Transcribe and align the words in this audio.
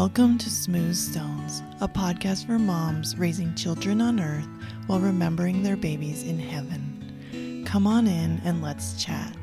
Welcome 0.00 0.38
to 0.38 0.48
Smooth 0.48 0.94
Stones, 0.94 1.60
a 1.80 1.88
podcast 1.88 2.46
for 2.46 2.56
moms 2.56 3.18
raising 3.18 3.52
children 3.56 4.00
on 4.00 4.20
earth 4.20 4.46
while 4.86 5.00
remembering 5.00 5.64
their 5.64 5.76
babies 5.76 6.22
in 6.22 6.38
heaven. 6.38 7.64
Come 7.66 7.84
on 7.84 8.06
in 8.06 8.40
and 8.44 8.62
let's 8.62 9.02
chat. 9.02 9.36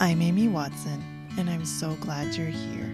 I'm 0.00 0.22
Amy 0.22 0.48
Watson, 0.48 1.28
and 1.36 1.50
I'm 1.50 1.66
so 1.66 1.96
glad 1.96 2.34
you're 2.34 2.46
here. 2.46 2.93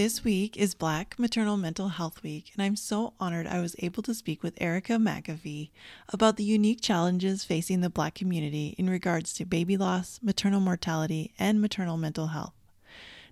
This 0.00 0.24
week 0.24 0.56
is 0.56 0.74
Black 0.74 1.18
Maternal 1.18 1.58
Mental 1.58 1.90
Health 1.90 2.22
Week, 2.22 2.52
and 2.54 2.62
I'm 2.62 2.74
so 2.74 3.12
honored 3.20 3.46
I 3.46 3.60
was 3.60 3.76
able 3.80 4.02
to 4.04 4.14
speak 4.14 4.42
with 4.42 4.56
Erica 4.58 4.94
McAfee 4.94 5.68
about 6.08 6.38
the 6.38 6.42
unique 6.42 6.80
challenges 6.80 7.44
facing 7.44 7.82
the 7.82 7.90
Black 7.90 8.14
community 8.14 8.74
in 8.78 8.88
regards 8.88 9.34
to 9.34 9.44
baby 9.44 9.76
loss, 9.76 10.18
maternal 10.22 10.58
mortality, 10.58 11.34
and 11.38 11.60
maternal 11.60 11.98
mental 11.98 12.28
health. 12.28 12.54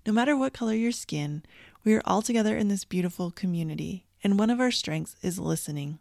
No 0.05 0.13
matter 0.13 0.37
what 0.37 0.53
color 0.53 0.75
your 0.75 0.91
skin, 0.91 1.41
we 1.83 1.95
are 1.95 2.03
all 2.05 2.21
together 2.21 2.55
in 2.55 2.67
this 2.67 2.85
beautiful 2.85 3.31
community, 3.31 4.05
and 4.23 4.37
one 4.37 4.51
of 4.51 4.59
our 4.59 4.69
strengths 4.69 5.15
is 5.23 5.39
listening. 5.39 5.97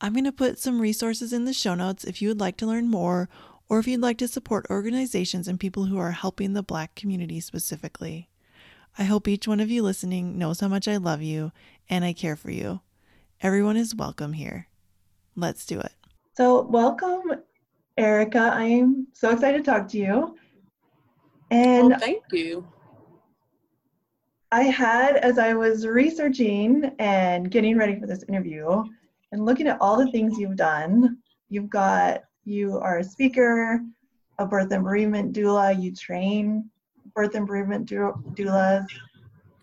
I'm 0.00 0.14
going 0.14 0.24
to 0.24 0.32
put 0.32 0.58
some 0.58 0.80
resources 0.80 1.32
in 1.32 1.44
the 1.44 1.52
show 1.52 1.76
notes 1.76 2.02
if 2.02 2.20
you 2.20 2.26
would 2.26 2.40
like 2.40 2.56
to 2.56 2.66
learn 2.66 2.90
more 2.90 3.28
or 3.68 3.78
if 3.78 3.86
you'd 3.86 4.00
like 4.00 4.18
to 4.18 4.26
support 4.26 4.66
organizations 4.68 5.46
and 5.46 5.60
people 5.60 5.84
who 5.84 5.98
are 5.98 6.10
helping 6.10 6.54
the 6.54 6.62
Black 6.64 6.96
community 6.96 7.38
specifically. 7.38 8.29
I 9.00 9.04
hope 9.04 9.26
each 9.26 9.48
one 9.48 9.60
of 9.60 9.70
you 9.70 9.82
listening 9.82 10.36
knows 10.36 10.60
how 10.60 10.68
much 10.68 10.86
I 10.86 10.98
love 10.98 11.22
you 11.22 11.52
and 11.88 12.04
I 12.04 12.12
care 12.12 12.36
for 12.36 12.50
you. 12.50 12.80
Everyone 13.40 13.78
is 13.78 13.94
welcome 13.94 14.34
here. 14.34 14.68
Let's 15.34 15.64
do 15.64 15.80
it. 15.80 15.92
So, 16.36 16.60
welcome, 16.64 17.32
Erica. 17.96 18.50
I'm 18.52 19.06
so 19.14 19.30
excited 19.30 19.64
to 19.64 19.70
talk 19.70 19.88
to 19.88 19.96
you. 19.96 20.36
And 21.50 21.88
well, 21.88 21.98
thank 21.98 22.24
you. 22.30 22.68
I 24.52 24.64
had, 24.64 25.16
as 25.16 25.38
I 25.38 25.54
was 25.54 25.86
researching 25.86 26.92
and 26.98 27.50
getting 27.50 27.78
ready 27.78 27.98
for 27.98 28.06
this 28.06 28.22
interview 28.24 28.84
and 29.32 29.46
looking 29.46 29.66
at 29.66 29.80
all 29.80 29.96
the 29.96 30.12
things 30.12 30.38
you've 30.38 30.56
done, 30.56 31.16
you've 31.48 31.70
got, 31.70 32.24
you 32.44 32.76
are 32.76 32.98
a 32.98 33.04
speaker, 33.04 33.80
a 34.38 34.44
birth 34.44 34.70
and 34.72 34.84
bereavement 34.84 35.34
doula, 35.34 35.82
you 35.82 35.94
train 35.94 36.68
birth 37.14 37.34
and 37.34 37.46
bereavement 37.46 37.88
doulas. 37.88 38.86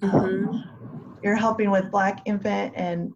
Mm-hmm. 0.01 0.15
Um, 0.15 1.17
you're 1.23 1.35
helping 1.35 1.71
with 1.71 1.91
Black 1.91 2.21
infant 2.25 2.73
and 2.75 3.13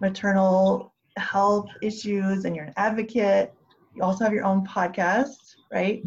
maternal 0.00 0.94
health 1.16 1.68
issues, 1.82 2.44
and 2.44 2.56
you're 2.56 2.66
an 2.66 2.74
advocate. 2.76 3.54
You 3.94 4.02
also 4.02 4.24
have 4.24 4.32
your 4.32 4.44
own 4.44 4.66
podcast, 4.66 5.56
right? 5.72 6.02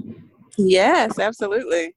Yes, 0.57 1.19
absolutely. 1.19 1.95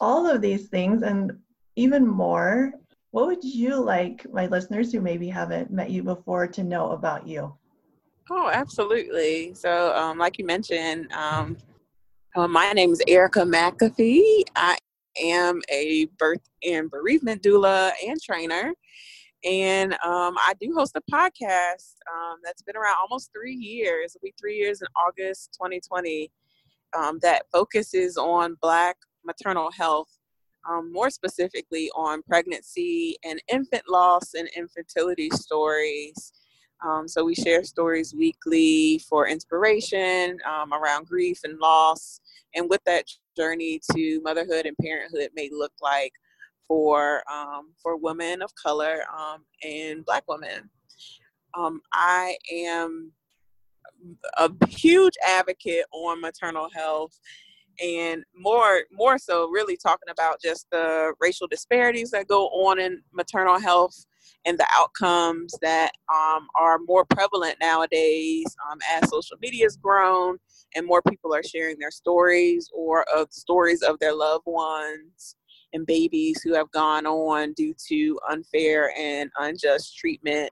All 0.00 0.26
of 0.26 0.40
these 0.40 0.68
things 0.68 1.02
and 1.02 1.32
even 1.76 2.06
more. 2.06 2.72
What 3.10 3.26
would 3.26 3.42
you 3.42 3.76
like 3.76 4.24
my 4.32 4.46
listeners 4.46 4.92
who 4.92 5.00
maybe 5.00 5.28
haven't 5.28 5.70
met 5.72 5.90
you 5.90 6.04
before 6.04 6.46
to 6.46 6.62
know 6.62 6.92
about 6.92 7.26
you? 7.26 7.52
Oh, 8.30 8.48
absolutely. 8.48 9.52
So, 9.54 9.92
um, 9.96 10.16
like 10.16 10.38
you 10.38 10.46
mentioned, 10.46 11.10
um, 11.12 11.56
uh, 12.36 12.46
my 12.46 12.70
name 12.72 12.92
is 12.92 13.02
Erica 13.08 13.40
McAfee. 13.40 14.44
I 14.54 14.78
am 15.20 15.60
a 15.70 16.06
birth 16.18 16.48
and 16.66 16.90
bereavement 16.90 17.42
doula 17.42 17.92
and 18.06 18.20
trainer. 18.20 18.72
And 19.44 19.94
um, 20.04 20.36
I 20.36 20.52
do 20.60 20.74
host 20.76 20.96
a 20.96 21.12
podcast 21.12 21.94
um, 22.12 22.38
that's 22.44 22.62
been 22.62 22.76
around 22.76 22.96
almost 23.00 23.30
three 23.32 23.54
years. 23.54 24.14
It'll 24.14 24.24
be 24.24 24.34
three 24.38 24.56
years 24.56 24.82
in 24.82 24.88
August 24.96 25.54
2020 25.54 26.30
um, 26.96 27.18
that 27.22 27.46
focuses 27.50 28.16
on 28.16 28.56
Black 28.60 28.96
maternal 29.24 29.70
health, 29.70 30.10
um, 30.68 30.92
more 30.92 31.10
specifically 31.10 31.90
on 31.94 32.22
pregnancy 32.22 33.16
and 33.24 33.40
infant 33.50 33.84
loss 33.88 34.34
and 34.34 34.48
infertility 34.56 35.30
stories. 35.30 36.32
Um, 36.84 37.06
so 37.06 37.24
we 37.24 37.34
share 37.34 37.62
stories 37.64 38.14
weekly 38.14 39.00
for 39.08 39.28
inspiration 39.28 40.38
um, 40.48 40.72
around 40.72 41.06
grief 41.06 41.40
and 41.44 41.58
loss 41.58 42.20
and 42.54 42.68
with 42.68 42.82
that 42.84 43.04
journey 43.36 43.80
to 43.92 44.20
motherhood 44.22 44.66
and 44.66 44.76
parenthood 44.78 45.30
may 45.34 45.48
look 45.52 45.72
like 45.80 46.12
for 46.66 47.22
um, 47.32 47.72
for 47.82 47.96
women 47.96 48.42
of 48.42 48.54
color 48.54 49.02
um, 49.16 49.44
and 49.62 50.04
Black 50.04 50.24
women. 50.28 50.70
Um, 51.58 51.80
I 51.92 52.36
am 52.52 53.12
a 54.38 54.50
huge 54.68 55.14
advocate 55.26 55.84
on 55.92 56.20
maternal 56.20 56.68
health 56.72 57.18
and 57.82 58.24
more 58.36 58.82
more 58.92 59.18
so 59.18 59.48
really 59.48 59.76
talking 59.76 60.10
about 60.10 60.40
just 60.40 60.66
the 60.70 61.12
racial 61.20 61.46
disparities 61.46 62.10
that 62.10 62.28
go 62.28 62.46
on 62.48 62.78
in 62.78 63.00
maternal 63.12 63.58
health 63.58 64.06
and 64.44 64.58
the 64.58 64.66
outcomes 64.74 65.54
that 65.62 65.92
um, 66.12 66.46
are 66.58 66.78
more 66.86 67.04
prevalent 67.04 67.56
nowadays 67.60 68.44
um, 68.70 68.78
as 68.92 69.08
social 69.10 69.36
media 69.40 69.64
has 69.64 69.76
grown 69.76 70.38
and 70.74 70.86
more 70.86 71.02
people 71.02 71.34
are 71.34 71.42
sharing 71.42 71.78
their 71.78 71.90
stories 71.90 72.68
or 72.74 73.04
of 73.14 73.32
stories 73.32 73.82
of 73.82 73.98
their 73.98 74.14
loved 74.14 74.44
ones 74.46 75.36
and 75.72 75.86
babies 75.86 76.42
who 76.42 76.54
have 76.54 76.70
gone 76.72 77.06
on 77.06 77.52
due 77.52 77.74
to 77.88 78.18
unfair 78.28 78.92
and 78.98 79.30
unjust 79.38 79.96
treatment 79.96 80.50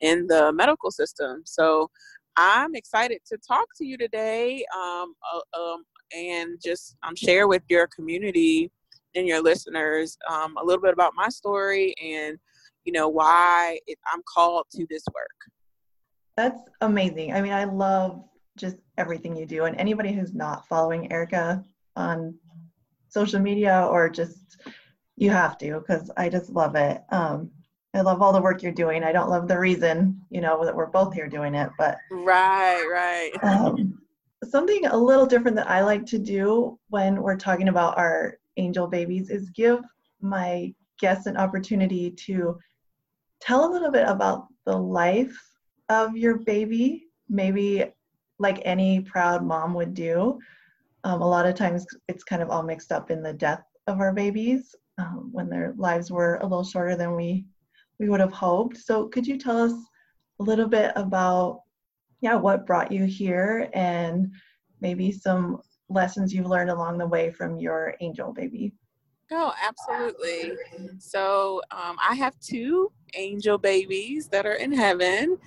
in 0.00 0.26
the 0.26 0.52
medical 0.52 0.90
system. 0.90 1.42
So 1.44 1.90
I'm 2.36 2.74
excited 2.74 3.20
to 3.26 3.38
talk 3.38 3.66
to 3.78 3.84
you 3.84 3.96
today 3.96 4.64
um, 4.74 5.14
uh, 5.34 5.60
um, 5.60 5.84
and 6.16 6.58
just 6.64 6.96
um, 7.02 7.16
share 7.16 7.48
with 7.48 7.62
your 7.68 7.86
community 7.88 8.70
and 9.14 9.26
your 9.26 9.42
listeners 9.42 10.16
um, 10.30 10.56
a 10.60 10.64
little 10.64 10.82
bit 10.82 10.92
about 10.92 11.12
my 11.16 11.28
story 11.28 11.94
and 12.02 12.38
you 12.84 12.92
know 12.92 13.08
why 13.08 13.78
it, 13.86 13.98
i'm 14.12 14.22
called 14.32 14.64
to 14.72 14.86
this 14.88 15.02
work 15.14 15.26
that's 16.36 16.62
amazing 16.80 17.32
i 17.32 17.40
mean 17.40 17.52
i 17.52 17.64
love 17.64 18.24
just 18.56 18.76
everything 18.98 19.36
you 19.36 19.46
do. 19.46 19.64
And 19.64 19.76
anybody 19.76 20.12
who's 20.12 20.34
not 20.34 20.66
following 20.66 21.10
erica 21.12 21.64
on 21.96 22.34
social 23.08 23.40
media 23.40 23.86
or 23.90 24.08
just 24.08 24.58
you 25.16 25.30
have 25.30 25.58
to 25.58 25.80
because 25.80 26.10
i 26.16 26.28
just 26.28 26.50
love 26.50 26.74
it. 26.76 27.02
Um, 27.10 27.50
i 27.94 28.00
love 28.00 28.22
all 28.22 28.32
the 28.32 28.40
work 28.40 28.62
you're 28.62 28.72
doing. 28.72 29.02
I 29.02 29.12
don't 29.12 29.30
love 29.30 29.48
the 29.48 29.58
reason 29.58 30.20
you 30.30 30.40
know 30.40 30.64
that 30.64 30.74
we're 30.74 30.86
both 30.86 31.12
here 31.14 31.28
doing 31.28 31.54
it 31.54 31.70
but 31.78 31.98
right 32.10 32.84
right. 32.90 33.32
um, 33.42 33.98
something 34.44 34.86
a 34.86 34.96
little 34.96 35.26
different 35.26 35.56
that 35.56 35.68
i 35.68 35.82
like 35.82 36.06
to 36.06 36.18
do 36.18 36.78
when 36.88 37.20
we're 37.20 37.36
talking 37.36 37.68
about 37.68 37.98
our 37.98 38.38
angel 38.56 38.86
babies 38.86 39.28
is 39.28 39.50
give 39.50 39.80
my 40.20 40.72
guests 41.00 41.26
an 41.26 41.36
opportunity 41.36 42.10
to 42.10 42.58
tell 43.40 43.68
a 43.68 43.72
little 43.72 43.90
bit 43.90 44.06
about 44.06 44.46
the 44.66 44.76
life 44.76 45.36
of 45.88 46.16
your 46.16 46.38
baby, 46.38 47.06
maybe 47.28 47.84
like 48.40 48.60
any 48.64 49.00
proud 49.02 49.44
mom 49.44 49.74
would 49.74 49.94
do. 49.94 50.38
Um, 51.04 51.22
a 51.22 51.28
lot 51.28 51.46
of 51.46 51.54
times 51.54 51.86
it's 52.08 52.24
kind 52.24 52.42
of 52.42 52.50
all 52.50 52.62
mixed 52.62 52.90
up 52.90 53.10
in 53.10 53.22
the 53.22 53.32
death 53.32 53.62
of 53.86 54.00
our 54.00 54.12
babies 54.12 54.74
um, 54.98 55.28
when 55.30 55.48
their 55.48 55.74
lives 55.76 56.10
were 56.10 56.36
a 56.36 56.46
little 56.46 56.64
shorter 56.64 56.96
than 56.96 57.14
we 57.14 57.44
we 57.98 58.08
would 58.08 58.20
have 58.20 58.32
hoped. 58.32 58.78
So 58.78 59.08
could 59.08 59.26
you 59.26 59.38
tell 59.38 59.58
us 59.58 59.72
a 60.40 60.42
little 60.42 60.66
bit 60.66 60.92
about 60.96 61.60
yeah 62.22 62.34
what 62.34 62.66
brought 62.66 62.90
you 62.90 63.04
here 63.04 63.68
and 63.74 64.32
maybe 64.80 65.12
some 65.12 65.60
lessons 65.90 66.32
you've 66.32 66.46
learned 66.46 66.70
along 66.70 66.96
the 66.96 67.06
way 67.06 67.30
from 67.30 67.58
your 67.58 67.94
angel 68.00 68.32
baby? 68.32 68.72
Oh, 69.32 69.52
absolutely. 69.62 70.52
So 70.98 71.60
um, 71.70 71.96
I 72.06 72.14
have 72.14 72.38
two 72.40 72.90
angel 73.14 73.58
babies 73.58 74.28
that 74.28 74.46
are 74.46 74.54
in 74.54 74.72
heaven. 74.72 75.38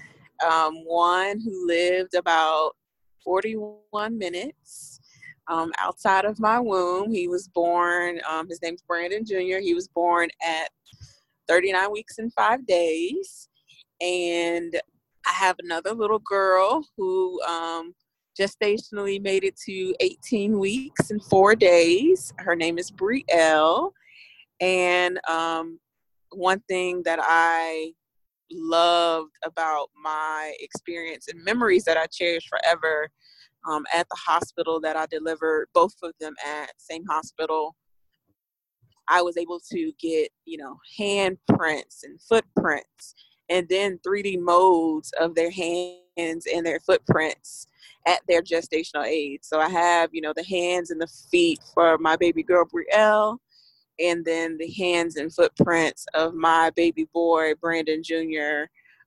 Um, 0.46 0.86
one 0.86 1.40
who 1.40 1.68
lived 1.68 2.16
about 2.16 2.76
41 3.24 4.18
minutes 4.18 5.00
um, 5.48 5.72
outside 5.80 6.26
of 6.26 6.40
my 6.40 6.60
womb. 6.60 7.12
He 7.12 7.28
was 7.28 7.48
born, 7.48 8.20
um, 8.30 8.48
his 8.48 8.62
name's 8.62 8.82
Brandon 8.82 9.26
Jr. 9.26 9.60
He 9.62 9.74
was 9.74 9.88
born 9.88 10.30
at 10.46 10.70
39 11.48 11.92
weeks 11.92 12.18
and 12.18 12.34
five 12.34 12.66
days. 12.66 13.50
And 14.02 14.80
I 15.26 15.32
have 15.32 15.56
another 15.60 15.94
little 15.94 16.20
girl 16.20 16.86
who 16.98 17.42
um, 17.44 17.94
gestationally 18.40 19.22
made 19.22 19.44
it 19.44 19.56
to 19.66 19.94
18 20.00 20.58
weeks 20.58 21.12
and 21.12 21.24
four 21.24 21.56
days. 21.56 22.34
Her 22.40 22.56
name 22.56 22.78
is 22.78 22.92
Brielle. 22.92 23.92
And 24.60 25.20
um, 25.30 25.80
one 26.32 26.62
thing 26.68 27.04
that 27.04 27.20
I 27.22 27.94
loved 28.56 29.34
about 29.44 29.88
my 30.02 30.54
experience 30.60 31.28
and 31.28 31.44
memories 31.44 31.84
that 31.86 31.98
I 31.98 32.06
cherish 32.08 32.48
forever 32.48 33.10
um, 33.68 33.86
at 33.94 34.08
the 34.10 34.18
hospital 34.18 34.80
that 34.82 34.96
I 34.96 35.06
delivered 35.08 35.68
both 35.74 35.96
of 36.04 36.14
them 36.20 36.34
at 36.46 36.72
same 36.78 37.06
hospital. 37.10 37.76
I 39.08 39.22
was 39.22 39.38
able 39.38 39.60
to 39.72 39.92
get, 40.00 40.30
you 40.46 40.58
know, 40.58 40.78
handprints 41.00 42.04
and 42.04 42.22
footprints 42.22 43.16
and 43.50 43.68
then 43.70 44.00
3D 44.06 44.40
modes 44.40 45.12
of 45.20 45.36
their 45.36 45.52
hands 45.52 46.48
and 46.54 46.66
their 46.66 46.80
footprints 46.80 47.68
at 48.08 48.22
their 48.28 48.42
gestational 48.42 49.06
age. 49.06 49.42
So 49.44 49.60
I 49.60 49.70
have, 49.70 50.10
you 50.14 50.22
know, 50.22 50.34
the 50.36 50.46
hands 50.46 50.92
and 50.92 51.02
the 51.02 51.08
feet 51.32 51.60
for 51.74 51.98
my 51.98 52.16
baby 52.16 52.44
girl 52.44 52.66
Brielle, 52.66 53.38
and 54.00 54.26
then 54.26 54.58
the 54.58 54.72
hands 54.72 55.16
and 55.16 55.34
footprints 55.34 56.06
of 56.14 56.34
my 56.34 56.72
baby 56.72 57.08
boy 57.14 57.54
Brandon 57.62 58.02
Jr. 58.04 58.66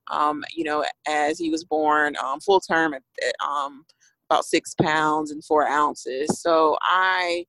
Um, 0.09 0.43
you 0.55 0.63
know, 0.63 0.85
as 1.07 1.37
he 1.37 1.49
was 1.49 1.65
born 1.65 2.15
um, 2.23 2.39
full 2.39 2.61
term 2.61 2.93
at, 2.93 3.01
um, 3.45 3.83
about 4.29 4.45
six 4.45 4.73
pounds 4.81 5.31
and 5.31 5.43
four 5.43 5.67
ounces. 5.67 6.41
So 6.41 6.77
I, 6.81 7.45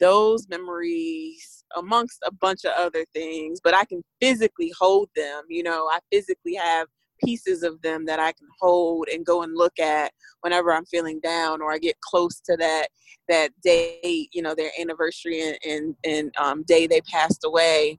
those 0.00 0.48
memories 0.48 1.64
amongst 1.76 2.18
a 2.24 2.32
bunch 2.32 2.64
of 2.64 2.72
other 2.76 3.04
things, 3.14 3.60
but 3.62 3.74
I 3.74 3.84
can 3.84 4.02
physically 4.20 4.72
hold 4.78 5.08
them. 5.16 5.44
You 5.48 5.62
know, 5.62 5.88
I 5.90 5.98
physically 6.10 6.54
have 6.54 6.88
pieces 7.22 7.62
of 7.62 7.80
them 7.82 8.04
that 8.06 8.18
I 8.18 8.32
can 8.32 8.48
hold 8.60 9.08
and 9.12 9.24
go 9.24 9.42
and 9.42 9.56
look 9.56 9.78
at 9.78 10.12
whenever 10.40 10.72
I'm 10.72 10.86
feeling 10.86 11.20
down 11.20 11.60
or 11.60 11.72
I 11.72 11.78
get 11.78 12.00
close 12.00 12.40
to 12.40 12.56
that 12.58 12.88
that 13.28 13.50
day, 13.62 14.28
you 14.32 14.42
know, 14.42 14.54
their 14.54 14.70
anniversary 14.80 15.40
and 15.42 15.58
and, 15.66 15.96
and 16.04 16.34
um, 16.38 16.62
day 16.64 16.86
they 16.86 17.00
passed 17.02 17.44
away. 17.44 17.98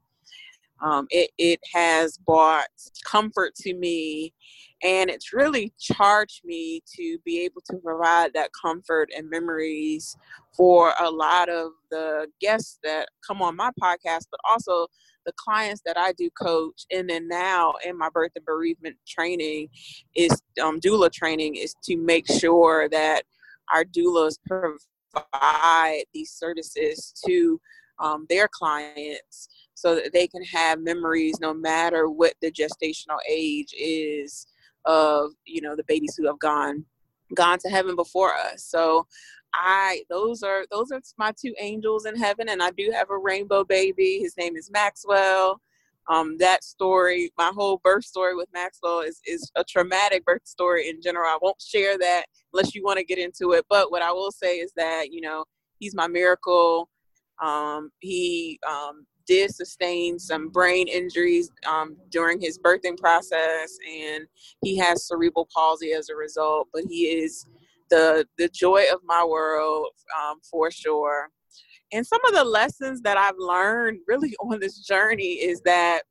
Um, 0.83 1.07
it 1.09 1.31
it 1.38 1.59
has 1.73 2.17
brought 2.17 2.67
comfort 3.06 3.56
to 3.56 3.73
me, 3.73 4.33
and 4.86 5.10
it's 5.10 5.34
really 5.34 5.74
charged 5.80 6.42
me 6.46 6.80
to 6.96 7.18
be 7.26 7.42
able 7.42 7.62
to 7.72 7.78
provide 7.78 8.32
that 8.36 8.52
comfort 8.54 9.10
and 9.18 9.28
memories 9.28 10.16
for 10.56 10.94
a 11.02 11.10
lot 11.10 11.50
of 11.50 11.72
the 11.90 12.28
guests 12.40 12.78
that 12.84 13.08
come 13.26 13.42
on 13.42 13.56
my 13.56 13.72
podcast, 13.82 14.28
but 14.30 14.40
also 14.48 14.86
the 15.26 15.34
clients 15.38 15.82
that 15.88 15.98
I 15.98 16.12
do 16.12 16.30
coach, 16.40 16.86
and 16.92 17.10
then 17.10 17.28
now 17.28 17.74
in 17.84 17.98
my 17.98 18.10
birth 18.14 18.34
and 18.36 18.46
bereavement 18.46 18.96
training 19.08 19.70
is 20.16 20.40
um, 20.62 20.80
doula 20.80 21.12
training 21.12 21.56
is 21.56 21.74
to 21.86 21.98
make 21.98 22.32
sure 22.32 22.88
that 22.90 23.24
our 23.74 23.86
doulas 23.86 24.38
provide 24.46 26.04
these 26.14 26.30
services 26.30 27.12
to 27.26 27.60
um, 27.98 28.28
their 28.30 28.48
clients 28.52 29.48
so 29.74 29.96
that 29.96 30.14
they 30.14 30.28
can 30.28 30.44
have 30.44 30.80
memories 30.80 31.40
no 31.40 31.56
matter 31.56 32.08
what 32.08 32.36
the 32.42 32.52
gestational 32.52 33.18
age 33.28 33.74
is 33.76 34.46
of 34.86 35.32
you 35.46 35.62
know 35.62 35.76
the 35.76 35.84
babies 35.84 36.16
who 36.18 36.26
have 36.28 36.40
gone 36.40 36.86
gone 37.36 37.58
to 37.58 37.70
heaven 37.70 37.96
before 37.96 38.34
us 38.36 38.64
so 38.64 39.08
I 39.56 40.04
those 40.10 40.44
are 40.44 40.66
those 40.70 40.92
are 40.92 41.02
my 41.18 41.32
two 41.40 41.54
angels 41.60 42.06
in 42.06 42.16
heaven, 42.16 42.50
and 42.50 42.62
I 42.62 42.72
do 42.72 42.92
have 42.94 43.10
a 43.10 43.18
rainbow 43.18 43.64
baby. 43.64 44.20
His 44.22 44.36
name 44.38 44.56
is 44.56 44.70
Maxwell. 44.70 45.62
Um, 46.08 46.38
that 46.38 46.64
story, 46.64 47.32
my 47.38 47.52
whole 47.56 47.80
birth 47.84 48.06
story 48.06 48.36
with 48.36 48.50
Maxwell 48.54 49.00
is 49.00 49.22
is 49.26 49.52
a 49.56 49.64
traumatic 49.64 50.26
birth 50.26 50.46
story 50.46 50.90
in 50.90 51.02
general. 51.02 51.28
I 51.28 51.40
won't 51.42 51.62
share 51.62 51.98
that 51.98 52.26
unless 52.54 52.76
you 52.76 52.84
want 52.84 53.00
to 53.00 53.06
get 53.06 53.18
into 53.18 53.54
it. 53.54 53.66
But 53.70 53.92
what 53.92 54.02
I 54.02 54.12
will 54.12 54.32
say 54.32 54.58
is 54.58 54.72
that 54.76 55.12
you 55.12 55.22
know 55.22 55.46
he's 55.80 55.96
my 55.96 56.08
miracle. 56.08 56.90
Um, 57.42 57.92
he 58.00 58.60
um, 58.68 59.06
did 59.25 59.54
sustain 59.54 60.19
some 60.19 60.50
brain 60.50 60.88
injuries 60.88 61.51
um, 61.68 61.98
during 62.10 62.39
his 62.39 62.60
birthing 62.60 62.98
process, 62.98 63.77
and 63.89 64.25
he 64.62 64.77
has 64.77 65.07
cerebral 65.07 65.48
palsy 65.54 65.94
as 65.94 66.10
a 66.10 66.16
result. 66.16 66.68
But 66.74 66.83
he 66.89 67.06
is 67.06 67.45
the 67.89 68.25
the 68.38 68.50
joy 68.50 68.86
of 68.92 69.00
my 69.04 69.24
world 69.24 69.88
um, 70.19 70.39
for 70.50 70.72
sure. 70.72 71.30
And 71.92 72.06
some 72.06 72.19
of 72.27 72.33
the 72.33 72.44
lessons 72.44 73.01
that 73.01 73.18
I've 73.18 73.38
learned 73.38 74.00
really 74.07 74.36
on 74.39 74.60
this 74.60 74.80
journey 74.80 75.33
is 75.33 75.62
that 75.62 76.01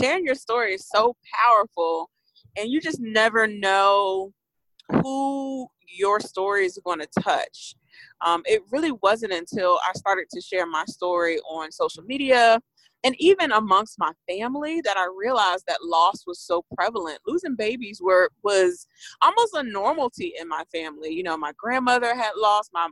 sharing 0.00 0.24
your 0.24 0.34
story 0.34 0.74
is 0.74 0.88
so 0.88 1.16
powerful, 1.32 2.10
and 2.56 2.70
you 2.70 2.80
just 2.80 3.00
never 3.00 3.46
know 3.46 4.32
who 5.02 5.68
your 5.86 6.20
story 6.20 6.64
is 6.64 6.78
going 6.84 7.00
to 7.00 7.08
touch. 7.20 7.74
Um, 8.20 8.42
it 8.44 8.62
really 8.70 8.92
wasn't 9.02 9.32
until 9.32 9.78
I 9.86 9.92
started 9.94 10.26
to 10.32 10.40
share 10.40 10.66
my 10.66 10.84
story 10.86 11.38
on 11.40 11.72
social 11.72 12.02
media 12.04 12.60
and 13.04 13.16
even 13.18 13.52
amongst 13.52 13.98
my 13.98 14.12
family 14.28 14.80
that 14.82 14.96
I 14.96 15.06
realized 15.16 15.64
that 15.66 15.84
loss 15.84 16.24
was 16.26 16.40
so 16.40 16.64
prevalent. 16.74 17.18
Losing 17.26 17.56
babies 17.56 18.00
were 18.00 18.30
was 18.42 18.86
almost 19.22 19.54
a 19.54 19.62
normality 19.62 20.34
in 20.40 20.48
my 20.48 20.62
family. 20.72 21.10
You 21.10 21.24
know, 21.24 21.36
my 21.36 21.52
grandmother 21.56 22.14
had 22.14 22.32
lost 22.36 22.70
my 22.72 22.88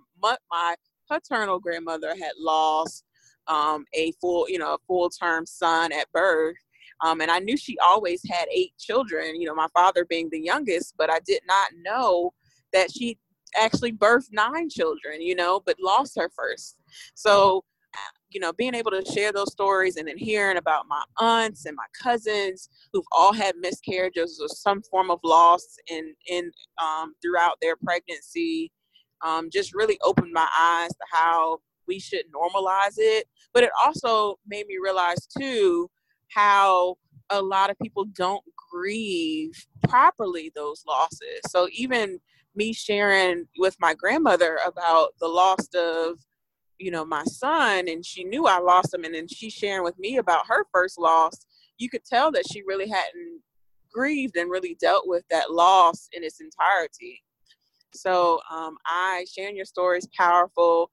my 0.50 0.74
paternal 1.08 1.58
grandmother 1.58 2.10
had 2.10 2.32
lost 2.38 3.04
um, 3.46 3.84
a 3.94 4.12
full 4.20 4.48
you 4.48 4.58
know 4.58 4.74
a 4.74 4.78
full 4.86 5.10
term 5.10 5.46
son 5.46 5.92
at 5.92 6.10
birth. 6.12 6.56
Um, 7.02 7.22
and 7.22 7.30
I 7.30 7.38
knew 7.38 7.56
she 7.56 7.78
always 7.78 8.20
had 8.28 8.46
eight 8.52 8.74
children, 8.78 9.40
you 9.40 9.46
know, 9.46 9.54
my 9.54 9.68
father 9.72 10.04
being 10.04 10.28
the 10.30 10.40
youngest, 10.40 10.94
but 10.98 11.10
I 11.10 11.18
did 11.24 11.40
not 11.46 11.68
know 11.82 12.34
that 12.74 12.90
she 12.92 13.16
actually 13.58 13.92
birthed 13.92 14.32
nine 14.32 14.68
children, 14.68 15.20
you 15.20 15.34
know, 15.34 15.60
but 15.64 15.76
lost 15.80 16.18
her 16.18 16.30
first. 16.36 16.76
So 17.14 17.64
you 18.30 18.40
know, 18.40 18.52
being 18.52 18.74
able 18.74 18.92
to 18.92 19.04
share 19.04 19.32
those 19.32 19.52
stories 19.52 19.96
and 19.96 20.06
then 20.06 20.16
hearing 20.16 20.56
about 20.56 20.86
my 20.88 21.02
aunts 21.18 21.66
and 21.66 21.76
my 21.76 21.86
cousins 22.00 22.68
who've 22.92 23.04
all 23.12 23.32
had 23.32 23.56
miscarriages 23.56 24.38
or 24.40 24.48
some 24.48 24.82
form 24.82 25.10
of 25.10 25.18
loss 25.24 25.76
in 25.88 26.14
in 26.28 26.50
um, 26.80 27.14
throughout 27.20 27.58
their 27.60 27.76
pregnancy, 27.76 28.70
um, 29.24 29.50
just 29.52 29.74
really 29.74 29.98
opened 30.02 30.32
my 30.32 30.48
eyes 30.58 30.90
to 30.90 31.04
how 31.12 31.58
we 31.88 31.98
should 31.98 32.24
normalize 32.32 32.94
it. 32.98 33.26
But 33.52 33.64
it 33.64 33.70
also 33.84 34.38
made 34.46 34.66
me 34.66 34.76
realize 34.82 35.26
too 35.26 35.90
how 36.28 36.96
a 37.30 37.42
lot 37.42 37.70
of 37.70 37.78
people 37.80 38.04
don't 38.04 38.44
grieve 38.70 39.52
properly 39.88 40.52
those 40.54 40.84
losses. 40.86 41.40
So 41.48 41.68
even 41.72 42.20
me 42.54 42.72
sharing 42.72 43.46
with 43.58 43.76
my 43.80 43.94
grandmother 43.94 44.58
about 44.66 45.10
the 45.20 45.28
loss 45.28 45.68
of 45.74 46.18
you 46.78 46.90
know 46.90 47.04
my 47.04 47.24
son 47.24 47.88
and 47.88 48.04
she 48.04 48.24
knew 48.24 48.46
i 48.46 48.58
lost 48.58 48.92
him 48.94 49.04
and 49.04 49.14
then 49.14 49.28
she 49.28 49.50
sharing 49.50 49.84
with 49.84 49.98
me 49.98 50.16
about 50.16 50.46
her 50.46 50.64
first 50.72 50.98
loss 50.98 51.46
you 51.80 51.88
could 51.88 52.04
tell 52.04 52.30
that 52.30 52.44
she 52.50 52.62
really 52.62 52.88
hadn't 52.88 53.40
grieved 53.92 54.36
and 54.36 54.50
really 54.50 54.76
dealt 54.80 55.08
with 55.08 55.24
that 55.30 55.50
loss 55.50 56.08
in 56.12 56.22
its 56.22 56.40
entirety. 56.40 57.22
So 57.92 58.40
um, 58.50 58.76
i 58.86 59.24
sharing 59.34 59.56
your 59.56 59.64
story 59.64 59.98
is 59.98 60.08
powerful 60.16 60.90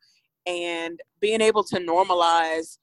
and 0.47 0.99
being 1.19 1.41
able 1.41 1.63
to 1.65 1.77
normalize 1.77 2.77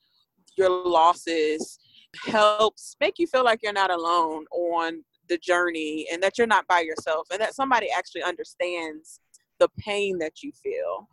your 0.57 0.71
losses 0.71 1.79
helps 2.25 2.95
make 3.01 3.19
you 3.19 3.27
feel 3.27 3.43
like 3.43 3.61
you're 3.63 3.73
not 3.73 3.91
alone 3.91 4.45
on 4.53 5.03
the 5.29 5.39
journey 5.39 6.07
and 6.13 6.23
that 6.23 6.39
you're 6.39 6.47
not 6.47 6.67
by 6.67 6.81
yourself 6.81 7.27
and 7.31 7.41
that 7.41 7.55
somebody 7.55 7.89
actually 7.97 8.23
understands 8.23 9.21
the 9.61 9.69
pain 9.79 10.19
that 10.19 10.43
you 10.43 10.53
feel 10.63 11.09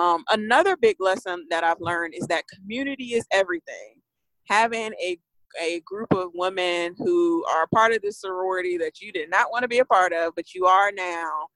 um, 0.00 0.24
another 0.30 0.76
big 0.76 0.96
lesson 0.98 1.46
that 1.50 1.62
I've 1.62 1.80
learned 1.80 2.14
is 2.16 2.26
that 2.28 2.44
community 2.48 3.14
is 3.14 3.26
everything. 3.30 4.00
Having 4.48 4.92
a 5.02 5.18
a 5.60 5.80
group 5.80 6.14
of 6.14 6.30
women 6.32 6.94
who 6.96 7.44
are 7.46 7.66
part 7.74 7.92
of 7.92 8.00
this 8.02 8.20
sorority 8.20 8.78
that 8.78 9.00
you 9.00 9.10
did 9.10 9.28
not 9.28 9.50
want 9.50 9.62
to 9.62 9.68
be 9.68 9.80
a 9.80 9.84
part 9.84 10.12
of, 10.12 10.32
but 10.36 10.54
you 10.54 10.64
are 10.66 10.92
now, 10.92 11.48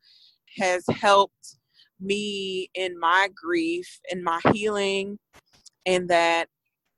has 0.58 0.82
helped 0.90 1.58
me 2.00 2.68
in 2.74 2.98
my 2.98 3.28
grief 3.40 4.00
and 4.10 4.24
my 4.24 4.40
healing, 4.52 5.16
and 5.86 6.08
that 6.08 6.46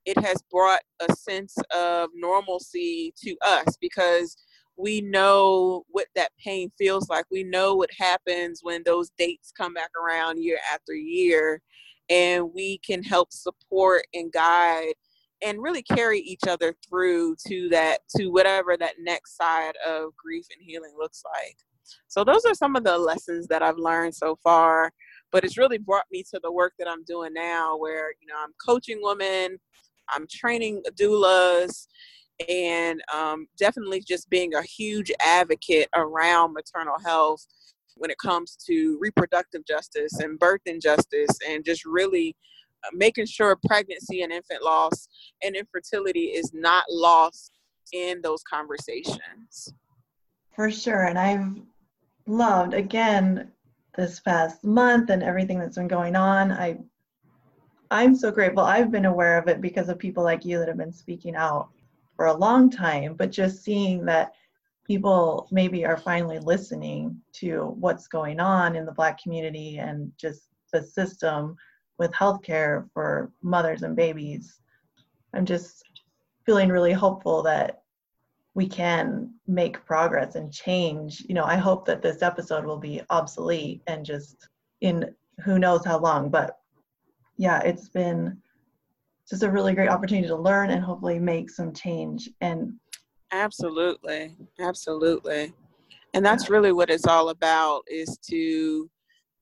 it 0.07 0.19
has 0.19 0.43
brought 0.51 0.81
a 1.07 1.15
sense 1.15 1.55
of 1.77 2.09
normalcy 2.15 3.13
to 3.23 3.37
us 3.45 3.77
because 3.79 4.39
we 4.77 5.01
know 5.01 5.85
what 5.89 6.07
that 6.15 6.33
pain 6.43 6.71
feels 6.79 7.09
like. 7.09 7.25
We 7.31 7.45
know 7.45 7.75
what 7.75 7.91
happens 7.99 8.61
when 8.63 8.83
those 8.85 9.11
dates 9.17 9.53
come 9.57 9.75
back 9.75 9.91
around 9.97 10.43
year 10.43 10.59
after 10.73 10.95
year, 10.95 11.63
and 12.09 12.53
we 12.55 12.79
can 12.79 13.03
help 13.03 13.33
support 13.33 14.07
and 14.15 14.31
guide 14.33 14.95
and 15.43 15.63
really 15.63 15.83
carry 15.83 16.21
each 16.21 16.47
other 16.49 16.75
through 16.89 17.37
to 17.47 17.69
that 17.71 17.99
to 18.17 18.29
whatever 18.29 18.77
that 18.77 18.95
next 19.01 19.37
side 19.37 19.75
of 19.87 20.17
grief 20.17 20.47
and 20.51 20.65
healing 20.65 20.95
looks 20.99 21.23
like. 21.35 21.57
So 22.09 22.25
those 22.25 22.45
are 22.45 22.55
some 22.55 22.77
of 22.77 22.85
the 22.85 22.99
lessons 22.99 23.47
that 23.49 23.63
I've 23.63 23.79
learned 23.79 24.15
so 24.15 24.39
far, 24.43 24.91
but 25.31 25.45
it's 25.45 25.59
really 25.59 25.79
brought 25.79 26.07
me 26.11 26.25
to 26.31 26.41
the 26.43 26.51
work 26.51 26.73
that 26.79 26.89
I'm 26.89 27.05
doing 27.05 27.33
now 27.33 27.77
where, 27.77 28.13
you 28.21 28.27
know, 28.27 28.35
I'm 28.43 28.55
coaching 28.65 28.99
women, 29.03 29.59
I'm 30.09 30.27
training 30.31 30.83
doulas, 30.99 31.87
and 32.49 33.03
um, 33.15 33.47
definitely 33.59 34.03
just 34.07 34.29
being 34.29 34.55
a 34.55 34.63
huge 34.63 35.11
advocate 35.21 35.89
around 35.95 36.53
maternal 36.53 36.97
health 37.05 37.47
when 37.97 38.11
it 38.11 38.19
comes 38.19 38.57
to 38.67 38.99
reproductive 39.01 39.65
justice 39.67 40.19
and 40.21 40.39
birth 40.39 40.61
injustice 40.67 41.39
and 41.49 41.65
just 41.65 41.85
really 41.85 42.37
uh, 42.85 42.91
making 42.93 43.27
sure 43.27 43.59
pregnancy 43.67 44.23
and 44.23 44.33
infant 44.33 44.63
loss 44.63 45.09
and 45.43 45.57
infertility 45.57 46.27
is 46.27 46.53
not 46.53 46.85
lost 46.91 47.53
in 47.93 48.21
those 48.23 48.43
conversations. 48.43 49.73
For 50.55 50.71
sure. 50.71 51.05
And 51.05 51.19
I've 51.19 51.63
loved, 52.27 52.75
again, 52.75 53.51
this 53.97 54.21
past 54.21 54.63
month 54.63 55.11
and 55.11 55.23
everything 55.23 55.59
that's 55.59 55.77
been 55.77 55.89
going 55.89 56.17
on. 56.17 56.53
I 56.53 56.79
I'm 57.91 58.17
so 58.17 58.33
grateful 58.33 58.65
I've 58.65 58.91
been 58.91 59.05
aware 59.05 59.39
of 59.39 59.49
it 59.49 59.61
because 59.61 59.89
of 59.89 59.99
people 59.99 60.25
like 60.25 60.45
you 60.45 60.59
that 60.59 60.69
have 60.69 60.77
been 60.77 60.93
speaking 60.93 61.37
out 61.37 61.69
for 62.17 62.27
a 62.27 62.37
long 62.37 62.71
time, 62.71 63.15
but 63.15 63.31
just 63.31 63.63
seeing 63.63 64.05
that 64.07 64.33
people 64.87 65.49
maybe 65.51 65.85
are 65.85 65.97
finally 65.97 66.39
listening 66.39 67.21
to 67.33 67.75
what's 67.79 68.09
going 68.09 68.41
on 68.41 68.77
in 68.77 68.87
the 68.87 68.93
black 68.93 69.21
community 69.23 69.79
and 69.79 70.11
just 70.17 70.49
the 70.73 70.83
system 70.83 71.57
with 71.99 72.13
healthcare 72.13 72.89
for 72.93 73.31
mothers 73.43 73.83
and 73.83 73.97
babies. 73.97 74.61
I'm 75.35 75.45
just 75.45 75.85
feeling 76.45 76.69
really 76.69 76.93
hopeful 76.93 77.43
that 77.43 77.83
we 78.55 78.67
can 78.67 79.35
make 79.47 79.85
progress 79.85 80.35
and 80.35 80.53
change. 80.53 81.23
You 81.29 81.35
know, 81.35 81.45
I 81.45 81.57
hope 81.57 81.85
that 81.87 82.01
this 82.01 82.23
episode 82.23 82.65
will 82.65 82.79
be 82.79 83.03
obsolete 83.11 83.83
and 83.87 84.05
just 84.05 84.49
in 84.81 85.15
who 85.45 85.59
knows 85.59 85.85
how 85.85 85.99
long, 85.99 86.31
but 86.31 86.59
yeah, 87.37 87.61
it's 87.61 87.89
been 87.91 88.41
just 89.29 89.43
a 89.43 89.51
really 89.51 89.75
great 89.75 89.89
opportunity 89.89 90.29
to 90.29 90.37
learn 90.37 90.71
and 90.71 90.83
hopefully 90.83 91.19
make 91.19 91.51
some 91.51 91.73
change 91.73 92.31
and 92.41 92.73
absolutely. 93.33 94.37
Absolutely. 94.61 95.53
And 96.15 96.25
that's 96.25 96.49
really 96.49 96.73
what 96.73 96.91
it's 96.91 97.07
all 97.07 97.31
about 97.31 97.83
is 97.89 98.19
to 98.29 98.89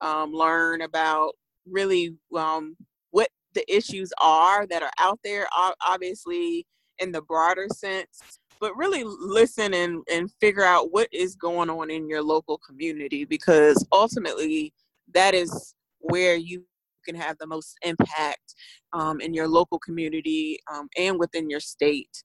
um, 0.01 0.33
learn 0.33 0.83
about 0.83 1.33
really 1.67 2.17
um, 2.37 2.77
what 3.11 3.29
the 3.55 3.65
issues 3.75 4.13
are 4.21 4.67
that 4.67 4.83
are 4.83 4.91
out 4.99 5.19
there 5.23 5.47
obviously 5.87 6.67
in 6.99 7.13
the 7.13 7.23
broader 7.23 7.67
sense 7.75 8.39
but 8.61 8.77
really 8.77 9.05
listen 9.05 9.75
and, 9.75 10.03
and 10.13 10.31
figure 10.41 10.65
out 10.65 10.93
what 10.93 11.09
is 11.13 11.35
going 11.37 11.71
on 11.71 11.91
in 11.91 12.09
your 12.09 12.23
local 12.23 12.59
community 12.59 13.25
because 13.25 13.85
ultimately 13.93 14.73
that 15.13 15.35
is 15.35 15.75
where 16.01 16.37
you 16.37 16.65
can 17.05 17.15
have 17.15 17.37
the 17.39 17.47
most 17.47 17.77
impact 17.83 18.55
um, 18.93 19.21
in 19.21 19.35
your 19.35 19.49
local 19.49 19.79
community 19.79 20.59
um, 20.73 20.89
and 20.97 21.19
within 21.19 21.51
your 21.51 21.61
state. 21.61 22.23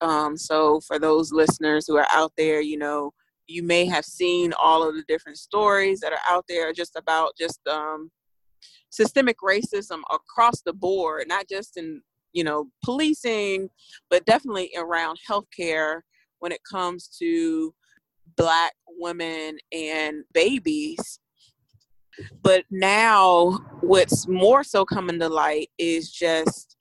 Um, 0.00 0.36
so, 0.36 0.80
for 0.80 0.98
those 0.98 1.32
listeners 1.32 1.86
who 1.86 1.96
are 1.96 2.08
out 2.10 2.32
there, 2.36 2.60
you 2.60 2.76
know, 2.76 3.12
you 3.46 3.62
may 3.62 3.86
have 3.86 4.04
seen 4.04 4.52
all 4.60 4.86
of 4.86 4.94
the 4.94 5.04
different 5.06 5.38
stories 5.38 6.00
that 6.00 6.12
are 6.12 6.18
out 6.28 6.44
there 6.48 6.72
just 6.72 6.96
about 6.96 7.32
just 7.38 7.60
um, 7.68 8.10
systemic 8.90 9.36
racism 9.42 10.00
across 10.12 10.62
the 10.62 10.72
board, 10.72 11.24
not 11.28 11.48
just 11.48 11.76
in 11.76 12.02
you 12.32 12.44
know 12.44 12.66
policing, 12.84 13.68
but 14.10 14.24
definitely 14.24 14.70
around 14.76 15.18
healthcare 15.28 16.00
when 16.40 16.52
it 16.52 16.60
comes 16.68 17.08
to 17.20 17.72
black 18.36 18.72
women 18.98 19.58
and 19.72 20.24
babies 20.32 21.20
but 22.42 22.64
now, 22.70 23.58
what's 23.80 24.26
more 24.28 24.64
so 24.64 24.84
coming 24.84 25.18
to 25.20 25.28
light 25.28 25.70
is 25.78 26.10
just 26.10 26.76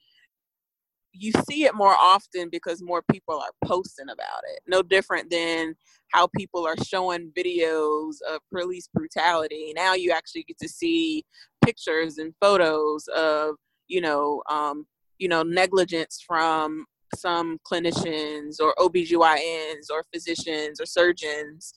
you 1.13 1.31
see 1.49 1.65
it 1.65 1.75
more 1.75 1.93
often 1.93 2.49
because 2.49 2.81
more 2.81 3.03
people 3.11 3.35
are 3.35 3.67
posting 3.67 4.09
about 4.09 4.43
it. 4.53 4.61
No 4.67 4.81
different 4.81 5.29
than 5.29 5.75
how 6.11 6.27
people 6.35 6.65
are 6.65 6.77
showing 6.85 7.31
videos 7.37 8.15
of 8.29 8.39
police 8.51 8.89
brutality. 8.93 9.73
Now 9.75 9.93
you 9.93 10.11
actually 10.11 10.43
get 10.43 10.57
to 10.59 10.69
see 10.69 11.23
pictures 11.63 12.17
and 12.17 12.33
photos 12.41 13.07
of, 13.15 13.55
you 13.87 14.01
know, 14.01 14.41
um, 14.49 14.85
you 15.19 15.27
know, 15.27 15.43
negligence 15.43 16.23
from 16.25 16.85
some 17.15 17.59
clinicians 17.69 18.59
or 18.59 18.73
OBGYNs 18.79 19.89
or 19.91 20.03
physicians 20.13 20.79
or 20.79 20.85
surgeons 20.85 21.73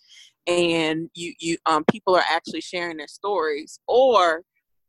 and 0.47 1.09
you 1.15 1.33
you 1.41 1.57
um 1.67 1.85
people 1.91 2.15
are 2.15 2.25
actually 2.29 2.61
sharing 2.61 2.97
their 2.97 3.09
stories 3.09 3.79
or 3.89 4.43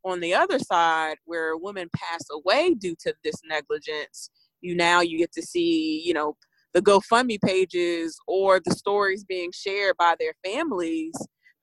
on 0.04 0.20
the 0.20 0.34
other 0.34 0.60
side 0.60 1.16
where 1.26 1.58
women 1.58 1.90
pass 1.96 2.22
away 2.32 2.74
due 2.74 2.96
to 3.00 3.14
this 3.24 3.36
negligence 3.48 4.30
you 4.62 4.76
now 4.76 5.02
you 5.02 5.18
get 5.18 5.32
to 5.32 5.42
see 5.42 6.02
you 6.06 6.14
know 6.14 6.36
the 6.74 6.82
gofundme 6.82 7.40
pages 7.42 8.18
or 8.28 8.60
the 8.64 8.76
stories 8.76 9.24
being 9.24 9.52
shared 9.54 9.96
by 9.98 10.14
their 10.20 10.34
families 10.44 11.14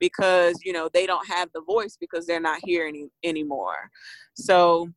because 0.02 0.56
you 0.64 0.72
know 0.72 0.88
they 0.92 1.06
don't 1.06 1.28
have 1.28 1.48
the 1.54 1.62
voice 1.62 1.96
because 1.98 2.26
they're 2.26 2.40
not 2.40 2.60
here 2.64 2.86
any, 2.86 3.06
anymore. 3.22 3.88
So 4.34 4.90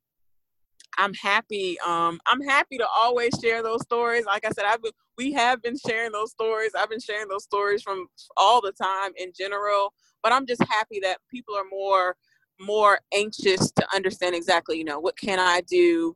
I'm 0.97 1.13
happy. 1.13 1.77
Um, 1.85 2.19
I'm 2.25 2.41
happy 2.41 2.77
to 2.77 2.87
always 2.87 3.33
share 3.41 3.63
those 3.63 3.81
stories. 3.81 4.25
Like 4.25 4.45
I 4.45 4.51
said, 4.51 4.65
I've 4.65 4.81
been, 4.81 4.91
we 5.17 5.33
have 5.33 5.61
been 5.61 5.77
sharing 5.77 6.11
those 6.11 6.31
stories. 6.31 6.71
I've 6.77 6.89
been 6.89 6.99
sharing 6.99 7.27
those 7.27 7.43
stories 7.43 7.81
from 7.81 8.07
all 8.37 8.61
the 8.61 8.71
time 8.71 9.11
in 9.17 9.31
general. 9.37 9.93
But 10.23 10.31
I'm 10.31 10.45
just 10.45 10.63
happy 10.63 10.99
that 11.03 11.17
people 11.29 11.55
are 11.55 11.65
more 11.69 12.15
more 12.59 12.99
anxious 13.13 13.71
to 13.71 13.85
understand 13.93 14.33
exactly, 14.33 14.77
you 14.77 14.85
know, 14.85 14.99
what 14.99 15.17
can 15.17 15.39
I 15.39 15.61
do? 15.67 16.15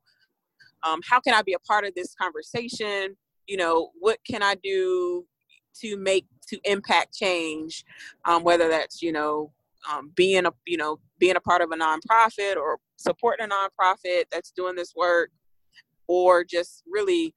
Um, 0.88 1.02
how 1.08 1.20
can 1.20 1.34
I 1.34 1.42
be 1.42 1.54
a 1.54 1.60
part 1.60 1.86
of 1.86 1.94
this 1.96 2.16
conversation? 2.16 3.18
You 3.48 3.58
know, 3.58 3.92
what 4.00 4.20
can 4.30 4.42
I 4.42 4.56
do 4.56 5.26
to 5.82 5.98
make 5.98 6.26
to 6.48 6.60
impact 6.64 7.14
change? 7.14 7.84
Um, 8.26 8.44
whether 8.44 8.70
that's 8.70 9.02
you 9.02 9.12
know 9.12 9.52
um, 9.92 10.12
being 10.16 10.46
a 10.46 10.52
you 10.66 10.78
know 10.78 11.00
being 11.18 11.36
a 11.36 11.42
part 11.42 11.62
of 11.62 11.72
a 11.72 11.76
nonprofit 11.76 12.56
or 12.56 12.80
supporting 13.00 13.48
a 13.48 13.50
nonprofit 13.50 14.24
that's 14.32 14.52
doing 14.52 14.76
this 14.76 14.94
work 14.96 15.30
or 16.08 16.44
just 16.44 16.84
really 16.92 17.34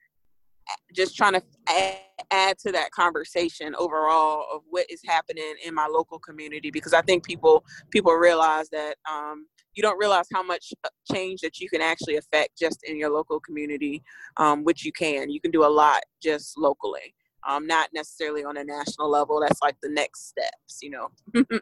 just 0.94 1.16
trying 1.16 1.32
to 1.32 1.42
add, 1.68 1.96
add, 2.30 2.58
to 2.58 2.70
that 2.72 2.90
conversation 2.92 3.74
overall 3.78 4.46
of 4.54 4.62
what 4.70 4.86
is 4.88 5.00
happening 5.06 5.54
in 5.64 5.74
my 5.74 5.86
local 5.90 6.18
community 6.20 6.70
because 6.70 6.92
i 6.92 7.02
think 7.02 7.24
people 7.24 7.64
people 7.90 8.12
realize 8.12 8.68
that 8.70 8.94
um, 9.10 9.46
you 9.74 9.82
don't 9.82 9.98
realize 9.98 10.26
how 10.32 10.42
much 10.42 10.72
uh, 10.84 10.88
change 11.12 11.40
that 11.40 11.58
you 11.58 11.68
can 11.68 11.80
actually 11.80 12.16
affect 12.16 12.58
just 12.58 12.80
in 12.84 12.96
your 12.96 13.10
local 13.10 13.40
community 13.40 14.02
um, 14.36 14.64
which 14.64 14.84
you 14.84 14.92
can. 14.92 15.30
You 15.30 15.40
can 15.40 15.50
do 15.50 15.64
a 15.64 15.68
lot 15.68 16.00
just 16.22 16.58
locally 16.58 17.14
um, 17.48 17.66
not 17.66 17.88
necessarily 17.92 18.44
on 18.44 18.56
a 18.56 18.64
national 18.64 19.10
level. 19.10 19.40
That's 19.40 19.60
like 19.62 19.76
the 19.82 19.90
next 19.90 20.28
steps 20.28 20.78
you 20.82 20.90
know? 20.90 21.08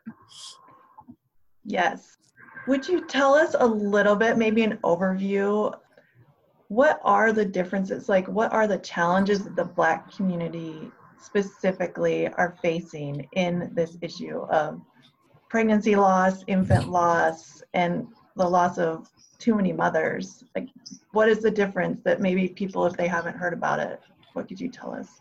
Yes 1.63 2.17
would 2.67 2.87
you 2.87 3.07
tell 3.07 3.35
us 3.35 3.55
a 3.59 3.67
little 3.67 4.17
bit, 4.17 4.37
maybe 4.37 4.63
an 4.63 4.79
overview? 4.79 5.75
What 6.69 7.01
are 7.03 7.33
the 7.33 7.45
differences? 7.45 8.09
Like, 8.09 8.27
what 8.29 8.53
are 8.53 8.67
the 8.67 8.79
challenges 8.79 9.45
that 9.45 9.57
the 9.57 9.65
Black 9.65 10.15
community 10.15 10.91
specifically 11.19 12.29
are 12.29 12.57
facing 12.63 13.29
in 13.33 13.71
this 13.75 13.99
issue 14.03 14.41
of 14.51 14.81
pregnancy 15.49 15.97
loss, 15.97 16.45
infant 16.47 16.89
loss, 16.89 17.63
and 17.75 18.07
the 18.37 18.49
loss 18.49 18.79
of 18.79 19.11
too 19.39 19.55
many 19.55 19.73
mothers? 19.73 20.45
Like, 20.55 20.69
what 21.13 21.29
is 21.29 21.41
the 21.41 21.51
difference 21.51 22.01
that 22.05 22.21
maybe 22.21 22.49
people, 22.49 22.87
if 22.87 22.97
they 22.97 23.09
haven't 23.09 23.37
heard 23.37 23.53
about 23.53 23.81
it, 23.81 24.01
what 24.35 24.47
could 24.47 24.61
you 24.61 24.69
tell 24.69 24.93
us? 24.93 25.21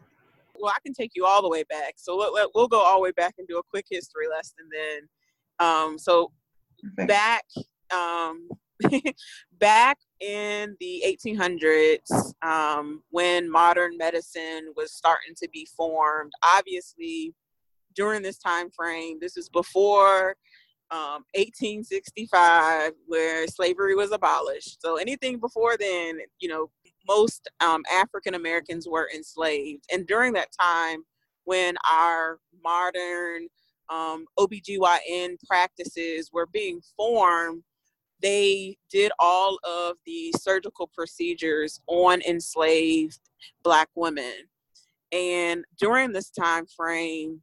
Well, 0.54 0.72
I 0.76 0.80
can 0.86 0.94
take 0.94 1.12
you 1.16 1.26
all 1.26 1.42
the 1.42 1.50
way 1.50 1.64
back. 1.64 1.94
So 1.96 2.18
let, 2.18 2.50
we'll 2.54 2.68
go 2.68 2.82
all 2.82 2.98
the 2.98 3.04
way 3.04 3.12
back 3.12 3.36
and 3.38 3.48
do 3.48 3.58
a 3.58 3.64
quick 3.64 3.86
history 3.90 4.28
lesson 4.28 4.70
then. 4.72 5.08
Um, 5.66 5.98
so 5.98 6.32
Back 7.08 7.44
um, 7.94 8.48
back 9.60 9.98
in 10.22 10.76
the 10.80 11.04
1800s 11.26 12.34
um, 12.46 13.04
when 13.10 13.50
modern 13.50 13.98
medicine 13.98 14.72
was 14.76 14.94
starting 14.94 15.34
to 15.42 15.50
be 15.50 15.68
formed 15.78 16.32
obviously 16.56 17.34
during 17.96 18.22
this 18.22 18.38
time 18.38 18.70
frame 18.70 19.18
this 19.20 19.38
is 19.38 19.50
before 19.50 20.36
um, 20.92 21.24
1865 21.36 22.94
where 23.06 23.46
slavery 23.48 23.96
was 23.96 24.12
abolished. 24.12 24.82
So 24.82 24.96
anything 24.96 25.40
before 25.40 25.78
then 25.78 26.20
you 26.40 26.50
know 26.50 26.70
most 27.08 27.50
um, 27.60 27.84
african 27.92 28.36
americans 28.36 28.88
were 28.90 29.10
enslaved. 29.14 29.84
And 29.92 30.08
during 30.08 30.34
that 30.34 30.50
time 30.60 31.04
when 31.44 31.76
our 31.92 32.40
modern 32.64 33.48
um, 33.90 34.26
OBGYN 34.38 35.38
practices 35.48 36.30
were 36.32 36.48
being 36.48 36.82
formed, 36.96 37.64
they 38.22 38.78
did 38.92 39.12
all 39.20 39.58
of 39.64 39.96
the 40.06 40.34
surgical 40.40 40.90
procedures 40.94 41.82
on 41.88 42.22
enslaved 42.22 43.20
Black 43.64 43.90
women. 43.96 44.34
And 45.12 45.64
during 45.80 46.12
this 46.12 46.30
time 46.30 46.66
frame, 46.66 47.42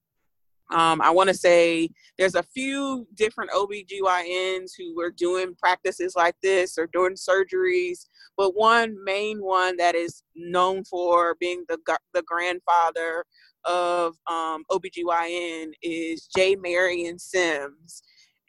um, 0.73 1.01
I 1.01 1.11
want 1.11 1.29
to 1.29 1.35
say 1.35 1.89
there's 2.19 2.35
a 2.35 2.43
few 2.43 3.07
different 3.15 3.53
OBGYNs 3.53 4.73
who 4.77 4.97
were 4.97 5.13
doing 5.13 5.55
practices 5.55 6.15
like 6.17 6.35
this 6.43 6.77
or 6.77 6.89
doing 6.93 7.15
surgeries, 7.15 8.07
but 8.37 8.57
one 8.57 8.97
main 9.05 9.41
one 9.41 9.77
that 9.77 9.95
is 9.95 10.25
known 10.35 10.85
for 10.85 11.37
being 11.39 11.65
the, 11.69 11.79
the 12.15 12.23
grandfather 12.23 13.25
of 13.67 14.17
um, 14.31 14.65
OBGYN 14.71 15.73
is 15.83 16.29
J. 16.35 16.57
Marion 16.57 17.19
Sims. 17.19 18.03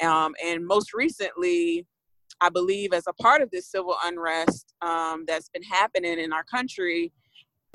Um, 0.04 0.34
and 0.44 0.66
most 0.66 0.94
recently, 0.94 1.86
I 2.40 2.50
believe, 2.50 2.94
as 2.94 3.06
a 3.08 3.14
part 3.14 3.42
of 3.42 3.50
this 3.52 3.68
civil 3.70 3.96
unrest 4.04 4.74
um, 4.82 5.26
that's 5.28 5.50
been 5.50 5.64
happening 5.64 6.20
in 6.20 6.32
our 6.32 6.44
country, 6.44 7.12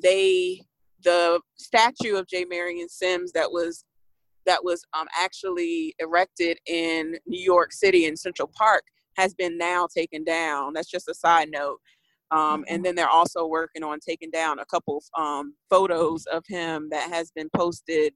they 0.02 0.62
the 1.04 1.40
statue 1.56 2.14
of 2.16 2.28
J. 2.28 2.44
Marion 2.44 2.88
Sims 2.88 3.32
that 3.32 3.50
was 3.50 3.84
that 4.46 4.64
was 4.64 4.84
um, 4.96 5.06
actually 5.16 5.94
erected 5.98 6.58
in 6.66 7.16
New 7.26 7.42
York 7.42 7.72
City 7.72 8.06
in 8.06 8.16
Central 8.16 8.50
Park 8.56 8.84
has 9.16 9.34
been 9.34 9.56
now 9.58 9.86
taken 9.94 10.24
down. 10.24 10.72
That's 10.72 10.90
just 10.90 11.08
a 11.08 11.14
side 11.14 11.48
note. 11.50 11.78
Um, 12.32 12.64
and 12.66 12.78
mm-hmm. 12.78 12.82
then 12.84 12.94
they're 12.94 13.08
also 13.08 13.46
working 13.46 13.84
on 13.84 13.98
taking 14.00 14.30
down 14.30 14.58
a 14.58 14.64
couple 14.64 15.02
um, 15.18 15.54
photos 15.68 16.24
of 16.26 16.42
him 16.48 16.88
that 16.90 17.10
has 17.10 17.30
been 17.30 17.50
posted 17.54 18.14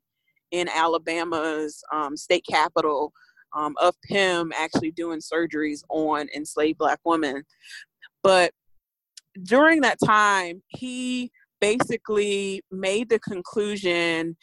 in 0.53 0.69
Alabama's 0.69 1.83
um, 1.93 2.17
state 2.17 2.45
capitol 2.49 3.13
um, 3.55 3.75
of 3.79 3.95
him 4.05 4.53
actually 4.57 4.91
doing 4.91 5.21
surgeries 5.21 5.83
on 5.91 6.29
enslaved 6.35 6.79
black 6.79 6.99
women. 7.05 7.43
But 8.23 8.53
during 9.43 9.83
that 9.83 9.99
time, 10.05 10.63
he 10.69 11.31
basically 11.61 12.63
made 12.71 13.11
the 13.11 13.19
conclusion 13.19 14.37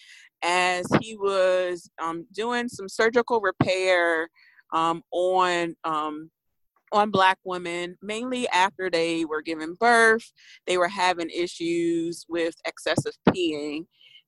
as 0.44 0.86
he 1.02 1.16
was 1.16 1.90
um, 2.02 2.28
doing 2.34 2.68
some 2.68 2.88
surgical 2.88 3.40
repair 3.42 4.30
um, 4.74 5.02
on 5.12 5.76
um, 5.84 6.30
on 6.94 7.10
black 7.10 7.38
women 7.44 7.98
mainly 8.02 8.48
after 8.50 8.90
they 8.90 9.26
were 9.26 9.42
giving 9.42 9.76
birth 9.80 10.32
they 10.68 10.78
were 10.78 10.88
having 10.88 11.30
issues 11.30 12.26
with 12.30 12.56
excessive 12.66 13.14
peeing 13.30 13.86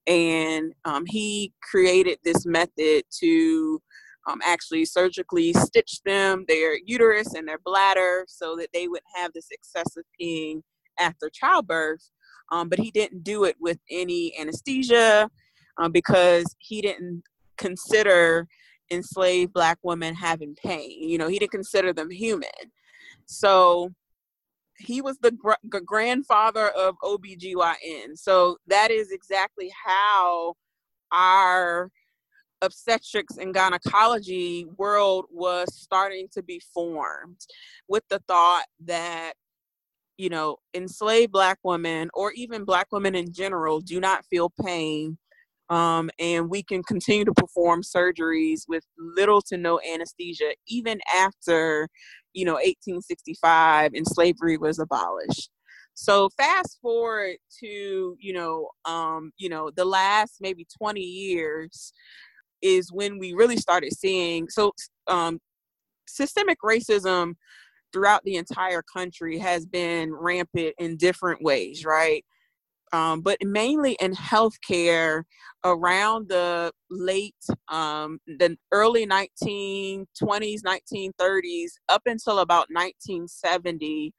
and 0.07 0.74
um, 0.86 1.05
he 1.07 1.53
created 1.63 2.19
this 2.24 2.45
method 2.45 3.03
to 3.19 3.81
um, 4.27 4.39
actually 4.43 4.86
surgically 4.86 5.53
stitch 5.53 6.01
them 6.03 6.45
their 6.48 6.77
uterus 6.86 7.34
and 7.34 7.48
their 7.48 7.60
bladder 7.63 8.25
so 8.27 8.55
that 8.55 8.69
they 8.74 8.88
would 8.88 9.01
have 9.15 9.34
this 9.34 9.48
excessive 9.51 10.03
peeing 10.19 10.62
after 11.00 11.29
childbirth. 11.29 12.10
Um, 12.51 12.69
but 12.69 12.79
he 12.79 12.91
didn't 12.91 13.24
do 13.24 13.43
it 13.43 13.55
with 13.60 13.79
any 13.89 14.34
anesthesia 14.39 15.29
um, 15.77 15.91
because 15.91 16.55
he 16.60 16.81
didn't 16.81 17.24
consider 17.57 18.48
enslaved 18.91 19.53
black 19.53 19.77
women 19.83 20.13
having 20.15 20.55
pain. 20.55 21.09
You 21.09 21.17
know, 21.17 21.27
he 21.27 21.39
didn't 21.39 21.51
consider 21.51 21.93
them 21.93 22.09
human. 22.09 22.49
So 23.25 23.91
he 24.77 25.01
was 25.01 25.17
the 25.19 25.31
gr- 25.31 25.79
grandfather 25.85 26.69
of 26.69 26.95
OBGYN. 27.03 28.17
So 28.17 28.57
that 28.67 28.91
is 28.91 29.11
exactly 29.11 29.71
how 29.85 30.55
our 31.11 31.89
obstetrics 32.61 33.37
and 33.37 33.53
gynecology 33.53 34.65
world 34.77 35.25
was 35.29 35.67
starting 35.75 36.27
to 36.33 36.41
be 36.41 36.61
formed 36.73 37.39
with 37.87 38.03
the 38.09 38.19
thought 38.27 38.65
that 38.85 39.33
you 40.17 40.29
know 40.29 40.57
enslaved 40.73 41.31
black 41.31 41.59
women 41.63 42.09
or 42.13 42.31
even 42.31 42.63
black 42.63 42.87
women 42.91 43.13
in 43.13 43.31
general 43.31 43.81
do 43.81 43.99
not 43.99 44.25
feel 44.25 44.51
pain 44.63 45.17
um, 45.69 46.10
and 46.19 46.50
we 46.50 46.63
can 46.63 46.84
continue 46.84 47.25
to 47.25 47.34
perform 47.34 47.81
surgeries 47.81 48.62
with 48.67 48.84
little 48.98 49.41
to 49.41 49.57
no 49.57 49.79
anesthesia 49.81 50.53
even 50.67 51.00
after 51.13 51.88
you 52.34 52.45
know 52.45 52.53
1865 52.53 53.93
and 53.93 54.05
slavery 54.07 54.57
was 54.57 54.79
abolished. 54.79 55.50
So 55.95 56.29
fast 56.38 56.77
forward 56.81 57.38
to 57.62 58.17
you 58.19 58.34
know 58.34 58.69
um, 58.86 59.31
you 59.38 59.50
know 59.50 59.72
the 59.75 59.86
last 59.86 60.38
maybe 60.41 60.67
20 60.77 61.00
years 61.01 61.93
is 62.62 62.91
when 62.91 63.19
we 63.19 63.34
really 63.34 63.57
started 63.57 63.93
seeing 63.93 64.50
so 64.50 64.74
um, 65.07 65.39
systemic 66.07 66.57
racism 66.63 67.34
throughout 67.93 68.24
the 68.24 68.36
entire 68.36 68.81
country 68.81 69.38
has 69.38 69.65
been 69.65 70.13
rampant 70.13 70.74
in 70.79 70.98
different 70.98 71.41
ways 71.41 71.86
right 71.86 72.25
um, 72.91 73.21
but 73.21 73.37
mainly 73.43 73.97
in 73.99 74.13
healthcare 74.13 75.23
around 75.63 76.29
the 76.29 76.71
late, 76.89 77.35
um, 77.67 78.19
the 78.27 78.57
early 78.71 79.05
1920s, 79.07 80.05
1930s, 80.21 81.71
up 81.89 82.03
until 82.05 82.39
about 82.39 82.67
1970. 82.69 84.13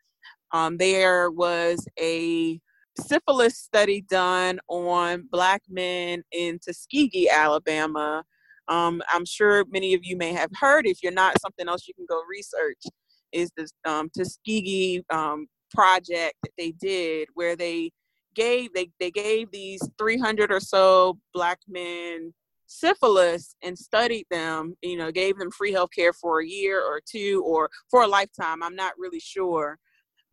Um, 0.53 0.77
there 0.77 1.31
was 1.31 1.87
a 2.01 2.61
syphilis 2.99 3.59
study 3.59 4.03
done 4.09 4.59
on 4.69 5.29
black 5.31 5.63
men 5.69 6.23
in 6.33 6.59
Tuskegee, 6.59 7.29
Alabama. 7.29 8.25
Um, 8.69 9.01
I'm 9.13 9.25
sure 9.25 9.65
many 9.71 9.95
of 9.95 10.01
you 10.05 10.17
may 10.17 10.33
have 10.33 10.51
heard. 10.55 10.87
If 10.87 11.03
you're 11.03 11.13
not, 11.13 11.41
something 11.41 11.69
else 11.69 11.87
you 11.87 11.95
can 11.95 12.07
go 12.09 12.21
research 12.29 12.83
is 13.33 13.51
this 13.57 13.71
um, 13.85 14.11
Tuskegee 14.17 15.05
um, 15.11 15.47
project 15.73 16.35
that 16.43 16.53
they 16.59 16.73
did 16.73 17.29
where 17.35 17.55
they 17.55 17.91
gave 18.37 18.73
they, 18.75 18.91
they 19.01 19.11
gave 19.11 19.51
these 19.51 19.83
300 19.99 20.53
or 20.53 20.61
so 20.61 21.19
black 21.35 21.59
men 21.69 22.33
syphilis 22.69 23.57
and 23.63 23.79
studied 23.79 24.27
them 24.31 24.77
you 24.83 24.97
know 24.97 25.11
gave 25.11 25.39
them 25.39 25.51
free 25.51 25.73
health 25.73 25.91
care 25.95 26.13
for 26.13 26.41
a 26.41 26.47
year 26.47 26.83
or 26.83 27.01
two 27.05 27.43
or 27.47 27.71
for 27.91 28.03
a 28.03 28.07
lifetime 28.09 28.63
i'm 28.63 28.77
not 28.77 28.93
really 28.99 29.21
sure. 29.21 29.79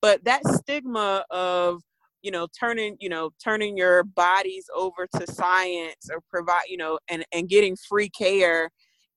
But 0.01 0.25
that 0.25 0.45
stigma 0.45 1.23
of 1.31 1.81
you 2.23 2.31
know 2.31 2.47
turning 2.59 2.97
you 2.99 3.09
know 3.09 3.29
turning 3.43 3.77
your 3.77 4.03
bodies 4.03 4.65
over 4.75 5.07
to 5.15 5.31
science 5.31 6.09
or 6.11 6.19
provide 6.29 6.63
you 6.67 6.77
know 6.77 6.99
and 7.09 7.23
and 7.31 7.47
getting 7.47 7.75
free 7.75 8.09
care 8.09 8.69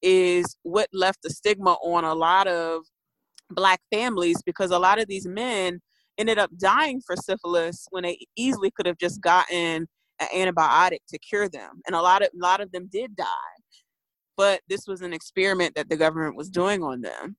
is 0.02 0.56
what 0.62 0.88
left 0.92 1.22
the 1.22 1.30
stigma 1.30 1.72
on 1.82 2.04
a 2.04 2.14
lot 2.14 2.46
of 2.46 2.82
black 3.50 3.80
families 3.92 4.42
because 4.42 4.70
a 4.70 4.78
lot 4.78 5.00
of 5.00 5.08
these 5.08 5.26
men 5.26 5.80
ended 6.18 6.38
up 6.38 6.50
dying 6.58 7.00
for 7.04 7.16
syphilis 7.16 7.86
when 7.90 8.04
they 8.04 8.18
easily 8.36 8.70
could 8.70 8.86
have 8.86 8.98
just 8.98 9.20
gotten 9.20 9.86
an 10.20 10.28
antibiotic 10.34 10.98
to 11.08 11.18
cure 11.18 11.48
them. 11.48 11.80
And 11.86 11.94
a 11.94 12.00
lot 12.00 12.22
of 12.22 12.28
a 12.28 12.42
lot 12.42 12.60
of 12.60 12.72
them 12.72 12.88
did 12.90 13.16
die. 13.16 13.24
But 14.36 14.60
this 14.68 14.86
was 14.86 15.00
an 15.00 15.12
experiment 15.12 15.74
that 15.76 15.88
the 15.88 15.96
government 15.96 16.36
was 16.36 16.50
doing 16.50 16.82
on 16.82 17.00
them. 17.00 17.36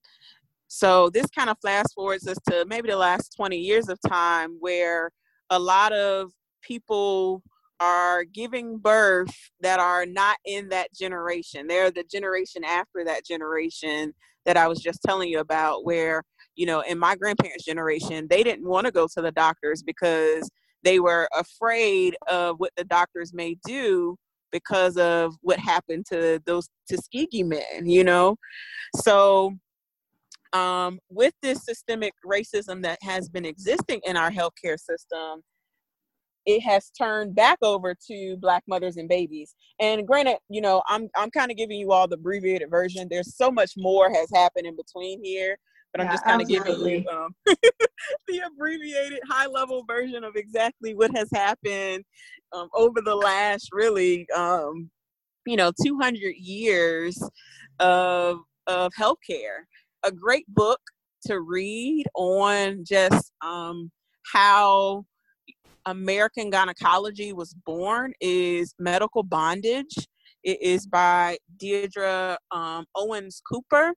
So 0.68 1.10
this 1.10 1.28
kind 1.28 1.50
of 1.50 1.58
fast 1.64 1.94
forwards 1.94 2.28
us 2.28 2.38
to 2.50 2.66
maybe 2.68 2.90
the 2.90 2.98
last 2.98 3.36
20 3.38 3.58
years 3.58 3.88
of 3.88 4.00
time 4.08 4.58
where 4.60 5.12
a 5.50 5.60
lot 5.60 5.94
of 5.94 6.32
people 6.62 7.42
are 7.80 8.24
giving 8.24 8.80
birth 8.80 9.34
that 9.62 9.80
are 9.80 10.06
not 10.06 10.38
in 10.46 10.70
that 10.70 10.94
generation. 10.94 11.68
They're 11.68 11.92
the 11.92 12.04
generation 12.04 12.64
after 12.64 13.06
that 13.06 13.24
generation 13.26 14.14
that 14.48 14.58
i 14.58 14.68
was 14.68 14.80
just 14.80 15.04
telling 15.04 15.30
you 15.30 15.40
about 15.40 15.86
where 15.86 16.24
you 16.58 16.66
know, 16.66 16.82
in 16.82 17.00
my 17.00 17.16
grandparents' 17.16 17.64
generation, 17.64 18.28
they 18.30 18.44
didn't 18.44 18.68
want 18.68 18.86
to 18.88 18.92
go 18.92 19.08
to 19.14 19.22
the 19.22 19.32
doctors 19.32 19.84
because 19.84 20.50
they 20.84 21.00
were 21.00 21.30
afraid 21.34 22.18
of 22.28 22.60
what 22.60 22.72
the 22.76 22.84
doctors 22.84 23.34
may 23.34 23.56
do 23.66 24.18
because 24.52 24.98
of 24.98 25.36
what 25.42 25.60
happened 25.60 26.06
to 26.12 26.42
those 26.46 26.68
Tuskegee 26.90 27.44
men, 27.44 27.86
you 27.86 28.04
know? 28.04 28.36
So, 28.96 29.54
um, 30.54 31.00
with 31.10 31.34
this 31.44 31.64
systemic 31.64 32.14
racism 32.26 32.82
that 32.84 32.98
has 33.04 33.30
been 33.30 33.46
existing 33.46 34.02
in 34.06 34.18
our 34.18 34.32
healthcare 34.32 34.80
system, 34.80 35.44
it 36.48 36.62
has 36.62 36.90
turned 36.98 37.36
back 37.36 37.60
over 37.62 37.94
to 38.08 38.38
black 38.38 38.64
mothers 38.68 38.96
and 38.96 39.10
babies. 39.10 39.54
And 39.80 40.08
granted, 40.08 40.38
you 40.50 40.62
know, 40.62 40.82
I'm 40.88 41.10
I'm 41.16 41.30
kind 41.30 41.52
of 41.52 41.58
giving 41.58 41.78
you 41.78 41.92
all 41.92 42.08
the 42.08 42.16
abbreviated 42.16 42.72
version. 42.72 43.08
There's 43.12 43.36
so 43.36 43.52
much 43.52 43.74
more 43.78 44.10
has 44.10 44.30
happened 44.34 44.66
in 44.66 44.78
between 44.78 45.24
here 45.24 45.58
but 45.98 46.06
I'm 46.06 46.12
just 46.12 46.24
kind 46.24 46.42
of 46.42 46.48
giving 46.48 46.80
you 46.80 47.06
um, 47.10 47.36
the 48.28 48.42
abbreviated 48.46 49.20
high 49.28 49.48
level 49.48 49.84
version 49.88 50.24
of 50.24 50.36
exactly 50.36 50.94
what 50.94 51.16
has 51.16 51.30
happened 51.34 52.04
um, 52.54 52.70
over 52.74 53.02
the 53.02 53.16
last 53.16 53.70
really, 53.72 54.28
um, 54.36 54.90
you 55.46 55.56
know, 55.56 55.72
200 55.84 56.36
years 56.38 57.22
of, 57.80 58.40
of 58.68 58.92
healthcare. 58.94 59.66
A 60.04 60.12
great 60.12 60.46
book 60.48 60.80
to 61.26 61.42
read 61.42 62.06
on 62.16 62.84
just 62.86 63.32
um, 63.42 63.92
how 64.32 65.04
American 65.86 66.50
gynecology 66.50 67.34
was 67.34 67.56
born 67.66 68.14
is 68.22 68.74
Medical 68.78 69.24
Bondage. 69.24 69.96
It 70.44 70.62
is 70.62 70.86
by 70.86 71.38
Deirdre 71.58 72.38
um, 72.52 72.86
Owens 72.96 73.42
Cooper. 73.50 73.94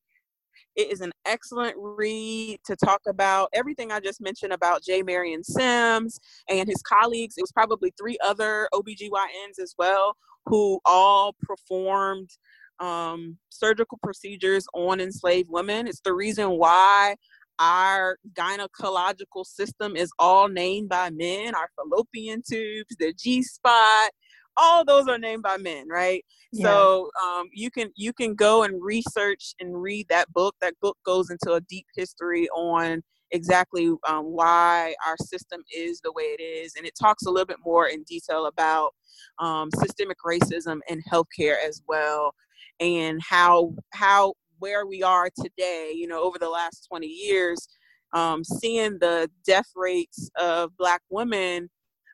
It 0.76 0.92
is 0.92 1.00
an 1.00 1.12
excellent 1.26 1.74
read 1.76 2.60
to 2.64 2.76
talk 2.76 3.02
about 3.06 3.48
everything 3.52 3.92
I 3.92 4.00
just 4.00 4.20
mentioned 4.20 4.52
about 4.52 4.82
J. 4.82 5.02
Marion 5.02 5.42
Sims 5.44 6.18
and 6.48 6.68
his 6.68 6.82
colleagues. 6.82 7.36
It 7.36 7.42
was 7.42 7.52
probably 7.52 7.92
three 7.98 8.16
other 8.24 8.68
OBGYNs 8.72 9.58
as 9.60 9.74
well 9.78 10.16
who 10.46 10.80
all 10.84 11.34
performed 11.42 12.30
um, 12.78 13.36
surgical 13.50 13.98
procedures 14.02 14.66
on 14.74 15.00
enslaved 15.00 15.50
women. 15.50 15.86
It's 15.86 16.00
the 16.00 16.14
reason 16.14 16.50
why 16.50 17.16
our 17.58 18.16
gynecological 18.32 19.44
system 19.44 19.94
is 19.94 20.10
all 20.18 20.48
named 20.48 20.88
by 20.88 21.10
men, 21.10 21.54
our 21.54 21.68
fallopian 21.76 22.42
tubes, 22.48 22.96
the 22.98 23.12
G 23.12 23.42
spot, 23.42 24.10
all 24.60 24.84
those 24.84 25.08
are 25.08 25.18
named 25.18 25.42
by 25.42 25.56
men, 25.56 25.88
right? 25.88 26.24
Yeah. 26.52 26.66
So 26.66 27.10
um, 27.24 27.48
you 27.52 27.70
can 27.70 27.90
you 27.96 28.12
can 28.12 28.34
go 28.34 28.62
and 28.64 28.82
research 28.82 29.54
and 29.60 29.80
read 29.80 30.06
that 30.08 30.32
book. 30.32 30.54
That 30.60 30.74
book 30.80 30.98
goes 31.04 31.30
into 31.30 31.54
a 31.54 31.60
deep 31.62 31.86
history 31.96 32.48
on 32.50 33.02
exactly 33.32 33.92
um, 34.08 34.24
why 34.26 34.94
our 35.06 35.16
system 35.18 35.62
is 35.74 36.00
the 36.00 36.12
way 36.12 36.24
it 36.24 36.42
is, 36.42 36.74
and 36.76 36.86
it 36.86 36.92
talks 37.00 37.24
a 37.24 37.30
little 37.30 37.46
bit 37.46 37.58
more 37.64 37.88
in 37.88 38.02
detail 38.04 38.46
about 38.46 38.92
um, 39.38 39.70
systemic 39.76 40.18
racism 40.26 40.80
in 40.88 41.02
healthcare 41.10 41.56
as 41.66 41.80
well, 41.88 42.34
and 42.80 43.20
how 43.22 43.74
how 43.92 44.34
where 44.58 44.86
we 44.86 45.02
are 45.02 45.30
today. 45.42 45.92
You 45.94 46.08
know, 46.08 46.22
over 46.22 46.38
the 46.38 46.50
last 46.50 46.86
twenty 46.88 47.06
years, 47.06 47.68
um, 48.12 48.44
seeing 48.44 48.98
the 48.98 49.30
death 49.46 49.70
rates 49.76 50.30
of 50.38 50.76
Black 50.76 51.02
women 51.10 51.70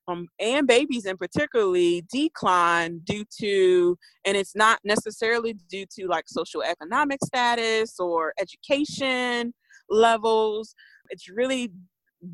um, 0.09 0.29
and 0.39 0.67
babies 0.67 1.07
in 1.07 1.17
particularly 1.17 2.05
decline 2.13 3.01
due 3.05 3.25
to 3.41 3.99
and 4.25 4.37
it's 4.37 4.55
not 4.55 4.79
necessarily 4.85 5.55
due 5.69 5.87
to 5.99 6.07
like 6.07 6.25
social 6.27 6.63
economic 6.63 7.21
status 7.25 7.99
or 7.99 8.33
education 8.41 9.53
levels. 9.89 10.75
It's 11.11 11.29
really 11.29 11.73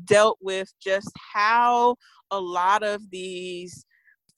dealt 0.05 0.37
with 0.41 0.71
just 0.81 1.11
how 1.33 1.95
a 2.31 2.39
lot 2.39 2.83
of 2.83 3.09
these 3.11 3.85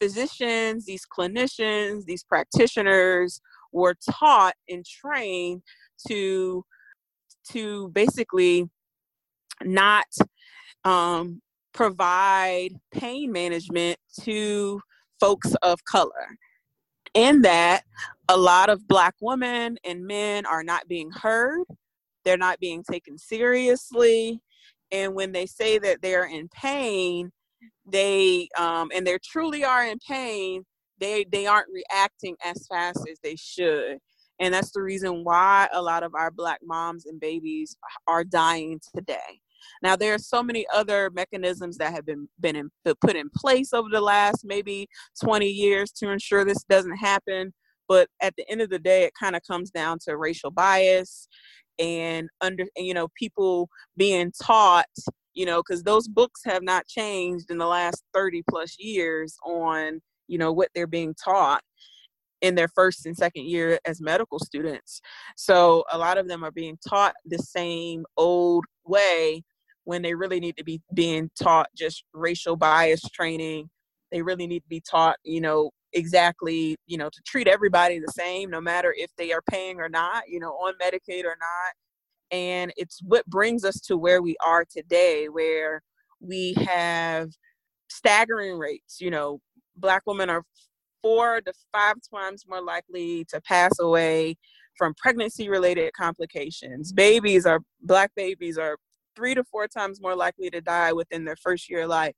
physicians 0.02 0.86
these 0.86 1.06
clinicians 1.06 2.04
these 2.04 2.24
practitioners 2.24 3.40
were 3.72 3.96
taught 4.10 4.56
and 4.68 4.86
trained 4.86 5.62
to 6.06 6.66
to 7.50 7.90
basically 7.90 8.70
not 9.64 10.06
um, 10.84 11.42
provide 11.76 12.70
pain 12.92 13.32
management 13.32 14.00
to 14.22 14.80
folks 15.20 15.54
of 15.62 15.84
color. 15.84 16.28
In 17.14 17.42
that, 17.44 17.84
a 18.30 18.38
lot 18.38 18.70
of 18.70 18.88
Black 18.88 19.14
women 19.22 19.78
and 19.84 20.08
men 20.08 20.46
are 20.46 20.64
not 20.64 20.88
being 20.88 21.12
heard, 21.12 21.64
they're 22.24 22.38
not 22.38 22.60
being 22.60 22.84
taken 22.90 23.18
seriously. 23.18 24.42
And 24.92 25.14
when 25.14 25.32
they 25.32 25.46
say 25.46 25.78
that 25.80 26.02
they're 26.02 26.26
in 26.26 26.48
pain, 26.50 27.32
they 27.86 28.48
um, 28.58 28.90
and 28.96 29.06
they 29.06 29.18
truly 29.24 29.64
are 29.64 29.86
in 29.86 30.00
pain, 30.00 30.64
they 31.00 31.26
they 31.32 31.46
aren't 31.46 31.68
reacting 31.72 32.36
as 32.44 32.66
fast 32.68 33.00
as 33.10 33.20
they 33.22 33.36
should. 33.36 33.98
And 34.40 34.54
that's 34.54 34.72
the 34.72 34.82
reason 34.82 35.24
why 35.24 35.70
a 35.72 35.82
lot 35.82 36.04
of 36.04 36.14
our 36.16 36.32
black 36.32 36.60
moms 36.64 37.06
and 37.06 37.20
babies 37.20 37.78
are 38.08 38.24
dying 38.24 38.80
today. 38.96 39.42
Now 39.82 39.96
there 39.96 40.14
are 40.14 40.20
so 40.20 40.42
many 40.44 40.66
other 40.74 41.10
mechanisms 41.14 41.78
that 41.78 41.94
have 41.94 42.06
been 42.06 42.28
been 42.40 42.56
in, 42.56 42.70
put 43.02 43.16
in 43.16 43.30
place 43.36 43.74
over 43.74 43.90
the 43.92 44.02
last 44.02 44.44
maybe 44.46 44.88
20 45.22 45.48
years 45.48 45.92
to 45.94 46.10
ensure 46.10 46.46
this 46.46 46.64
doesn't 46.70 46.98
happen. 46.98 47.54
But 47.88 48.10
at 48.22 48.34
the 48.36 48.50
end 48.50 48.62
of 48.62 48.70
the 48.70 48.80
day, 48.80 49.04
it 49.04 49.14
kind 49.20 49.36
of 49.36 49.44
comes 49.48 49.70
down 49.70 50.00
to 50.06 50.18
racial 50.18 50.50
bias 50.50 51.28
and 51.80 52.30
under 52.42 52.66
you 52.78 52.94
know 52.94 53.08
people 53.18 53.70
being 53.98 54.32
taught 54.42 54.86
you 55.34 55.46
know 55.46 55.62
because 55.62 55.84
those 55.84 56.08
books 56.08 56.42
have 56.46 56.64
not 56.64 56.88
changed 56.88 57.52
in 57.52 57.58
the 57.58 57.66
last 57.66 58.04
30 58.14 58.44
plus 58.50 58.78
years 58.80 59.36
on 59.46 60.02
you 60.28 60.38
know 60.38 60.52
what 60.52 60.70
they're 60.74 60.88
being 60.88 61.14
taught 61.22 61.62
in 62.42 62.56
their 62.56 62.68
first 62.70 63.06
and 63.06 63.16
second 63.16 63.46
year 63.46 63.80
as 63.86 64.02
medical 64.02 64.40
students 64.40 65.02
so 65.36 65.84
a 65.92 65.98
lot 65.98 66.18
of 66.18 66.28
them 66.28 66.44
are 66.44 66.52
being 66.52 66.78
taught 66.88 67.14
the 67.26 67.40
same 67.40 68.06
old 68.18 68.64
way 68.86 69.44
when 69.86 70.02
they 70.02 70.14
really 70.14 70.40
need 70.40 70.58
to 70.58 70.64
be 70.64 70.82
being 70.94 71.30
taught 71.42 71.70
just 71.76 72.04
racial 72.14 72.56
bias 72.56 73.02
training. 73.14 73.70
They 74.12 74.22
really 74.22 74.48
need 74.48 74.60
to 74.60 74.70
be 74.70 74.82
taught, 74.82 75.18
you 75.24 75.42
know, 75.42 75.72
exactly, 75.94 76.76
you 76.88 76.98
know, 76.98 77.10
to 77.10 77.22
treat 77.26 77.48
everybody 77.48 78.00
the 78.00 78.12
same, 78.12 78.50
no 78.50 78.62
matter 78.62 78.94
if 78.98 79.10
they 79.18 79.32
are 79.32 79.42
paying 79.50 79.80
or 79.80 79.90
not, 79.90 80.24
you 80.28 80.40
know, 80.40 80.52
on 80.52 80.74
Medicaid 80.82 81.24
or 81.24 81.38
not. 81.40 81.74
And 82.32 82.74
it's 82.76 83.00
what 83.04 83.26
brings 83.28 83.64
us 83.64 83.80
to 83.82 83.98
where 83.98 84.22
we 84.22 84.36
are 84.46 84.66
today, 84.66 85.28
where 85.30 85.82
we 86.20 86.54
have 86.66 87.30
staggering 87.90 88.58
rates. 88.58 89.00
You 89.00 89.12
know, 89.12 89.40
Black 89.78 90.04
women 90.06 90.30
are 90.30 90.44
four 91.02 91.42
to 91.42 91.54
five 91.72 91.96
times 92.14 92.46
more 92.48 92.62
likely 92.62 93.26
to 93.26 93.40
pass 93.42 93.80
away 93.80 94.36
from 94.78 94.94
pregnancy 94.96 95.50
related 95.50 95.94
complications. 95.94 96.92
Babies 96.92 97.46
are, 97.46 97.60
Black 97.82 98.12
babies 98.16 98.58
are 98.58 98.78
three 99.16 99.36
to 99.36 99.44
four 99.44 99.68
times 99.68 100.02
more 100.02 100.16
likely 100.16 100.50
to 100.50 100.62
die 100.62 100.94
within 100.94 101.26
their 101.26 101.36
first 101.36 101.70
year 101.70 101.84
of 101.84 101.90
life. 101.90 102.16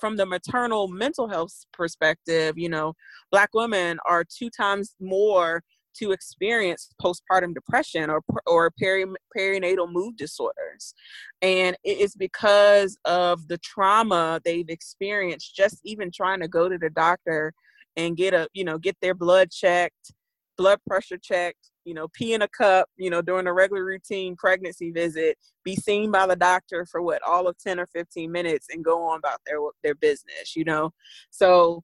From 0.00 0.16
the 0.16 0.26
maternal 0.26 0.88
mental 0.88 1.28
health 1.28 1.64
perspective, 1.72 2.56
you 2.56 2.68
know, 2.68 2.94
Black 3.30 3.50
women 3.52 3.98
are 4.06 4.24
two 4.24 4.48
times 4.50 4.94
more 5.00 5.62
to 5.94 6.12
experience 6.12 6.90
postpartum 7.02 7.54
depression 7.54 8.10
or 8.10 8.22
or 8.46 8.70
peri, 8.70 9.04
perinatal 9.36 9.90
mood 9.90 10.16
disorders 10.16 10.94
and 11.42 11.76
it's 11.84 12.16
because 12.16 12.96
of 13.04 13.46
the 13.48 13.58
trauma 13.58 14.40
they've 14.44 14.68
experienced 14.68 15.54
just 15.54 15.80
even 15.84 16.10
trying 16.10 16.40
to 16.40 16.48
go 16.48 16.68
to 16.68 16.78
the 16.78 16.90
doctor 16.90 17.52
and 17.96 18.16
get 18.16 18.32
a 18.32 18.48
you 18.54 18.64
know 18.64 18.78
get 18.78 18.96
their 19.02 19.14
blood 19.14 19.50
checked 19.50 20.12
blood 20.56 20.78
pressure 20.86 21.18
checked 21.18 21.72
you 21.84 21.94
know, 21.94 22.08
pee 22.12 22.34
in 22.34 22.42
a 22.42 22.48
cup, 22.48 22.88
you 22.96 23.10
know, 23.10 23.22
during 23.22 23.46
a 23.46 23.52
regular 23.52 23.84
routine 23.84 24.36
pregnancy 24.36 24.90
visit, 24.90 25.36
be 25.64 25.74
seen 25.74 26.10
by 26.10 26.26
the 26.26 26.36
doctor 26.36 26.86
for 26.86 27.02
what 27.02 27.22
all 27.26 27.48
of 27.48 27.58
10 27.58 27.80
or 27.80 27.86
15 27.86 28.30
minutes 28.30 28.68
and 28.70 28.84
go 28.84 29.02
on 29.02 29.18
about 29.18 29.40
their 29.46 29.58
their 29.82 29.94
business, 29.94 30.54
you 30.54 30.64
know. 30.64 30.92
So 31.30 31.82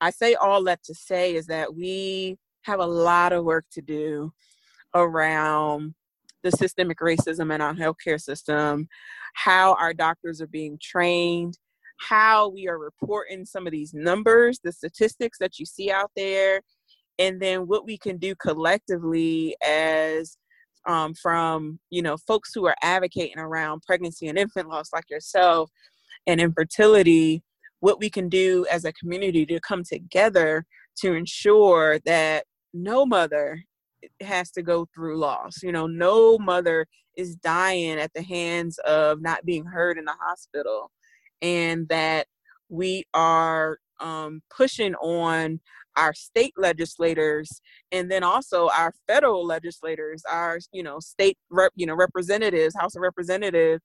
I 0.00 0.10
say 0.10 0.34
all 0.34 0.64
that 0.64 0.82
to 0.84 0.94
say 0.94 1.34
is 1.34 1.46
that 1.46 1.74
we 1.74 2.36
have 2.62 2.80
a 2.80 2.86
lot 2.86 3.32
of 3.32 3.44
work 3.44 3.64
to 3.72 3.82
do 3.82 4.32
around 4.94 5.94
the 6.42 6.50
systemic 6.50 6.98
racism 6.98 7.54
in 7.54 7.60
our 7.60 7.74
healthcare 7.74 8.20
system, 8.20 8.88
how 9.34 9.74
our 9.74 9.94
doctors 9.94 10.40
are 10.40 10.48
being 10.48 10.76
trained, 10.82 11.56
how 12.00 12.48
we 12.48 12.66
are 12.66 12.78
reporting 12.78 13.44
some 13.44 13.66
of 13.66 13.70
these 13.72 13.94
numbers, 13.94 14.58
the 14.62 14.72
statistics 14.72 15.38
that 15.38 15.60
you 15.60 15.66
see 15.66 15.90
out 15.90 16.10
there, 16.16 16.60
and 17.18 17.40
then 17.40 17.66
what 17.66 17.84
we 17.84 17.98
can 17.98 18.16
do 18.18 18.34
collectively 18.36 19.56
as 19.66 20.36
um, 20.86 21.14
from 21.14 21.78
you 21.90 22.02
know 22.02 22.16
folks 22.16 22.50
who 22.54 22.66
are 22.66 22.76
advocating 22.82 23.38
around 23.38 23.82
pregnancy 23.86 24.28
and 24.28 24.38
infant 24.38 24.68
loss 24.68 24.92
like 24.92 25.08
yourself 25.10 25.70
and 26.26 26.40
infertility 26.40 27.42
what 27.80 27.98
we 27.98 28.08
can 28.08 28.28
do 28.28 28.64
as 28.70 28.84
a 28.84 28.92
community 28.92 29.44
to 29.44 29.60
come 29.60 29.82
together 29.84 30.64
to 30.96 31.14
ensure 31.14 31.98
that 32.04 32.44
no 32.72 33.04
mother 33.04 33.60
has 34.20 34.50
to 34.52 34.62
go 34.62 34.86
through 34.94 35.18
loss. 35.18 35.62
You 35.62 35.72
know 35.72 35.86
no 35.86 36.38
mother 36.38 36.86
is 37.16 37.36
dying 37.36 37.98
at 37.98 38.12
the 38.14 38.22
hands 38.22 38.78
of 38.86 39.20
not 39.20 39.44
being 39.44 39.64
heard 39.64 39.98
in 39.98 40.04
the 40.04 40.16
hospital. 40.20 40.90
And 41.40 41.88
that 41.88 42.26
we 42.68 43.04
are 43.12 43.78
um, 44.00 44.42
pushing 44.54 44.94
on 44.96 45.60
our 45.96 46.14
state 46.14 46.54
legislators 46.56 47.60
and 47.90 48.10
then 48.10 48.22
also 48.22 48.68
our 48.70 48.92
federal 49.06 49.44
legislators 49.44 50.22
our 50.30 50.58
you 50.72 50.82
know 50.82 50.98
state 51.00 51.36
rep, 51.50 51.72
you 51.76 51.86
know 51.86 51.94
representatives 51.94 52.74
house 52.78 52.94
of 52.96 53.02
representatives 53.02 53.82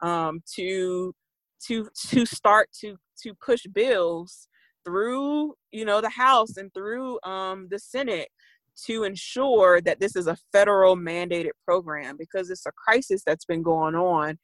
um, 0.00 0.40
to 0.54 1.14
to 1.62 1.88
to 2.08 2.24
start 2.24 2.68
to 2.72 2.96
to 3.22 3.34
push 3.34 3.64
bills 3.72 4.48
through 4.84 5.54
you 5.72 5.84
know 5.84 6.00
the 6.00 6.10
house 6.10 6.56
and 6.56 6.72
through 6.72 7.20
um, 7.22 7.68
the 7.70 7.78
senate 7.78 8.28
to 8.86 9.04
ensure 9.04 9.80
that 9.80 10.00
this 10.00 10.16
is 10.16 10.26
a 10.26 10.36
federal 10.52 10.96
mandated 10.96 11.50
program 11.64 12.16
because 12.16 12.50
it's 12.50 12.66
a 12.66 12.72
crisis 12.72 13.22
that's 13.24 13.44
been 13.44 13.62
going 13.62 13.94
on. 13.94 14.38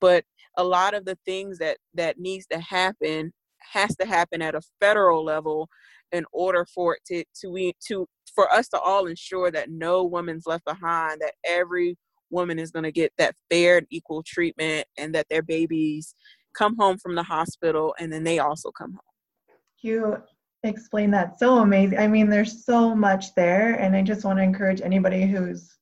But 0.00 0.24
a 0.56 0.64
lot 0.64 0.94
of 0.94 1.04
the 1.04 1.18
things 1.24 1.58
that 1.58 1.78
that 1.94 2.18
needs 2.18 2.46
to 2.46 2.60
happen 2.60 3.32
has 3.72 3.94
to 3.96 4.06
happen 4.06 4.42
at 4.42 4.54
a 4.54 4.62
federal 4.80 5.24
level 5.24 5.68
in 6.12 6.24
order 6.32 6.66
for 6.66 6.96
it 6.96 7.00
to 7.06 7.24
to 7.40 7.50
we 7.50 7.74
to 7.86 8.06
for 8.34 8.50
us 8.52 8.68
to 8.68 8.78
all 8.78 9.06
ensure 9.06 9.50
that 9.50 9.70
no 9.70 10.04
woman's 10.04 10.46
left 10.46 10.64
behind 10.64 11.20
that 11.20 11.34
every 11.44 11.96
woman 12.30 12.58
is 12.58 12.70
going 12.70 12.84
to 12.84 12.92
get 12.92 13.12
that 13.18 13.34
fair 13.50 13.78
and 13.78 13.86
equal 13.90 14.22
treatment 14.22 14.86
and 14.96 15.14
that 15.14 15.26
their 15.28 15.42
babies 15.42 16.14
come 16.54 16.76
home 16.78 16.96
from 16.98 17.14
the 17.14 17.22
hospital 17.22 17.94
and 17.98 18.12
then 18.12 18.24
they 18.24 18.38
also 18.38 18.70
come 18.70 18.92
home. 18.92 19.56
You 19.82 20.22
explain 20.62 21.10
that 21.10 21.38
so 21.38 21.58
amazing 21.58 21.98
i 21.98 22.06
mean 22.06 22.28
there's 22.28 22.66
so 22.66 22.94
much 22.94 23.34
there 23.34 23.74
and 23.80 23.96
i 23.96 24.02
just 24.02 24.24
want 24.24 24.38
to 24.38 24.42
encourage 24.42 24.82
anybody 24.82 25.26
who's 25.26 25.78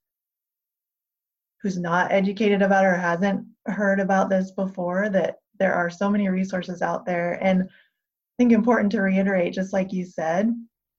who's 1.60 1.76
not 1.76 2.12
educated 2.12 2.62
about 2.62 2.84
or 2.84 2.94
hasn't 2.94 3.44
heard 3.66 3.98
about 3.98 4.30
this 4.30 4.52
before 4.52 5.08
that 5.08 5.38
there 5.58 5.74
are 5.74 5.90
so 5.90 6.08
many 6.08 6.28
resources 6.28 6.80
out 6.80 7.04
there 7.04 7.42
and 7.42 7.68
think 8.38 8.52
important 8.52 8.92
to 8.92 9.02
reiterate, 9.02 9.52
just 9.52 9.72
like 9.72 9.92
you 9.92 10.06
said. 10.06 10.54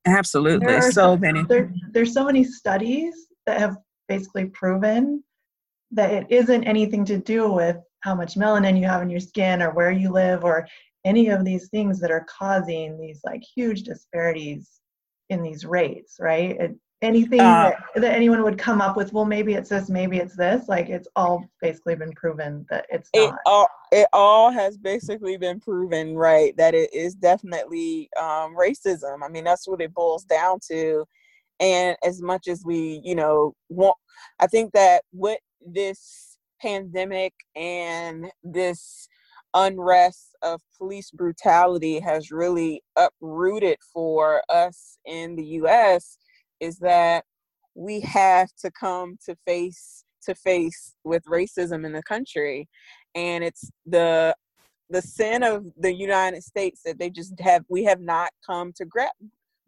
Absolutely, 0.06 0.82
so, 0.82 0.91
so 0.91 1.17
many. 1.17 1.43
There, 1.43 1.73
there's 1.91 2.13
so 2.13 2.25
many 2.25 2.43
studies 2.43 3.28
that 3.45 3.60
have 3.60 3.78
basically 4.08 4.45
proven 4.45 5.23
that 5.91 6.12
it 6.12 6.28
isn't 6.30 6.63
anything 6.65 7.06
to 7.06 7.17
do 7.17 7.52
with 7.52 7.78
how 8.02 8.15
much 8.15 8.36
melanin 8.36 8.80
you 8.80 8.86
have 8.86 9.02
in 9.02 9.10
your 9.10 9.19
skin 9.19 9.62
or 9.62 9.71
where 9.71 9.91
you 9.91 10.12
live 10.12 10.43
or 10.43 10.67
any 11.06 11.30
of 11.30 11.45
these 11.45 11.69
things 11.69 11.99
that 11.99 12.12
are 12.12 12.25
causing 12.30 12.99
these 12.99 13.21
like 13.23 13.41
huge 13.56 13.84
disparities 13.84 14.80
in 15.30 15.41
these 15.41 15.65
rates, 15.65 16.17
right? 16.19 16.60
It, 16.60 16.75
anything 17.02 17.40
uh, 17.40 17.72
that, 17.96 18.02
that 18.02 18.16
anyone 18.16 18.44
would 18.44 18.58
come 18.58 18.82
up 18.82 18.98
with 18.98 19.14
well 19.14 19.26
maybe 19.26 19.54
it's 19.54 19.70
this 19.70 19.90
maybe 19.90 20.18
it's 20.18 20.36
this 20.36 20.68
like 20.68 20.90
it's 20.90 21.08
all 21.16 21.46
basically 21.62 21.96
been 21.96 22.12
proven 22.14 22.66
that 22.70 22.86
it's 22.90 23.10
not. 23.16 23.30
it 23.30 23.36
all 23.46 23.68
it 23.92 24.08
all 24.12 24.52
has 24.52 24.78
basically 24.78 25.38
been 25.38 25.60
proven 25.60 26.16
right 26.16 26.56
that 26.58 26.76
it 26.76 26.94
is 26.94 27.16
definitely 27.16 28.10
um, 28.20 28.56
racism 28.56 29.20
i 29.24 29.30
mean 29.30 29.44
that's 29.44 29.68
what 29.68 29.82
it 29.82 29.94
boils 29.94 30.26
down 30.26 30.60
to 30.60 31.06
and 31.62 31.96
as 32.04 32.22
much 32.22 32.48
as 32.48 32.64
we 32.66 33.02
you 33.04 33.16
know 33.16 33.54
want 33.70 33.96
i 34.40 34.48
think 34.48 34.72
that 34.74 35.04
what 35.12 35.40
this 35.66 36.38
pandemic 36.62 37.34
and 37.56 38.30
this 38.44 39.08
unrest 39.56 40.36
of 40.42 40.62
police 40.78 41.12
brutality 41.12 42.00
has 42.00 42.30
really 42.30 42.84
uprooted 42.96 43.78
for 43.94 44.44
us 44.50 45.00
in 45.06 45.36
the 45.36 45.44
US 45.44 46.18
is 46.60 46.78
that 46.80 47.24
we 47.76 48.02
have 48.02 48.50
to 48.62 48.72
come 48.72 49.17
to 49.26 49.36
face 49.45 50.04
to 50.22 50.36
face 50.36 50.95
with 51.04 51.24
racism 51.26 51.86
in 51.86 51.93
the 51.93 52.04
country. 52.04 52.67
And 53.15 53.43
it's 53.43 53.72
the 53.86 54.36
the 54.89 55.02
sin 55.02 55.43
of 55.43 55.67
the 55.78 55.93
United 55.93 56.43
States 56.43 56.82
that 56.84 56.98
they 57.00 57.10
just 57.10 57.39
have 57.39 57.63
we 57.69 57.84
have 57.84 58.02
not 58.02 58.32
come 58.45 58.74
to 58.74 58.86
grip 58.86 59.12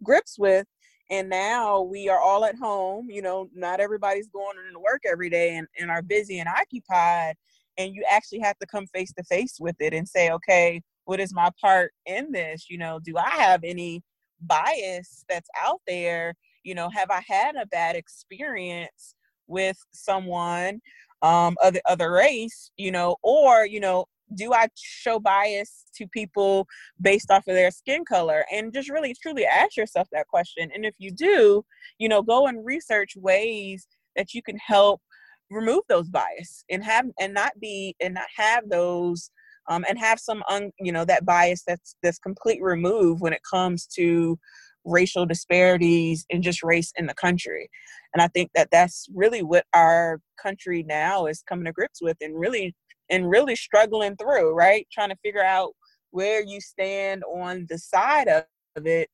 grips 0.03 0.37
with. 0.37 0.65
And 1.09 1.29
now 1.29 1.81
we 1.81 2.07
are 2.07 2.19
all 2.19 2.45
at 2.45 2.55
home 2.55 3.07
you 3.09 3.21
know 3.21 3.49
not 3.53 3.79
everybody's 3.79 4.29
going 4.29 4.57
into 4.67 4.79
work 4.79 5.01
every 5.09 5.29
day 5.29 5.55
and, 5.55 5.67
and 5.79 5.89
are 5.89 6.01
busy 6.01 6.39
and 6.39 6.49
occupied. 6.49 7.35
And 7.77 7.95
you 7.95 8.03
actually 8.09 8.39
have 8.39 8.57
to 8.59 8.67
come 8.67 8.87
face 8.87 9.13
to 9.13 9.23
face 9.23 9.57
with 9.59 9.75
it 9.79 9.93
and 9.93 10.07
say 10.07 10.31
okay 10.31 10.81
what 11.05 11.19
is 11.19 11.33
my 11.33 11.49
part 11.59 11.93
in 12.05 12.31
this? 12.31 12.69
You 12.69 12.77
know 12.77 12.99
do 13.03 13.17
i 13.17 13.29
have 13.29 13.63
any 13.63 14.03
bias 14.41 15.23
that's 15.29 15.49
out 15.63 15.81
there 15.87 16.33
you 16.63 16.75
know 16.75 16.89
have 16.89 17.09
i 17.09 17.21
had 17.27 17.55
a 17.55 17.65
bad 17.67 17.95
experience 17.95 19.15
with 19.47 19.77
someone 19.91 20.81
um 21.21 21.55
of 21.63 21.73
the 21.73 21.81
other 21.87 22.11
race 22.11 22.71
you 22.77 22.91
know 22.91 23.15
or 23.23 23.65
you 23.65 23.79
know 23.79 24.05
do 24.35 24.53
I 24.53 24.67
show 24.75 25.19
bias 25.19 25.85
to 25.95 26.07
people 26.07 26.67
based 27.01 27.31
off 27.31 27.47
of 27.47 27.55
their 27.55 27.71
skin 27.71 28.05
color? 28.05 28.45
And 28.51 28.73
just 28.73 28.89
really 28.89 29.15
truly 29.21 29.45
ask 29.45 29.75
yourself 29.75 30.07
that 30.11 30.27
question. 30.27 30.69
And 30.73 30.85
if 30.85 30.95
you 30.99 31.11
do, 31.11 31.65
you 31.97 32.09
know, 32.09 32.21
go 32.21 32.47
and 32.47 32.65
research 32.65 33.13
ways 33.15 33.87
that 34.15 34.33
you 34.33 34.41
can 34.41 34.57
help 34.57 35.01
remove 35.49 35.81
those 35.89 36.09
bias 36.09 36.63
and 36.69 36.83
have 36.83 37.05
and 37.19 37.33
not 37.33 37.51
be 37.59 37.95
and 37.99 38.13
not 38.13 38.27
have 38.35 38.69
those 38.69 39.31
um, 39.69 39.85
and 39.87 39.99
have 39.99 40.19
some 40.19 40.43
un, 40.49 40.71
you 40.79 40.91
know 40.91 41.05
that 41.05 41.25
bias 41.25 41.63
that's 41.67 41.95
that's 42.01 42.19
complete 42.19 42.61
removed 42.61 43.21
when 43.21 43.33
it 43.33 43.41
comes 43.49 43.85
to 43.85 44.39
racial 44.85 45.25
disparities 45.25 46.25
and 46.31 46.43
just 46.43 46.63
race 46.63 46.91
in 46.97 47.05
the 47.05 47.13
country 47.13 47.69
and 48.13 48.21
i 48.21 48.27
think 48.27 48.49
that 48.55 48.69
that's 48.71 49.07
really 49.13 49.43
what 49.43 49.65
our 49.73 50.19
country 50.41 50.83
now 50.83 51.25
is 51.25 51.43
coming 51.47 51.65
to 51.65 51.71
grips 51.71 52.01
with 52.01 52.17
and 52.21 52.39
really 52.39 52.75
and 53.11 53.29
really 53.29 53.55
struggling 53.55 54.15
through, 54.15 54.53
right? 54.53 54.87
Trying 54.91 55.09
to 55.09 55.17
figure 55.17 55.43
out 55.43 55.73
where 56.09 56.41
you 56.41 56.59
stand 56.59 57.23
on 57.23 57.67
the 57.69 57.77
side 57.77 58.27
of 58.27 58.45
it 58.87 59.09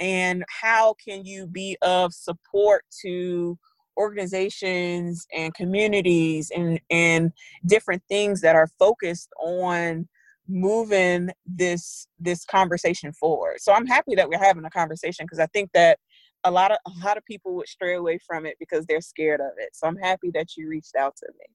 and 0.00 0.44
how 0.48 0.94
can 1.06 1.24
you 1.24 1.46
be 1.46 1.76
of 1.82 2.12
support 2.12 2.84
to 3.02 3.56
organizations 3.96 5.24
and 5.32 5.54
communities 5.54 6.50
and 6.56 6.80
and 6.90 7.30
different 7.66 8.02
things 8.08 8.40
that 8.40 8.56
are 8.56 8.68
focused 8.76 9.28
on 9.40 10.08
moving 10.48 11.30
this 11.46 12.06
this 12.18 12.44
conversation 12.44 13.12
forward. 13.12 13.60
So 13.60 13.72
i'm 13.72 13.86
happy 13.86 14.14
that 14.14 14.28
we're 14.28 14.38
having 14.38 14.64
a 14.64 14.70
conversation 14.70 15.24
because 15.24 15.38
i 15.38 15.46
think 15.46 15.70
that 15.72 15.98
a 16.44 16.50
lot 16.50 16.70
of 16.70 16.78
a 16.86 17.04
lot 17.04 17.16
of 17.16 17.24
people 17.24 17.54
would 17.56 17.68
stray 17.68 17.94
away 17.94 18.18
from 18.26 18.46
it 18.46 18.56
because 18.58 18.86
they're 18.86 19.00
scared 19.00 19.40
of 19.40 19.52
it. 19.58 19.70
So 19.74 19.86
i'm 19.86 19.96
happy 19.96 20.30
that 20.34 20.56
you 20.56 20.68
reached 20.68 20.96
out 20.96 21.16
to 21.16 21.26
me. 21.38 21.46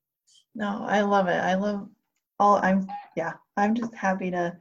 No, 0.56 0.86
I 0.88 1.02
love 1.02 1.28
it. 1.28 1.40
I 1.40 1.56
love 1.56 1.88
all 2.40 2.58
I'm 2.64 2.88
yeah, 3.16 3.34
I'm 3.58 3.76
just 3.76 3.94
happy 3.94 4.32
to 4.32 4.58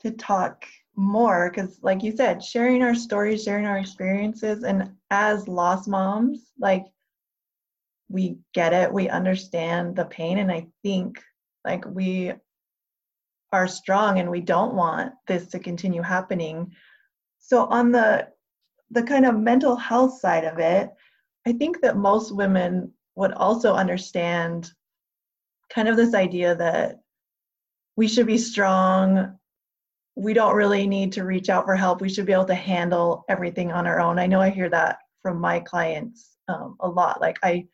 to 0.00 0.10
talk 0.12 0.64
more 0.96 1.50
because 1.50 1.78
like 1.82 2.02
you 2.02 2.16
said, 2.16 2.42
sharing 2.42 2.82
our 2.82 2.94
stories, 2.94 3.42
sharing 3.42 3.66
our 3.66 3.78
experiences 3.78 4.62
and 4.62 4.92
as 5.10 5.48
lost 5.48 5.88
moms, 5.88 6.50
like 6.58 6.86
we 8.08 8.38
get 8.54 8.72
it, 8.72 8.92
we 8.92 9.08
understand 9.08 9.96
the 9.96 10.04
pain 10.06 10.38
and 10.38 10.50
I 10.50 10.68
think 10.82 11.22
like 11.64 11.84
we 11.86 12.32
are 13.52 13.68
strong 13.68 14.18
and 14.18 14.30
we 14.30 14.40
don't 14.40 14.74
want 14.74 15.12
this 15.26 15.46
to 15.48 15.58
continue 15.58 16.02
happening. 16.02 16.72
So 17.38 17.66
on 17.66 17.92
the 17.92 18.28
the 18.90 19.02
kind 19.02 19.26
of 19.26 19.36
mental 19.38 19.76
health 19.76 20.20
side 20.20 20.44
of 20.44 20.58
it, 20.58 20.90
I 21.46 21.52
think 21.52 21.80
that 21.80 21.96
most 21.96 22.34
women 22.34 22.92
would 23.16 23.32
also 23.32 23.74
understand 23.74 24.70
kind 25.70 25.88
of 25.88 25.96
this 25.96 26.14
idea 26.14 26.54
that 26.54 27.00
we 27.96 28.06
should 28.06 28.26
be 28.26 28.38
strong. 28.38 29.36
We 30.14 30.34
don't 30.34 30.54
really 30.54 30.86
need 30.86 31.12
to 31.12 31.24
reach 31.24 31.48
out 31.48 31.64
for 31.64 31.74
help. 31.74 32.00
We 32.00 32.08
should 32.08 32.26
be 32.26 32.32
able 32.32 32.44
to 32.46 32.54
handle 32.54 33.24
everything 33.28 33.72
on 33.72 33.86
our 33.86 34.00
own. 34.00 34.18
I 34.18 34.26
know 34.26 34.40
I 34.40 34.50
hear 34.50 34.68
that 34.70 34.98
from 35.22 35.40
my 35.40 35.60
clients 35.60 36.36
um, 36.48 36.76
a 36.80 36.88
lot. 36.88 37.20
Like, 37.20 37.38
I, 37.42 37.66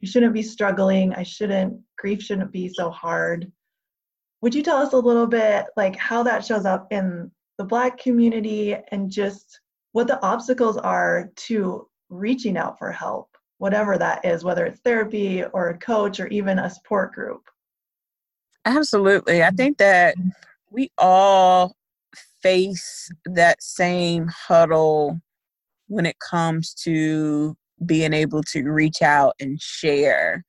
you 0.00 0.08
shouldn't 0.08 0.34
be 0.34 0.42
struggling. 0.42 1.14
I 1.14 1.22
shouldn't, 1.24 1.80
grief 1.98 2.22
shouldn't 2.22 2.52
be 2.52 2.68
so 2.68 2.90
hard. 2.90 3.50
Would 4.42 4.54
you 4.54 4.62
tell 4.62 4.78
us 4.78 4.92
a 4.92 4.98
little 4.98 5.26
bit 5.26 5.66
like 5.76 5.96
how 5.96 6.22
that 6.24 6.44
shows 6.44 6.66
up 6.66 6.92
in 6.92 7.30
the 7.58 7.64
Black 7.64 7.98
community 7.98 8.76
and 8.90 9.10
just 9.10 9.60
what 9.92 10.06
the 10.06 10.20
obstacles 10.22 10.76
are 10.76 11.30
to 11.36 11.88
reaching 12.10 12.56
out 12.56 12.78
for 12.78 12.92
help? 12.92 13.32
whatever 13.62 13.96
that 13.96 14.24
is, 14.24 14.42
whether 14.42 14.66
it's 14.66 14.80
therapy 14.80 15.44
or 15.52 15.68
a 15.68 15.78
coach 15.78 16.18
or 16.18 16.26
even 16.26 16.58
a 16.58 16.68
support 16.68 17.12
group. 17.12 17.44
Absolutely. 18.64 19.44
I 19.44 19.50
think 19.50 19.78
that 19.78 20.16
we 20.68 20.90
all 20.98 21.76
face 22.42 23.08
that 23.24 23.62
same 23.62 24.26
huddle 24.26 25.20
when 25.86 26.06
it 26.06 26.16
comes 26.18 26.74
to 26.82 27.56
being 27.86 28.12
able 28.12 28.42
to 28.42 28.64
reach 28.64 29.00
out 29.00 29.36
and 29.38 29.62
share 29.62 30.44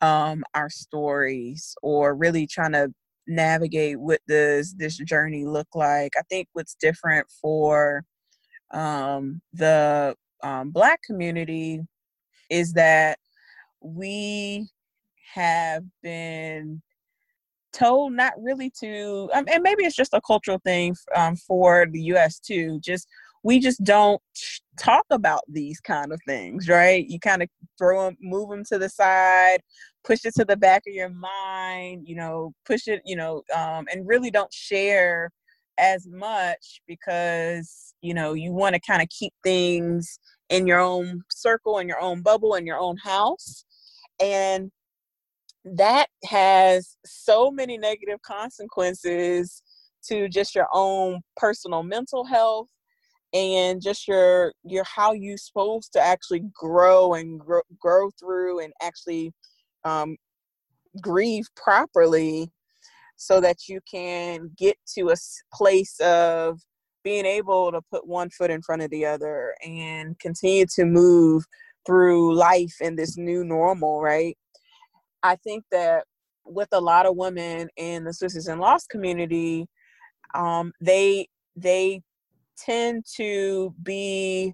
um, 0.00 0.42
our 0.54 0.70
stories 0.70 1.74
or 1.82 2.14
really 2.14 2.46
trying 2.46 2.72
to 2.72 2.90
navigate 3.26 3.98
what 4.00 4.20
does 4.28 4.74
this 4.74 4.96
journey 4.98 5.44
look 5.44 5.68
like. 5.74 6.12
I 6.18 6.22
think 6.28 6.48
what's 6.52 6.74
different 6.74 7.26
for 7.40 8.04
um, 8.72 9.40
the 9.52 10.16
um, 10.42 10.70
Black 10.70 11.00
community 11.02 11.80
is 12.50 12.72
that 12.74 13.18
we 13.80 14.68
have 15.34 15.84
been 16.02 16.82
told 17.72 18.12
not 18.12 18.32
really 18.40 18.70
to 18.80 19.28
um, 19.34 19.44
and 19.52 19.62
maybe 19.62 19.84
it's 19.84 19.96
just 19.96 20.14
a 20.14 20.20
cultural 20.26 20.58
thing 20.64 20.94
um, 21.14 21.36
for 21.36 21.86
the 21.92 22.00
us 22.00 22.38
too 22.38 22.80
just 22.82 23.06
we 23.46 23.60
just 23.60 23.82
don't 23.84 24.20
talk 24.78 25.04
about 25.10 25.40
these 25.48 25.80
kind 25.80 26.12
of 26.12 26.20
things 26.26 26.68
right 26.68 27.06
you 27.06 27.18
kind 27.20 27.42
of 27.42 27.48
throw 27.78 28.04
them 28.04 28.16
move 28.20 28.50
them 28.50 28.64
to 28.64 28.78
the 28.78 28.88
side 28.88 29.58
push 30.04 30.24
it 30.24 30.34
to 30.34 30.44
the 30.44 30.56
back 30.56 30.82
of 30.86 30.94
your 30.94 31.08
mind 31.10 32.02
you 32.06 32.16
know 32.16 32.52
push 32.64 32.88
it 32.88 33.00
you 33.04 33.16
know 33.16 33.42
um, 33.54 33.86
and 33.90 34.06
really 34.06 34.30
don't 34.30 34.52
share 34.52 35.30
as 35.78 36.06
much 36.08 36.80
because 36.86 37.94
you 38.02 38.14
know 38.14 38.32
you 38.34 38.52
want 38.52 38.74
to 38.74 38.80
kind 38.80 39.02
of 39.02 39.08
keep 39.08 39.32
things 39.44 40.18
in 40.48 40.66
your 40.66 40.80
own 40.80 41.22
circle, 41.30 41.78
in 41.78 41.88
your 41.88 42.00
own 42.00 42.22
bubble, 42.22 42.54
in 42.54 42.66
your 42.66 42.78
own 42.78 42.96
house. 42.98 43.64
And 44.20 44.70
that 45.64 46.06
has 46.24 46.96
so 47.04 47.50
many 47.50 47.76
negative 47.76 48.22
consequences 48.22 49.62
to 50.08 50.28
just 50.28 50.54
your 50.54 50.68
own 50.72 51.20
personal 51.36 51.82
mental 51.82 52.24
health 52.24 52.68
and 53.36 53.82
just 53.82 54.08
your 54.08 54.52
your 54.64 54.84
how 54.84 55.12
you 55.12 55.36
supposed 55.36 55.92
to 55.92 56.00
actually 56.00 56.42
grow 56.54 57.14
and 57.14 57.38
grow, 57.38 57.60
grow 57.78 58.10
through 58.18 58.60
and 58.60 58.72
actually 58.82 59.32
um, 59.84 60.16
grieve 61.00 61.46
properly 61.54 62.50
so 63.16 63.40
that 63.40 63.68
you 63.68 63.80
can 63.90 64.50
get 64.56 64.76
to 64.94 65.10
a 65.10 65.16
place 65.52 65.98
of 66.00 66.60
being 67.04 67.26
able 67.26 67.70
to 67.70 67.80
put 67.90 68.06
one 68.06 68.30
foot 68.30 68.50
in 68.50 68.62
front 68.62 68.82
of 68.82 68.90
the 68.90 69.04
other 69.04 69.54
and 69.64 70.18
continue 70.18 70.66
to 70.66 70.84
move 70.84 71.44
through 71.86 72.34
life 72.34 72.74
in 72.80 72.96
this 72.96 73.16
new 73.16 73.44
normal, 73.44 74.00
right? 74.00 74.36
I 75.22 75.36
think 75.36 75.64
that 75.70 76.04
with 76.44 76.68
a 76.72 76.80
lot 76.80 77.06
of 77.06 77.16
women 77.16 77.68
in 77.76 78.04
the 78.04 78.12
Sisters 78.12 78.48
in 78.48 78.58
Loss 78.58 78.86
community, 78.86 79.66
um, 80.34 80.72
they 80.80 81.28
they 81.54 82.02
tend 82.58 83.04
to 83.16 83.74
be 83.82 84.52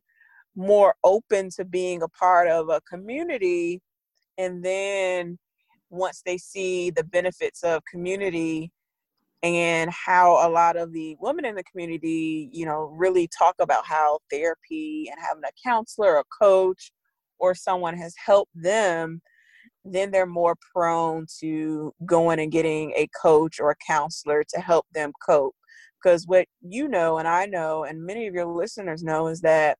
more 0.54 0.94
open 1.04 1.48
to 1.56 1.64
being 1.64 2.02
a 2.02 2.08
part 2.08 2.48
of 2.48 2.68
a 2.68 2.80
community 2.82 3.80
and 4.38 4.64
then 4.64 5.38
once 5.90 6.22
they 6.24 6.38
see 6.38 6.90
the 6.90 7.04
benefits 7.04 7.62
of 7.62 7.82
community 7.90 8.72
and 9.42 9.90
how 9.90 10.46
a 10.46 10.48
lot 10.48 10.76
of 10.76 10.92
the 10.92 11.16
women 11.20 11.44
in 11.44 11.54
the 11.54 11.64
community, 11.64 12.48
you 12.52 12.64
know, 12.64 12.92
really 12.96 13.28
talk 13.36 13.54
about 13.60 13.84
how 13.84 14.18
therapy 14.30 15.08
and 15.10 15.20
having 15.20 15.42
a 15.44 15.68
counselor, 15.68 16.18
a 16.18 16.24
coach, 16.40 16.92
or 17.38 17.54
someone 17.54 17.96
has 17.96 18.14
helped 18.24 18.52
them, 18.54 19.20
then 19.84 20.12
they're 20.12 20.26
more 20.26 20.54
prone 20.72 21.26
to 21.40 21.92
going 22.06 22.38
and 22.38 22.52
getting 22.52 22.92
a 22.92 23.08
coach 23.20 23.58
or 23.58 23.70
a 23.72 23.76
counselor 23.84 24.44
to 24.48 24.60
help 24.60 24.86
them 24.94 25.12
cope. 25.26 25.56
Because 26.02 26.26
what 26.26 26.46
you 26.60 26.88
know, 26.88 27.18
and 27.18 27.28
I 27.28 27.46
know, 27.46 27.84
and 27.84 28.04
many 28.04 28.26
of 28.26 28.34
your 28.34 28.46
listeners 28.46 29.02
know, 29.02 29.28
is 29.28 29.40
that 29.42 29.78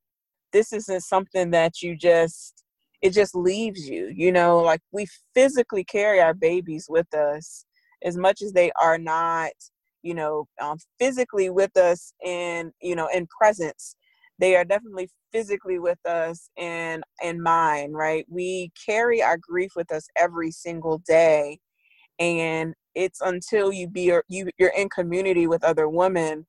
this 0.53 0.73
isn't 0.73 1.01
something 1.03 1.51
that 1.51 1.83
you 1.83 1.97
just, 1.97 2.65
it 3.01 3.11
just 3.11 3.35
leaves 3.35 3.89
you. 3.89 4.13
You 4.15 4.33
know, 4.33 4.59
like 4.59 4.81
we 4.93 5.07
physically 5.35 5.85
carry 5.85 6.21
our 6.21 6.35
babies 6.35 6.87
with 6.89 7.13
us 7.15 7.65
as 8.05 8.17
much 8.17 8.43
as 8.43 8.53
they 8.53 8.71
are 8.81 8.99
not 8.99 9.53
you 10.03 10.15
know 10.15 10.47
um, 10.61 10.77
physically 10.99 11.51
with 11.51 11.77
us 11.77 12.13
in 12.25 12.73
you 12.83 12.95
know 12.95 13.09
in 13.15 13.27
presence 13.27 13.97
they 14.39 14.57
are 14.57 14.65
definitely 14.65 15.09
physically 15.33 15.79
with 15.79 15.99
us 16.07 16.51
in 16.57 17.03
in 17.23 17.43
mind 17.43 17.95
right 17.95 18.27
we 18.29 18.71
carry 18.85 19.23
our 19.23 19.39
grief 19.39 19.73
with 19.77 19.91
us 19.93 20.07
every 20.17 20.51
single 20.51 20.99
day 21.07 21.59
and 22.19 22.75
it's 22.95 23.21
until 23.21 23.73
you 23.73 23.89
be 23.89 24.13
you 24.29 24.51
you're 24.59 24.73
in 24.77 24.89
community 24.89 25.47
with 25.47 25.65
other 25.65 25.89
women 25.89 26.47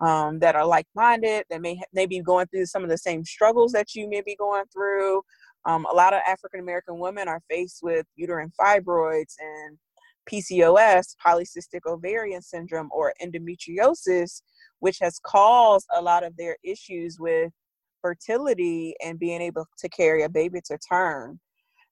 um, 0.00 0.38
that 0.40 0.54
are 0.54 0.66
like-minded 0.66 1.44
that 1.50 1.60
may 1.60 1.80
may 1.92 2.06
be 2.06 2.20
going 2.20 2.46
through 2.48 2.66
some 2.66 2.82
of 2.82 2.90
the 2.90 2.98
same 2.98 3.24
struggles 3.24 3.72
that 3.72 3.94
you 3.94 4.08
may 4.08 4.20
be 4.20 4.36
going 4.36 4.64
through. 4.72 5.22
Um, 5.64 5.86
a 5.90 5.94
lot 5.94 6.14
of 6.14 6.20
african 6.26 6.60
american 6.60 6.98
women 6.98 7.28
are 7.28 7.42
faced 7.50 7.80
with 7.82 8.06
uterine 8.14 8.52
fibroids 8.60 9.34
and 9.40 9.78
pcos 10.30 11.16
polycystic 11.24 11.80
ovarian 11.86 12.42
syndrome 12.42 12.88
or 12.92 13.12
endometriosis 13.22 14.42
which 14.80 14.98
has 15.00 15.18
caused 15.24 15.86
a 15.96 16.02
lot 16.02 16.24
of 16.24 16.36
their 16.36 16.56
issues 16.62 17.18
with 17.18 17.52
fertility 18.00 18.94
and 19.04 19.18
being 19.18 19.40
able 19.40 19.66
to 19.78 19.88
carry 19.88 20.22
a 20.22 20.28
baby 20.28 20.60
to 20.64 20.78
term 20.78 21.40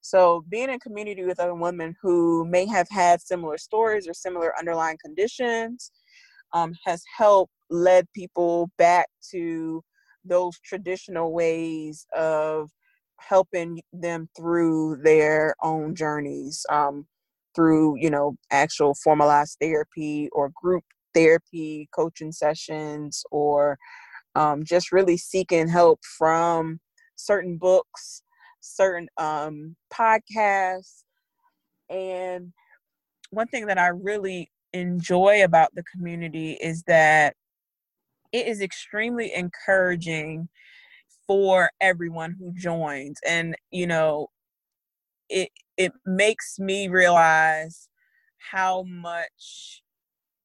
so, 0.04 0.44
being 0.50 0.68
in 0.68 0.78
community 0.80 1.24
with 1.24 1.40
other 1.40 1.54
women 1.54 1.96
who 2.02 2.44
may 2.44 2.66
have 2.66 2.86
had 2.90 3.22
similar 3.22 3.56
stories 3.56 4.06
or 4.06 4.12
similar 4.12 4.52
underlying 4.58 4.98
conditions 5.02 5.90
um, 6.52 6.74
has 6.84 7.02
helped 7.16 7.54
led 7.70 8.06
people 8.14 8.70
back 8.76 9.06
to 9.30 9.82
those 10.22 10.58
traditional 10.62 11.32
ways 11.32 12.06
of 12.14 12.68
helping 13.18 13.80
them 13.94 14.28
through 14.36 14.96
their 15.02 15.54
own 15.62 15.94
journeys 15.94 16.66
um, 16.68 17.06
through 17.56 17.96
you 17.98 18.10
know 18.10 18.36
actual 18.50 18.94
formalized 19.02 19.56
therapy 19.58 20.28
or 20.32 20.52
group 20.54 20.84
therapy 21.14 21.88
coaching 21.94 22.30
sessions 22.30 23.24
or 23.30 23.78
um, 24.34 24.64
just 24.66 24.92
really 24.92 25.16
seeking 25.16 25.66
help 25.66 25.98
from 26.18 26.78
certain 27.16 27.56
books 27.56 28.20
certain 28.64 29.08
um, 29.16 29.76
podcasts. 29.92 31.04
And 31.90 32.52
one 33.30 33.46
thing 33.48 33.66
that 33.66 33.78
I 33.78 33.88
really 33.88 34.50
enjoy 34.72 35.44
about 35.44 35.74
the 35.74 35.84
community 35.84 36.52
is 36.60 36.82
that 36.86 37.34
it 38.32 38.46
is 38.46 38.60
extremely 38.60 39.32
encouraging 39.34 40.48
for 41.26 41.70
everyone 41.80 42.34
who 42.38 42.52
joins. 42.52 43.18
And, 43.26 43.54
you 43.70 43.86
know, 43.86 44.28
it 45.28 45.50
it 45.76 45.92
makes 46.06 46.58
me 46.58 46.88
realize 46.88 47.88
how 48.38 48.82
much 48.84 49.82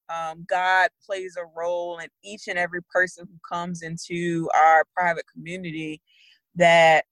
um, 0.10 0.46
God 0.48 0.90
plays 1.06 1.36
a 1.38 1.46
role 1.56 2.00
in 2.00 2.08
each 2.24 2.48
and 2.48 2.58
every 2.58 2.82
person 2.92 3.28
who 3.28 3.38
comes 3.48 3.84
into 3.84 4.50
our 4.56 4.86
private 4.96 5.26
community 5.32 6.02
that 6.56 7.06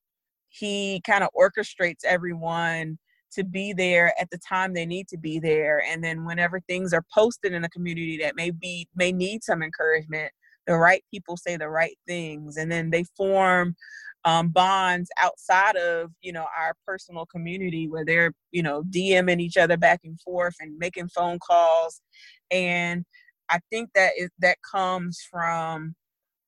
he 0.58 1.02
kind 1.06 1.24
of 1.24 1.30
orchestrates 1.38 2.04
everyone 2.06 2.98
to 3.34 3.43
be 3.43 3.74
there 3.74 4.13
at 4.20 4.30
the 4.32 4.38
time 4.38 4.74
they 4.74 4.86
need 4.86 5.08
to 5.08 5.17
be 5.17 5.39
there 5.39 5.84
and 5.89 6.04
then 6.04 6.26
whenever 6.26 6.60
things 6.62 6.93
are 6.93 7.04
posted 7.13 7.54
in 7.54 7.63
a 7.63 7.70
community 7.70 8.17
that 8.17 8.36
may 8.36 8.52
be 8.52 8.88
may 8.96 9.12
need 9.12 9.43
some 9.43 9.62
encouragement 9.62 10.32
the 10.65 10.76
right 10.76 11.04
people 11.13 11.38
say 11.38 11.58
the 11.58 11.70
right 11.70 11.98
things 12.08 12.58
and 12.58 12.72
then 12.72 12.89
they 12.89 13.04
form 13.15 13.76
um, 14.26 14.50
bonds 14.50 15.10
outside 15.22 15.76
of 15.76 16.12
you 16.22 16.32
know 16.32 16.46
our 16.58 16.74
personal 16.86 17.26
community 17.26 17.88
where 17.88 18.06
they're 18.06 18.34
you 18.52 18.63
know 18.63 18.84
dming 18.84 19.39
each 19.39 19.58
other 19.58 19.78
back 19.78 20.02
and 20.04 20.20
forth 20.22 20.56
and 20.60 20.78
making 20.78 21.08
phone 21.10 21.39
calls 21.39 22.02
and 22.52 23.06
i 23.50 23.60
think 23.70 23.89
that 23.93 24.12
is 24.17 24.30
that 24.39 24.58
comes 24.70 25.20
from 25.30 25.96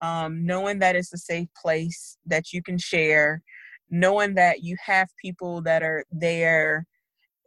um, 0.02 0.46
knowing 0.46 0.80
that 0.80 0.96
it's 0.96 1.14
a 1.14 1.18
safe 1.18 1.50
place 1.62 2.18
that 2.26 2.54
you 2.54 2.62
can 2.62 2.78
share 2.78 3.42
knowing 3.90 4.36
that 4.36 4.64
you 4.64 4.76
have 4.84 5.08
people 5.22 5.62
that 5.62 5.84
are 5.84 6.06
there 6.12 6.86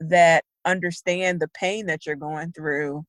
that 0.01 0.45
understand 0.65 1.41
the 1.41 1.49
pain 1.49 1.87
that 1.87 2.07
you're 2.07 2.17
going 2.17 2.53
through 2.53 3.05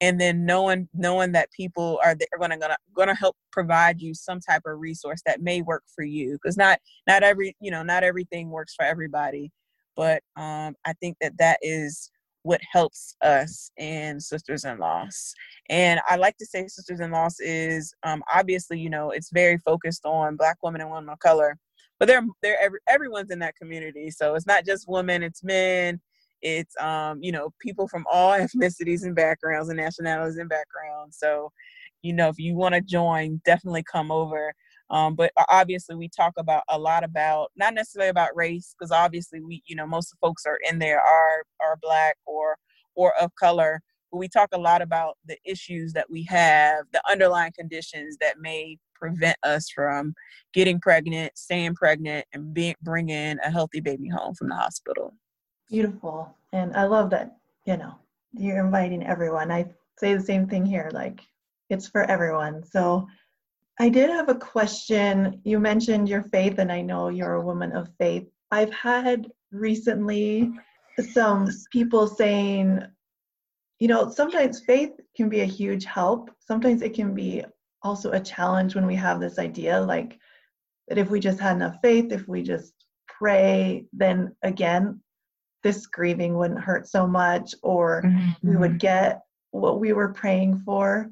and 0.00 0.20
then 0.20 0.44
knowing 0.44 0.88
knowing 0.94 1.32
that 1.32 1.50
people 1.52 1.98
are 2.04 2.14
they're 2.14 2.38
going 2.38 2.50
to 2.50 2.56
gonna, 2.56 2.76
gonna 2.96 3.14
help 3.14 3.36
provide 3.52 4.00
you 4.00 4.14
some 4.14 4.40
type 4.40 4.62
of 4.66 4.78
resource 4.78 5.20
that 5.26 5.42
may 5.42 5.62
work 5.62 5.82
for 5.94 6.04
you 6.04 6.32
because 6.32 6.56
not 6.56 6.78
not 7.06 7.22
every 7.22 7.56
you 7.60 7.70
know 7.70 7.82
not 7.82 8.04
everything 8.04 8.50
works 8.50 8.74
for 8.74 8.84
everybody 8.84 9.50
but 9.96 10.22
um 10.36 10.74
i 10.84 10.92
think 11.00 11.16
that 11.20 11.36
that 11.38 11.58
is 11.62 12.10
what 12.42 12.60
helps 12.72 13.14
us 13.22 13.70
and 13.78 14.22
sisters 14.22 14.64
in 14.64 14.78
loss. 14.78 15.34
And 15.68 16.00
i 16.08 16.16
like 16.16 16.36
to 16.38 16.46
say 16.46 16.66
sisters 16.68 17.00
in 17.00 17.10
loss 17.10 17.40
is 17.40 17.92
um 18.04 18.22
obviously 18.32 18.78
you 18.78 18.90
know 18.90 19.10
it's 19.10 19.30
very 19.32 19.58
focused 19.58 20.06
on 20.06 20.36
black 20.36 20.56
women 20.62 20.80
and 20.80 20.90
women 20.90 21.10
of 21.10 21.18
color 21.18 21.58
but 21.98 22.06
they're 22.06 22.26
they're 22.42 22.60
every, 22.60 22.80
everyone's 22.88 23.30
in 23.30 23.38
that 23.40 23.56
community. 23.56 24.10
So 24.10 24.34
it's 24.34 24.46
not 24.46 24.64
just 24.64 24.88
women 24.88 25.22
it's 25.22 25.42
men 25.42 26.00
it's 26.40 26.74
um 26.80 27.18
you 27.20 27.32
know 27.32 27.52
people 27.60 27.88
from 27.88 28.04
all 28.10 28.30
ethnicities 28.38 29.02
and 29.02 29.14
backgrounds 29.14 29.68
and 29.68 29.78
nationalities 29.78 30.38
and 30.38 30.48
backgrounds. 30.48 31.18
So 31.18 31.52
you 32.02 32.12
know 32.12 32.28
if 32.28 32.38
you 32.38 32.54
want 32.54 32.74
to 32.74 32.80
join 32.80 33.40
definitely 33.44 33.84
come 33.90 34.10
over. 34.10 34.52
Um, 34.90 35.16
but 35.16 35.32
obviously 35.50 35.96
we 35.96 36.08
talk 36.08 36.32
about 36.38 36.62
a 36.70 36.78
lot 36.78 37.04
about 37.04 37.50
not 37.56 37.74
necessarily 37.74 38.08
about 38.08 38.34
race 38.34 38.74
because 38.78 38.90
obviously 38.90 39.40
we 39.42 39.62
you 39.66 39.76
know 39.76 39.86
most 39.86 40.14
folks 40.20 40.46
are 40.46 40.58
in 40.70 40.78
there 40.78 41.00
are 41.00 41.42
are 41.60 41.76
black 41.82 42.16
or 42.26 42.56
or 42.94 43.14
of 43.20 43.34
color 43.34 43.82
but 44.10 44.18
we 44.18 44.28
talk 44.28 44.48
a 44.52 44.58
lot 44.58 44.82
about 44.82 45.16
the 45.26 45.36
issues 45.44 45.92
that 45.92 46.10
we 46.10 46.22
have 46.24 46.84
the 46.92 47.02
underlying 47.10 47.52
conditions 47.52 48.16
that 48.20 48.40
may 48.40 48.78
prevent 48.94 49.36
us 49.42 49.68
from 49.70 50.14
getting 50.52 50.80
pregnant, 50.80 51.36
staying 51.36 51.74
pregnant, 51.74 52.26
and 52.32 52.52
being 52.52 52.74
bringing 52.82 53.38
a 53.44 53.50
healthy 53.50 53.80
baby 53.80 54.08
home 54.08 54.34
from 54.34 54.48
the 54.48 54.56
hospital. 54.56 55.14
Beautiful, 55.70 56.34
and 56.52 56.74
I 56.76 56.84
love 56.84 57.10
that. 57.10 57.36
You 57.66 57.76
know, 57.76 57.94
you're 58.32 58.64
inviting 58.64 59.06
everyone. 59.06 59.52
I 59.52 59.66
say 59.98 60.14
the 60.14 60.22
same 60.22 60.48
thing 60.48 60.64
here. 60.64 60.90
Like, 60.92 61.20
it's 61.70 61.88
for 61.88 62.02
everyone. 62.04 62.64
So, 62.64 63.06
I 63.78 63.88
did 63.88 64.10
have 64.10 64.28
a 64.28 64.34
question. 64.34 65.40
You 65.44 65.60
mentioned 65.60 66.08
your 66.08 66.22
faith, 66.22 66.58
and 66.58 66.72
I 66.72 66.80
know 66.80 67.08
you're 67.08 67.34
a 67.34 67.44
woman 67.44 67.72
of 67.72 67.90
faith. 67.98 68.26
I've 68.50 68.72
had 68.72 69.30
recently 69.52 70.50
some 71.12 71.48
people 71.70 72.06
saying, 72.08 72.82
you 73.78 73.88
know, 73.88 74.10
sometimes 74.10 74.60
faith 74.60 74.92
can 75.16 75.28
be 75.28 75.40
a 75.40 75.46
huge 75.46 75.84
help. 75.84 76.30
Sometimes 76.40 76.82
it 76.82 76.94
can 76.94 77.14
be 77.14 77.44
also 77.82 78.10
a 78.10 78.20
challenge 78.20 78.74
when 78.74 78.86
we 78.86 78.96
have 78.96 79.20
this 79.20 79.38
idea 79.38 79.80
like 79.80 80.18
that 80.88 80.98
if 80.98 81.10
we 81.10 81.20
just 81.20 81.38
had 81.38 81.56
enough 81.56 81.76
faith, 81.82 82.10
if 82.10 82.26
we 82.26 82.42
just 82.42 82.72
pray, 83.06 83.84
then 83.92 84.34
again, 84.42 85.00
this 85.62 85.86
grieving 85.86 86.36
wouldn't 86.36 86.60
hurt 86.60 86.88
so 86.88 87.06
much, 87.06 87.54
or 87.62 88.02
mm-hmm. 88.02 88.48
we 88.48 88.56
would 88.56 88.70
mm-hmm. 88.70 88.78
get 88.78 89.22
what 89.50 89.80
we 89.80 89.92
were 89.92 90.12
praying 90.12 90.58
for. 90.58 91.10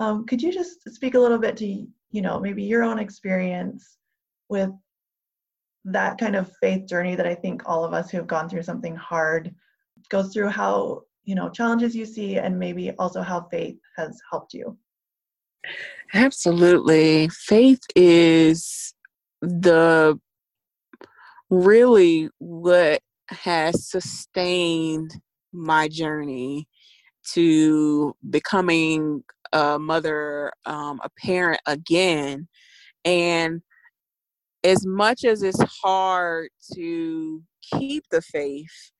Um, 0.00 0.26
could 0.26 0.42
you 0.42 0.52
just 0.52 0.88
speak 0.94 1.14
a 1.14 1.18
little 1.18 1.38
bit 1.38 1.56
to, 1.58 1.66
you 1.66 2.22
know, 2.22 2.38
maybe 2.38 2.62
your 2.62 2.82
own 2.82 2.98
experience 2.98 3.96
with 4.48 4.70
that 5.86 6.18
kind 6.18 6.36
of 6.36 6.52
faith 6.60 6.86
journey 6.86 7.14
that 7.14 7.26
I 7.26 7.34
think 7.34 7.62
all 7.64 7.84
of 7.84 7.94
us 7.94 8.10
who 8.10 8.18
have 8.18 8.26
gone 8.26 8.48
through 8.48 8.64
something 8.64 8.94
hard 8.94 9.54
goes 10.10 10.32
through 10.32 10.48
how, 10.48 11.02
you 11.26 11.34
know, 11.34 11.50
challenges 11.50 11.94
you 11.94 12.06
see 12.06 12.38
and 12.38 12.58
maybe 12.58 12.92
also 12.92 13.20
how 13.20 13.46
faith 13.50 13.76
has 13.96 14.18
helped 14.30 14.54
you? 14.54 14.78
Absolutely. 16.14 17.28
Faith 17.28 17.82
is 17.96 18.94
the 19.42 20.18
really 21.50 22.30
what 22.38 23.00
has 23.28 23.90
sustained 23.90 25.20
my 25.52 25.88
journey 25.88 26.68
to 27.32 28.14
becoming 28.30 29.24
a 29.52 29.78
mother, 29.80 30.52
um, 30.64 31.00
a 31.02 31.10
parent 31.20 31.60
again. 31.66 32.46
And 33.04 33.62
as 34.62 34.86
much 34.86 35.24
as 35.24 35.42
it's 35.42 35.62
hard 35.82 36.50
to 36.74 37.42
keep 37.62 38.04
the 38.12 38.22
faith, 38.22 38.92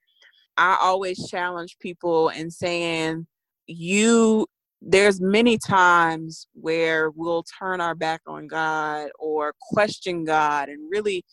I 0.57 0.79
always 0.81 1.29
challenge 1.29 1.77
people 1.81 2.31
in 2.31 2.51
saying, 2.51 3.27
you 3.67 4.47
there's 4.83 5.21
many 5.21 5.59
times 5.59 6.47
where 6.53 7.11
we'll 7.11 7.45
turn 7.59 7.81
our 7.81 7.95
back 7.95 8.21
on 8.27 8.47
God 8.47 9.09
or 9.19 9.55
question 9.61 10.25
God 10.25 10.69
and 10.69 10.91
really 10.91 11.25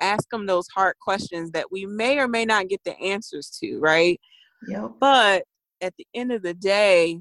ask 0.00 0.32
him 0.32 0.46
those 0.46 0.66
hard 0.74 0.96
questions 1.00 1.50
that 1.52 1.70
we 1.70 1.86
may 1.86 2.18
or 2.18 2.28
may 2.28 2.44
not 2.44 2.68
get 2.68 2.80
the 2.84 2.98
answers 3.00 3.50
to, 3.60 3.78
right? 3.80 4.20
Yep. 4.68 4.92
But 5.00 5.44
at 5.80 5.94
the 5.96 6.06
end 6.14 6.32
of 6.32 6.42
the 6.42 6.54
day, 6.54 7.20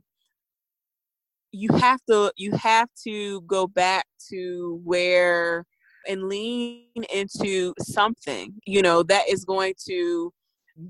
you 1.52 1.70
have 1.78 2.00
to 2.08 2.32
you 2.38 2.52
have 2.52 2.90
to 3.08 3.42
go 3.42 3.66
back 3.66 4.06
to 4.30 4.80
where 4.84 5.66
and 6.08 6.30
lean 6.30 6.86
into 7.14 7.74
something, 7.80 8.54
you 8.66 8.82
know, 8.82 9.04
that 9.04 9.28
is 9.30 9.46
going 9.46 9.74
to 9.88 10.32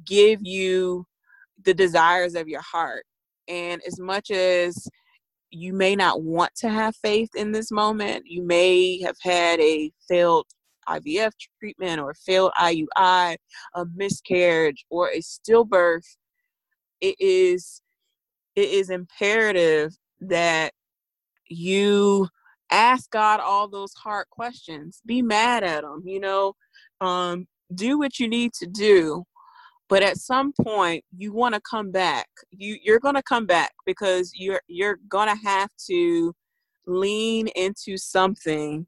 give 0.05 0.39
you 0.43 1.05
the 1.63 1.73
desires 1.73 2.35
of 2.35 2.47
your 2.47 2.61
heart 2.61 3.05
and 3.49 3.81
as 3.85 3.99
much 3.99 4.29
as 4.29 4.87
you 5.51 5.73
may 5.73 5.95
not 5.95 6.21
want 6.21 6.53
to 6.55 6.69
have 6.69 6.95
faith 6.95 7.31
in 7.35 7.51
this 7.51 7.71
moment, 7.71 8.23
you 8.27 8.43
may 8.43 9.01
have 9.01 9.17
had 9.21 9.59
a 9.59 9.91
failed 10.07 10.45
IVF 10.87 11.31
treatment 11.59 11.99
or 11.99 12.13
failed 12.13 12.51
IUI, 12.59 13.35
a 13.75 13.85
miscarriage, 13.95 14.85
or 14.89 15.09
a 15.09 15.19
stillbirth. 15.19 16.05
It 17.01 17.15
is 17.19 17.81
it 18.55 18.69
is 18.69 18.89
imperative 18.89 19.95
that 20.21 20.73
you 21.47 22.27
ask 22.71 23.09
God 23.09 23.39
all 23.39 23.67
those 23.67 23.93
hard 23.93 24.27
questions. 24.29 25.01
Be 25.05 25.21
mad 25.21 25.63
at 25.63 25.83
him, 25.83 26.03
you 26.05 26.19
know. 26.19 26.53
Um, 27.01 27.47
do 27.73 27.97
what 27.97 28.19
you 28.19 28.27
need 28.27 28.53
to 28.53 28.67
do 28.67 29.23
but 29.89 30.03
at 30.03 30.17
some 30.17 30.53
point 30.61 31.03
you 31.17 31.33
want 31.33 31.53
to 31.53 31.61
come 31.69 31.91
back 31.91 32.27
you 32.51 32.77
you're 32.83 32.99
going 32.99 33.15
to 33.15 33.23
come 33.23 33.45
back 33.45 33.73
because 33.85 34.31
you're 34.35 34.61
you're 34.67 34.99
going 35.09 35.27
to 35.27 35.41
have 35.43 35.69
to 35.87 36.33
lean 36.87 37.47
into 37.55 37.97
something 37.97 38.85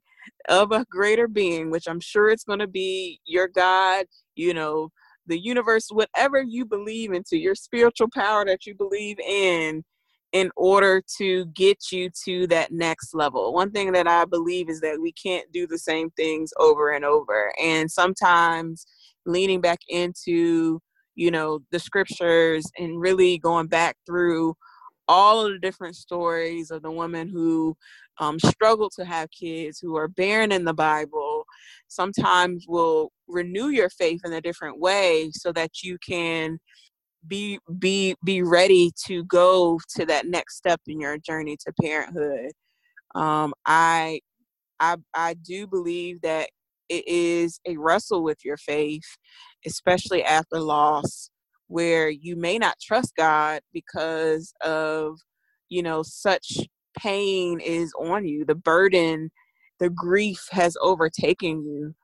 of 0.48 0.72
a 0.72 0.86
greater 0.90 1.28
being 1.28 1.70
which 1.70 1.86
i'm 1.86 2.00
sure 2.00 2.30
it's 2.30 2.44
going 2.44 2.58
to 2.58 2.66
be 2.66 3.20
your 3.26 3.48
god 3.48 4.06
you 4.36 4.54
know 4.54 4.88
the 5.26 5.38
universe 5.38 5.88
whatever 5.90 6.42
you 6.42 6.64
believe 6.64 7.12
into 7.12 7.36
your 7.36 7.54
spiritual 7.54 8.08
power 8.14 8.44
that 8.44 8.66
you 8.66 8.74
believe 8.74 9.18
in 9.20 9.84
in 10.32 10.50
order 10.56 11.02
to 11.18 11.44
get 11.46 11.92
you 11.92 12.08
to 12.24 12.46
that 12.46 12.72
next 12.72 13.14
level. 13.14 13.52
One 13.52 13.70
thing 13.70 13.92
that 13.92 14.08
I 14.08 14.24
believe 14.24 14.70
is 14.70 14.80
that 14.80 14.98
we 15.00 15.12
can't 15.12 15.50
do 15.52 15.66
the 15.66 15.78
same 15.78 16.10
things 16.12 16.52
over 16.58 16.92
and 16.92 17.04
over. 17.04 17.52
And 17.62 17.90
sometimes 17.90 18.86
leaning 19.26 19.60
back 19.60 19.80
into, 19.88 20.80
you 21.14 21.30
know, 21.30 21.60
the 21.70 21.78
scriptures 21.78 22.64
and 22.78 23.00
really 23.00 23.38
going 23.38 23.66
back 23.66 23.96
through 24.06 24.54
all 25.08 25.44
of 25.44 25.52
the 25.52 25.58
different 25.58 25.96
stories 25.96 26.70
of 26.70 26.82
the 26.82 26.90
women 26.90 27.28
who 27.28 27.76
um, 28.18 28.38
struggle 28.38 28.88
to 28.90 29.04
have 29.04 29.28
kids, 29.30 29.78
who 29.78 29.96
are 29.96 30.08
barren 30.08 30.52
in 30.52 30.64
the 30.64 30.74
Bible, 30.74 31.44
sometimes 31.88 32.66
will 32.68 33.10
renew 33.28 33.68
your 33.68 33.90
faith 33.90 34.20
in 34.24 34.32
a 34.32 34.40
different 34.40 34.78
way 34.78 35.30
so 35.32 35.52
that 35.52 35.82
you 35.82 35.98
can 36.06 36.58
be 37.28 37.58
be 37.78 38.16
be 38.24 38.42
ready 38.42 38.90
to 39.06 39.24
go 39.24 39.78
to 39.96 40.04
that 40.06 40.26
next 40.26 40.56
step 40.56 40.80
in 40.86 41.00
your 41.00 41.18
journey 41.18 41.56
to 41.56 41.72
parenthood. 41.80 42.50
Um, 43.14 43.52
i 43.66 44.20
i 44.80 44.96
i 45.14 45.34
do 45.34 45.66
believe 45.66 46.20
that 46.22 46.48
it 46.88 47.06
is 47.06 47.60
a 47.66 47.76
wrestle 47.76 48.22
with 48.22 48.44
your 48.44 48.56
faith 48.56 49.16
especially 49.66 50.22
after 50.24 50.58
loss 50.60 51.30
where 51.68 52.08
you 52.08 52.36
may 52.36 52.58
not 52.58 52.78
trust 52.80 53.14
god 53.16 53.60
because 53.72 54.52
of 54.62 55.18
you 55.68 55.82
know 55.82 56.02
such 56.02 56.58
pain 56.98 57.60
is 57.60 57.92
on 57.98 58.26
you 58.26 58.44
the 58.44 58.54
burden 58.54 59.30
the 59.82 59.90
grief 59.90 60.46
has 60.52 60.76
overtaken 60.80 61.64
you. 61.64 61.94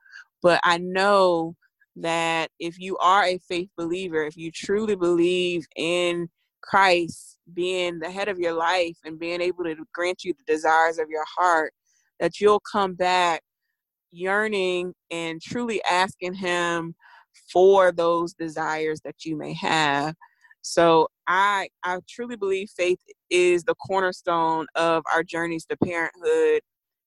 But 0.43 0.59
i 0.63 0.77
know 0.77 1.55
that 1.95 2.49
if 2.59 2.79
you 2.79 2.97
are 2.97 3.23
a 3.23 3.39
faith 3.39 3.69
believer, 3.77 4.23
if 4.23 4.37
you 4.37 4.51
truly 4.51 4.95
believe 4.95 5.65
in 5.75 6.29
Christ 6.61 7.39
being 7.53 7.99
the 7.99 8.11
head 8.11 8.27
of 8.29 8.39
your 8.39 8.53
life 8.53 8.97
and 9.03 9.19
being 9.19 9.41
able 9.41 9.63
to 9.63 9.75
grant 9.93 10.23
you 10.23 10.33
the 10.33 10.53
desires 10.53 10.97
of 10.97 11.09
your 11.09 11.25
heart, 11.25 11.73
that 12.19 12.39
you'll 12.39 12.61
come 12.71 12.93
back 12.93 13.41
yearning 14.11 14.93
and 15.11 15.41
truly 15.41 15.81
asking 15.89 16.33
Him 16.35 16.95
for 17.51 17.91
those 17.91 18.33
desires 18.33 19.01
that 19.03 19.25
you 19.25 19.35
may 19.37 19.53
have. 19.53 20.15
So 20.61 21.07
I 21.27 21.69
I 21.83 21.99
truly 22.07 22.35
believe 22.35 22.69
faith 22.75 22.99
is 23.29 23.63
the 23.63 23.75
cornerstone 23.75 24.67
of 24.75 25.03
our 25.13 25.23
journeys 25.23 25.65
to 25.65 25.77
parenthood. 25.77 26.61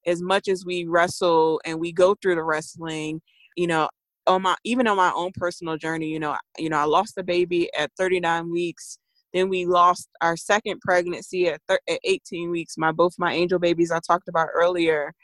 As 0.06 0.20
much 0.20 0.48
as 0.48 0.64
we 0.66 0.84
wrestle 0.86 1.60
and 1.64 1.78
we 1.78 1.92
go 1.92 2.16
through 2.20 2.34
the 2.34 2.42
wrestling, 2.42 3.20
you 3.56 3.66
know, 3.66 3.88
on 4.26 4.42
my 4.42 4.56
even 4.64 4.86
on 4.86 4.96
my 4.96 5.12
own 5.14 5.32
personal 5.36 5.76
journey, 5.76 6.08
you 6.08 6.18
know, 6.18 6.36
you 6.58 6.68
know, 6.68 6.78
I 6.78 6.84
lost 6.84 7.18
a 7.18 7.22
baby 7.22 7.68
at 7.78 7.90
39 7.98 8.50
weeks. 8.50 8.98
Then 9.32 9.48
we 9.48 9.64
lost 9.64 10.08
our 10.20 10.36
second 10.36 10.80
pregnancy 10.80 11.48
at, 11.48 11.60
thir- 11.68 11.78
at 11.88 12.00
18 12.04 12.50
weeks. 12.50 12.76
My 12.76 12.92
both 12.92 13.14
my 13.18 13.32
angel 13.32 13.58
babies 13.58 13.90
I 13.90 14.00
talked 14.06 14.28
about 14.28 14.48
earlier, 14.54 15.14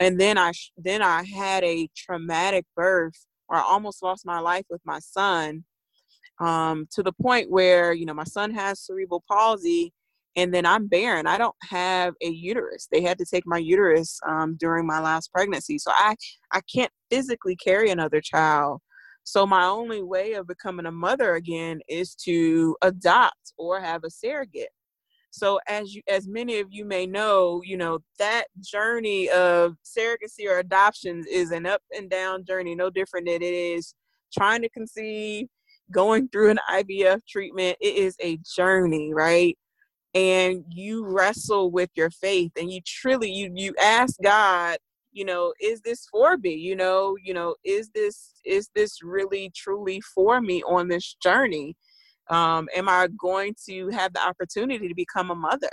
and 0.00 0.18
then 0.18 0.38
I 0.38 0.52
then 0.78 1.02
I 1.02 1.24
had 1.24 1.62
a 1.64 1.88
traumatic 1.96 2.64
birth 2.74 3.26
or 3.48 3.56
I 3.56 3.62
almost 3.62 4.02
lost 4.02 4.24
my 4.26 4.40
life 4.40 4.64
with 4.70 4.80
my 4.84 4.98
son, 5.00 5.64
um, 6.40 6.86
to 6.92 7.02
the 7.02 7.12
point 7.12 7.50
where 7.50 7.92
you 7.92 8.06
know 8.06 8.14
my 8.14 8.24
son 8.24 8.50
has 8.52 8.80
cerebral 8.80 9.24
palsy, 9.28 9.92
and 10.36 10.52
then 10.54 10.66
I'm 10.66 10.88
barren. 10.88 11.26
I 11.26 11.38
don't 11.38 11.56
have 11.62 12.14
a 12.22 12.28
uterus. 12.28 12.88
They 12.90 13.02
had 13.02 13.18
to 13.18 13.26
take 13.26 13.44
my 13.46 13.58
uterus 13.58 14.18
um, 14.26 14.56
during 14.58 14.86
my 14.86 15.00
last 15.00 15.32
pregnancy, 15.32 15.78
so 15.78 15.92
I 15.94 16.16
I 16.52 16.60
can't 16.74 16.92
physically 17.10 17.56
carry 17.56 17.90
another 17.90 18.20
child. 18.22 18.80
So 19.24 19.46
my 19.46 19.66
only 19.66 20.02
way 20.02 20.32
of 20.34 20.46
becoming 20.48 20.86
a 20.86 20.92
mother 20.92 21.34
again 21.34 21.80
is 21.88 22.14
to 22.24 22.76
adopt 22.82 23.52
or 23.58 23.80
have 23.80 24.02
a 24.04 24.10
surrogate. 24.10 24.70
So 25.30 25.60
as 25.68 25.94
you 25.94 26.02
as 26.08 26.26
many 26.28 26.58
of 26.60 26.68
you 26.70 26.84
may 26.84 27.06
know, 27.06 27.62
you 27.64 27.76
know, 27.76 28.00
that 28.18 28.46
journey 28.60 29.28
of 29.30 29.76
surrogacy 29.84 30.48
or 30.48 30.58
adoptions 30.58 31.26
is 31.26 31.50
an 31.52 31.66
up 31.66 31.82
and 31.96 32.10
down 32.10 32.44
journey, 32.44 32.74
no 32.74 32.90
different 32.90 33.26
than 33.26 33.42
it 33.42 33.54
is 33.54 33.94
trying 34.36 34.62
to 34.62 34.68
conceive, 34.70 35.46
going 35.92 36.28
through 36.28 36.50
an 36.50 36.58
IVF 36.70 37.20
treatment. 37.28 37.76
It 37.80 37.94
is 37.96 38.16
a 38.20 38.38
journey, 38.56 39.12
right? 39.14 39.56
and 40.14 40.64
you 40.70 41.06
wrestle 41.06 41.70
with 41.70 41.90
your 41.94 42.10
faith 42.10 42.50
and 42.58 42.72
you 42.72 42.80
truly 42.84 43.30
you 43.30 43.50
you 43.54 43.72
ask 43.80 44.16
god 44.22 44.76
you 45.12 45.24
know 45.24 45.52
is 45.60 45.80
this 45.82 46.06
for 46.10 46.36
me 46.38 46.52
you 46.52 46.74
know 46.74 47.16
you 47.22 47.32
know 47.32 47.54
is 47.64 47.90
this 47.94 48.32
is 48.44 48.68
this 48.74 49.02
really 49.02 49.52
truly 49.54 50.00
for 50.00 50.40
me 50.40 50.62
on 50.64 50.88
this 50.88 51.14
journey 51.22 51.76
um 52.30 52.68
am 52.74 52.88
i 52.88 53.08
going 53.18 53.54
to 53.66 53.88
have 53.90 54.12
the 54.12 54.22
opportunity 54.26 54.88
to 54.88 54.94
become 54.94 55.30
a 55.30 55.34
mother 55.34 55.70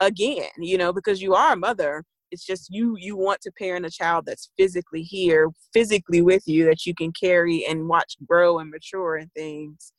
again 0.00 0.48
you 0.58 0.78
know 0.78 0.92
because 0.92 1.20
you 1.20 1.34
are 1.34 1.52
a 1.52 1.56
mother 1.56 2.04
it's 2.30 2.46
just 2.46 2.68
you 2.70 2.96
you 2.98 3.16
want 3.16 3.40
to 3.40 3.50
parent 3.52 3.84
a 3.84 3.90
child 3.90 4.24
that's 4.26 4.50
physically 4.56 5.02
here 5.02 5.48
physically 5.72 6.22
with 6.22 6.42
you 6.46 6.64
that 6.64 6.86
you 6.86 6.94
can 6.94 7.12
carry 7.12 7.66
and 7.66 7.88
watch 7.88 8.14
grow 8.26 8.58
and 8.58 8.70
mature 8.70 9.16
and 9.16 9.32
things 9.34 9.92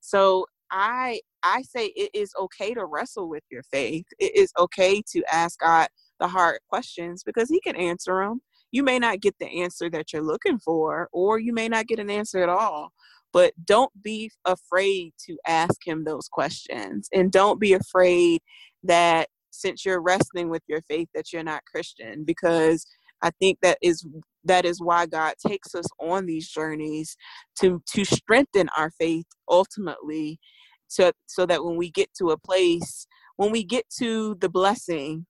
so 0.00 0.46
I 0.70 1.20
I 1.42 1.62
say 1.62 1.86
it 1.86 2.10
is 2.14 2.32
okay 2.38 2.74
to 2.74 2.84
wrestle 2.84 3.28
with 3.28 3.44
your 3.50 3.62
faith. 3.64 4.06
It 4.18 4.34
is 4.34 4.52
okay 4.58 5.02
to 5.12 5.22
ask 5.32 5.60
God 5.60 5.88
the 6.20 6.28
hard 6.28 6.58
questions 6.68 7.22
because 7.24 7.48
He 7.48 7.60
can 7.60 7.76
answer 7.76 8.22
them. 8.22 8.40
You 8.70 8.82
may 8.82 8.98
not 8.98 9.20
get 9.20 9.34
the 9.38 9.62
answer 9.62 9.88
that 9.90 10.12
you're 10.12 10.22
looking 10.22 10.58
for, 10.58 11.08
or 11.12 11.38
you 11.38 11.52
may 11.52 11.68
not 11.68 11.86
get 11.86 12.00
an 12.00 12.10
answer 12.10 12.42
at 12.42 12.48
all. 12.48 12.92
But 13.32 13.52
don't 13.64 13.92
be 14.02 14.30
afraid 14.44 15.12
to 15.26 15.36
ask 15.46 15.86
Him 15.86 16.04
those 16.04 16.28
questions, 16.28 17.08
and 17.12 17.30
don't 17.30 17.60
be 17.60 17.74
afraid 17.74 18.40
that 18.84 19.28
since 19.50 19.84
you're 19.84 20.00
wrestling 20.00 20.48
with 20.50 20.62
your 20.68 20.82
faith 20.88 21.08
that 21.14 21.32
you're 21.32 21.42
not 21.42 21.64
Christian 21.64 22.24
because 22.24 22.86
I 23.22 23.30
think 23.40 23.58
that 23.62 23.78
is 23.82 24.06
that 24.44 24.64
is 24.64 24.80
why 24.80 25.06
God 25.06 25.34
takes 25.44 25.74
us 25.74 25.86
on 26.00 26.26
these 26.26 26.48
journeys 26.48 27.16
to 27.60 27.82
to 27.94 28.04
strengthen 28.04 28.68
our 28.76 28.90
faith 28.98 29.26
ultimately 29.48 30.38
so 30.86 31.12
so 31.26 31.46
that 31.46 31.64
when 31.64 31.76
we 31.76 31.90
get 31.90 32.08
to 32.18 32.30
a 32.30 32.38
place 32.38 33.06
when 33.36 33.50
we 33.50 33.64
get 33.64 33.84
to 33.98 34.36
the 34.40 34.48
blessing 34.48 35.26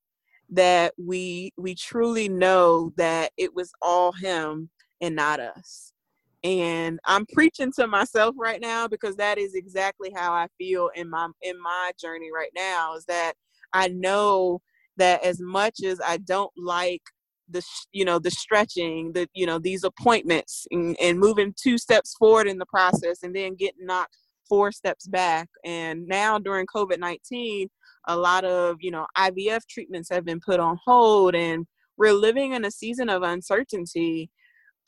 that 0.51 0.95
we 0.99 1.53
we 1.57 1.75
truly 1.75 2.29
know 2.29 2.93
that 2.97 3.33
it 3.37 3.55
was 3.55 3.71
all 3.83 4.13
him 4.13 4.71
and 5.01 5.17
not 5.17 5.41
us 5.41 5.93
and 6.45 7.01
i'm 7.05 7.27
preaching 7.33 7.73
to 7.73 7.87
myself 7.87 8.35
right 8.39 8.61
now 8.61 8.87
because 8.87 9.17
that 9.17 9.39
is 9.39 9.55
exactly 9.55 10.13
how 10.15 10.33
i 10.33 10.47
feel 10.57 10.91
in 10.95 11.11
my 11.11 11.29
in 11.43 11.61
my 11.61 11.91
journey 12.01 12.29
right 12.35 12.53
now 12.55 12.95
is 12.95 13.05
that 13.07 13.33
i 13.73 13.89
know 13.89 14.61
that 14.97 15.23
as 15.25 15.41
much 15.41 15.83
as 15.85 16.01
i 16.07 16.17
don't 16.19 16.53
like 16.57 17.03
the 17.51 17.63
you 17.93 18.05
know 18.05 18.19
the 18.19 18.31
stretching 18.31 19.11
the 19.15 19.27
you 19.33 19.47
know 19.47 19.59
these 19.59 19.83
appointments 19.83 20.67
and, 20.71 20.97
and 21.01 21.19
moving 21.19 21.55
two 21.61 21.79
steps 21.79 22.15
forward 22.19 22.47
in 22.47 22.59
the 22.59 22.67
process 22.67 23.23
and 23.23 23.35
then 23.35 23.55
getting 23.57 23.87
knocked 23.87 24.15
four 24.49 24.73
steps 24.73 25.07
back. 25.07 25.49
And 25.65 26.07
now 26.07 26.39
during 26.39 26.67
COVID 26.67 26.99
19, 26.99 27.69
a 28.09 28.17
lot 28.17 28.45
of, 28.45 28.77
you 28.81 28.91
know, 28.91 29.07
IVF 29.17 29.61
treatments 29.69 30.09
have 30.11 30.25
been 30.25 30.41
put 30.41 30.61
on 30.61 30.79
hold 30.85 31.35
and 31.35 31.67
we're 31.97 32.13
living 32.13 32.53
in 32.53 32.65
a 32.65 32.71
season 32.71 33.09
of 33.09 33.23
uncertainty. 33.23 34.31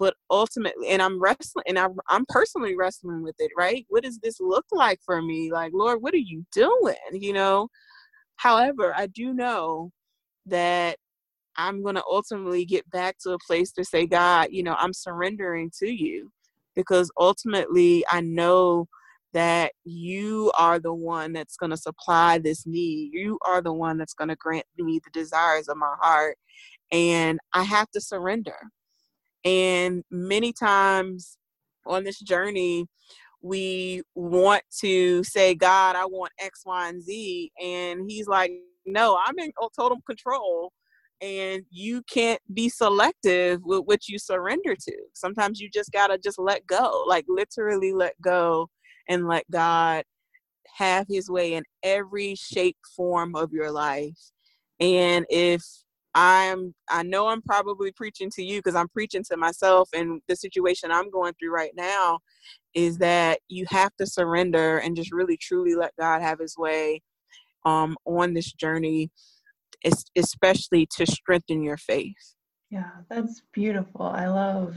But 0.00 0.14
ultimately, 0.30 0.88
and 0.88 1.02
I'm 1.02 1.20
wrestling, 1.22 1.64
and 1.68 1.78
I'm, 1.78 1.94
I'm 2.08 2.24
personally 2.28 2.76
wrestling 2.76 3.22
with 3.22 3.36
it, 3.38 3.52
right? 3.56 3.86
What 3.90 4.02
does 4.04 4.18
this 4.18 4.40
look 4.40 4.66
like 4.72 4.98
for 5.06 5.22
me? 5.22 5.52
Like, 5.52 5.72
Lord, 5.74 6.02
what 6.02 6.14
are 6.14 6.18
you 6.18 6.44
doing? 6.52 6.96
You 7.12 7.34
know? 7.34 7.68
However, 8.36 8.94
I 8.96 9.06
do 9.06 9.34
know 9.34 9.92
that 10.46 10.96
I'm 11.56 11.82
going 11.82 11.96
to 11.96 12.04
ultimately 12.10 12.64
get 12.64 12.88
back 12.90 13.18
to 13.22 13.32
a 13.32 13.38
place 13.46 13.72
to 13.72 13.84
say, 13.84 14.06
God, 14.06 14.48
you 14.50 14.62
know, 14.62 14.76
I'm 14.78 14.94
surrendering 14.94 15.70
to 15.80 15.90
you 15.90 16.32
because 16.74 17.10
ultimately 17.18 18.04
I 18.10 18.22
know 18.22 18.88
that 19.34 19.72
you 19.84 20.50
are 20.58 20.78
the 20.78 20.94
one 20.94 21.34
that's 21.34 21.56
going 21.56 21.70
to 21.70 21.76
supply 21.76 22.38
this 22.38 22.66
need. 22.66 23.10
You 23.12 23.38
are 23.46 23.60
the 23.60 23.72
one 23.74 23.98
that's 23.98 24.14
going 24.14 24.28
to 24.28 24.36
grant 24.36 24.64
me 24.78 25.00
the 25.04 25.10
desires 25.12 25.68
of 25.68 25.76
my 25.76 25.94
heart. 26.00 26.36
And 26.90 27.38
I 27.52 27.62
have 27.62 27.90
to 27.90 28.00
surrender. 28.00 28.56
And 29.44 30.04
many 30.10 30.52
times 30.52 31.38
on 31.86 32.04
this 32.04 32.20
journey, 32.20 32.86
we 33.42 34.02
want 34.14 34.62
to 34.80 35.24
say, 35.24 35.54
God, 35.54 35.96
I 35.96 36.04
want 36.04 36.32
X, 36.38 36.62
Y, 36.66 36.88
and 36.88 37.02
Z. 37.02 37.52
And 37.60 38.02
He's 38.08 38.26
like, 38.28 38.52
No, 38.86 39.18
I'm 39.24 39.38
in 39.38 39.52
total 39.76 40.00
control. 40.06 40.72
And 41.22 41.64
you 41.70 42.02
can't 42.10 42.40
be 42.54 42.70
selective 42.70 43.60
with 43.62 43.82
what 43.84 44.08
you 44.08 44.18
surrender 44.18 44.74
to. 44.74 44.96
Sometimes 45.12 45.60
you 45.60 45.68
just 45.68 45.92
got 45.92 46.06
to 46.06 46.16
just 46.16 46.38
let 46.38 46.66
go, 46.66 47.04
like 47.06 47.26
literally 47.28 47.92
let 47.92 48.14
go 48.22 48.68
and 49.06 49.28
let 49.28 49.44
God 49.50 50.04
have 50.76 51.06
his 51.08 51.28
way 51.28 51.54
in 51.54 51.64
every 51.82 52.34
shape 52.36 52.78
form 52.96 53.34
of 53.36 53.52
your 53.52 53.70
life. 53.70 54.18
And 54.78 55.26
if 55.28 55.62
I'm 56.14 56.74
I 56.88 57.02
know 57.02 57.28
I'm 57.28 57.42
probably 57.42 57.92
preaching 57.92 58.30
to 58.30 58.42
you 58.42 58.58
because 58.58 58.74
I'm 58.74 58.88
preaching 58.88 59.22
to 59.30 59.36
myself 59.36 59.88
and 59.94 60.20
the 60.28 60.36
situation 60.36 60.90
I'm 60.90 61.10
going 61.10 61.34
through 61.34 61.54
right 61.54 61.72
now 61.76 62.18
is 62.74 62.98
that 62.98 63.40
you 63.48 63.64
have 63.68 63.94
to 63.96 64.06
surrender 64.06 64.78
and 64.78 64.96
just 64.96 65.12
really 65.12 65.36
truly 65.36 65.74
let 65.74 65.92
God 65.98 66.22
have 66.22 66.40
his 66.40 66.56
way 66.58 67.02
um 67.64 67.96
on 68.06 68.34
this 68.34 68.52
journey 68.52 69.10
especially 70.16 70.86
to 70.96 71.06
strengthen 71.06 71.62
your 71.62 71.76
faith. 71.76 72.34
Yeah, 72.70 72.90
that's 73.08 73.42
beautiful. 73.52 74.02
I 74.02 74.26
love 74.26 74.76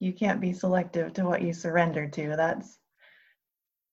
you 0.00 0.12
can't 0.12 0.40
be 0.40 0.52
selective 0.52 1.12
to 1.14 1.24
what 1.24 1.42
you 1.42 1.52
surrender 1.52 2.08
to. 2.08 2.34
That's 2.36 2.78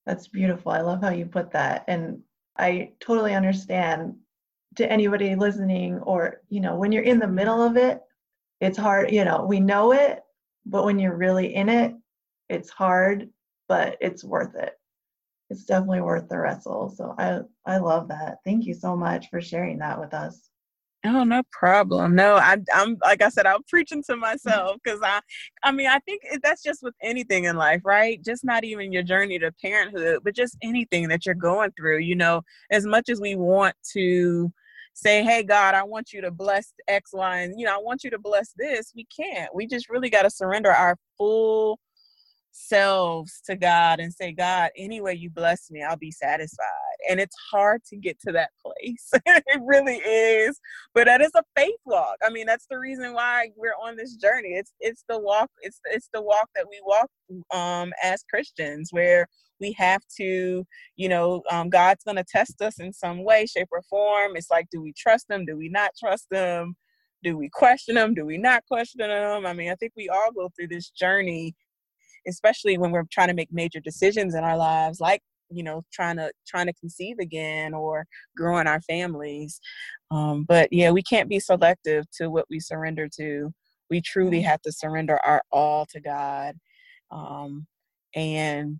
that's 0.05 0.27
beautiful. 0.27 0.71
I 0.71 0.81
love 0.81 1.01
how 1.01 1.11
you 1.11 1.25
put 1.25 1.51
that. 1.51 1.85
And 1.87 2.21
I 2.57 2.91
totally 2.99 3.35
understand 3.35 4.15
to 4.75 4.89
anybody 4.91 5.35
listening, 5.35 5.99
or, 5.99 6.41
you 6.49 6.61
know, 6.61 6.75
when 6.75 6.91
you're 6.91 7.03
in 7.03 7.19
the 7.19 7.27
middle 7.27 7.61
of 7.61 7.77
it, 7.77 8.01
it's 8.59 8.77
hard, 8.77 9.11
you 9.11 9.25
know, 9.25 9.45
we 9.45 9.59
know 9.59 9.91
it, 9.91 10.21
but 10.65 10.85
when 10.85 10.99
you're 10.99 11.17
really 11.17 11.55
in 11.55 11.67
it, 11.67 11.93
it's 12.49 12.69
hard, 12.69 13.29
but 13.67 13.97
it's 14.01 14.23
worth 14.23 14.55
it. 14.55 14.73
It's 15.49 15.65
definitely 15.65 16.01
worth 16.01 16.29
the 16.29 16.37
wrestle. 16.37 16.93
So 16.95 17.13
I 17.17 17.41
I 17.65 17.77
love 17.77 18.07
that. 18.07 18.37
Thank 18.45 18.65
you 18.65 18.73
so 18.73 18.95
much 18.95 19.29
for 19.29 19.41
sharing 19.41 19.79
that 19.79 19.99
with 19.99 20.13
us. 20.13 20.49
Oh, 21.03 21.23
no 21.23 21.41
problem. 21.51 22.13
No, 22.13 22.35
I, 22.35 22.57
I'm 22.73 22.97
like 23.01 23.23
I 23.23 23.29
said, 23.29 23.47
I'm 23.47 23.63
preaching 23.63 24.03
to 24.03 24.15
myself 24.17 24.77
because 24.83 24.99
I, 25.03 25.19
I 25.63 25.71
mean, 25.71 25.87
I 25.87 25.99
think 25.99 26.21
that's 26.43 26.61
just 26.61 26.83
with 26.83 26.93
anything 27.01 27.45
in 27.45 27.55
life, 27.57 27.81
right? 27.83 28.23
Just 28.23 28.43
not 28.45 28.63
even 28.63 28.93
your 28.93 29.03
journey 29.03 29.39
to 29.39 29.51
parenthood, 29.61 30.19
but 30.23 30.35
just 30.35 30.57
anything 30.61 31.07
that 31.09 31.25
you're 31.25 31.35
going 31.35 31.71
through. 31.71 31.99
You 31.99 32.15
know, 32.15 32.43
as 32.69 32.85
much 32.85 33.09
as 33.09 33.19
we 33.19 33.35
want 33.35 33.75
to 33.93 34.53
say, 34.93 35.23
"Hey, 35.23 35.43
God, 35.43 35.75
I 35.75 35.83
want 35.83 36.13
you 36.13 36.21
to 36.21 36.31
bless 36.31 36.73
X, 36.87 37.11
Y, 37.13 37.37
and 37.39 37.59
you 37.59 37.65
know, 37.65 37.75
I 37.75 37.81
want 37.81 38.03
you 38.03 38.09
to 38.11 38.19
bless 38.19 38.53
this," 38.57 38.91
we 38.95 39.05
can't. 39.05 39.53
We 39.55 39.67
just 39.67 39.89
really 39.89 40.09
got 40.09 40.23
to 40.23 40.29
surrender 40.29 40.71
our 40.71 40.97
full 41.17 41.79
selves 42.51 43.41
to 43.45 43.55
God 43.55 43.99
and 43.99 44.13
say, 44.13 44.31
God, 44.31 44.71
any 44.77 45.01
way 45.01 45.13
you 45.13 45.29
bless 45.29 45.71
me, 45.71 45.83
I'll 45.83 45.97
be 45.97 46.11
satisfied. 46.11 46.65
And 47.09 47.19
it's 47.19 47.35
hard 47.51 47.83
to 47.85 47.97
get 47.97 48.19
to 48.21 48.31
that 48.33 48.51
place. 48.61 49.09
it 49.25 49.61
really 49.63 49.97
is. 49.97 50.59
But 50.93 51.05
that 51.05 51.21
is 51.21 51.31
a 51.35 51.43
faith 51.55 51.79
walk. 51.85 52.17
I 52.25 52.29
mean, 52.29 52.45
that's 52.45 52.67
the 52.69 52.77
reason 52.77 53.13
why 53.13 53.49
we're 53.55 53.75
on 53.81 53.95
this 53.95 54.15
journey. 54.15 54.49
It's 54.49 54.73
it's 54.79 55.03
the 55.09 55.19
walk, 55.19 55.49
it's 55.61 55.79
it's 55.85 56.09
the 56.13 56.21
walk 56.21 56.49
that 56.55 56.65
we 56.69 56.81
walk 56.85 57.09
um 57.53 57.93
as 58.03 58.23
Christians 58.29 58.89
where 58.91 59.27
we 59.59 59.73
have 59.73 60.01
to, 60.17 60.65
you 60.95 61.09
know, 61.09 61.43
um, 61.51 61.69
God's 61.69 62.03
gonna 62.03 62.25
test 62.27 62.61
us 62.61 62.79
in 62.79 62.91
some 62.93 63.23
way, 63.23 63.45
shape, 63.45 63.69
or 63.71 63.81
form. 63.83 64.35
It's 64.35 64.51
like, 64.51 64.67
do 64.71 64.81
we 64.81 64.93
trust 64.97 65.29
him? 65.29 65.45
Do 65.45 65.55
we 65.57 65.69
not 65.69 65.91
trust 65.99 66.27
him? 66.31 66.75
Do 67.23 67.37
we 67.37 67.49
question 67.49 67.95
them? 67.95 68.15
Do 68.15 68.25
we 68.25 68.37
not 68.37 68.65
question 68.65 69.07
them? 69.07 69.45
I 69.45 69.53
mean, 69.53 69.71
I 69.71 69.75
think 69.75 69.93
we 69.95 70.09
all 70.09 70.31
go 70.35 70.49
through 70.55 70.69
this 70.69 70.89
journey 70.89 71.55
especially 72.27 72.77
when 72.77 72.91
we're 72.91 73.03
trying 73.11 73.27
to 73.29 73.33
make 73.33 73.51
major 73.51 73.79
decisions 73.79 74.35
in 74.35 74.43
our 74.43 74.57
lives 74.57 74.99
like 74.99 75.21
you 75.51 75.63
know 75.63 75.83
trying 75.91 76.17
to 76.17 76.31
trying 76.47 76.67
to 76.67 76.73
conceive 76.73 77.17
again 77.19 77.73
or 77.73 78.05
growing 78.35 78.67
our 78.67 78.81
families. 78.81 79.59
Um, 80.09 80.43
but 80.43 80.69
yeah 80.71 80.91
we 80.91 81.03
can't 81.03 81.29
be 81.29 81.39
selective 81.39 82.05
to 82.17 82.29
what 82.29 82.45
we 82.49 82.59
surrender 82.59 83.07
to. 83.17 83.53
We 83.89 84.01
truly 84.01 84.39
mm-hmm. 84.39 84.47
have 84.47 84.61
to 84.61 84.71
surrender 84.71 85.19
our 85.25 85.43
all 85.51 85.85
to 85.87 85.99
god 85.99 86.55
um, 87.11 87.67
and 88.15 88.79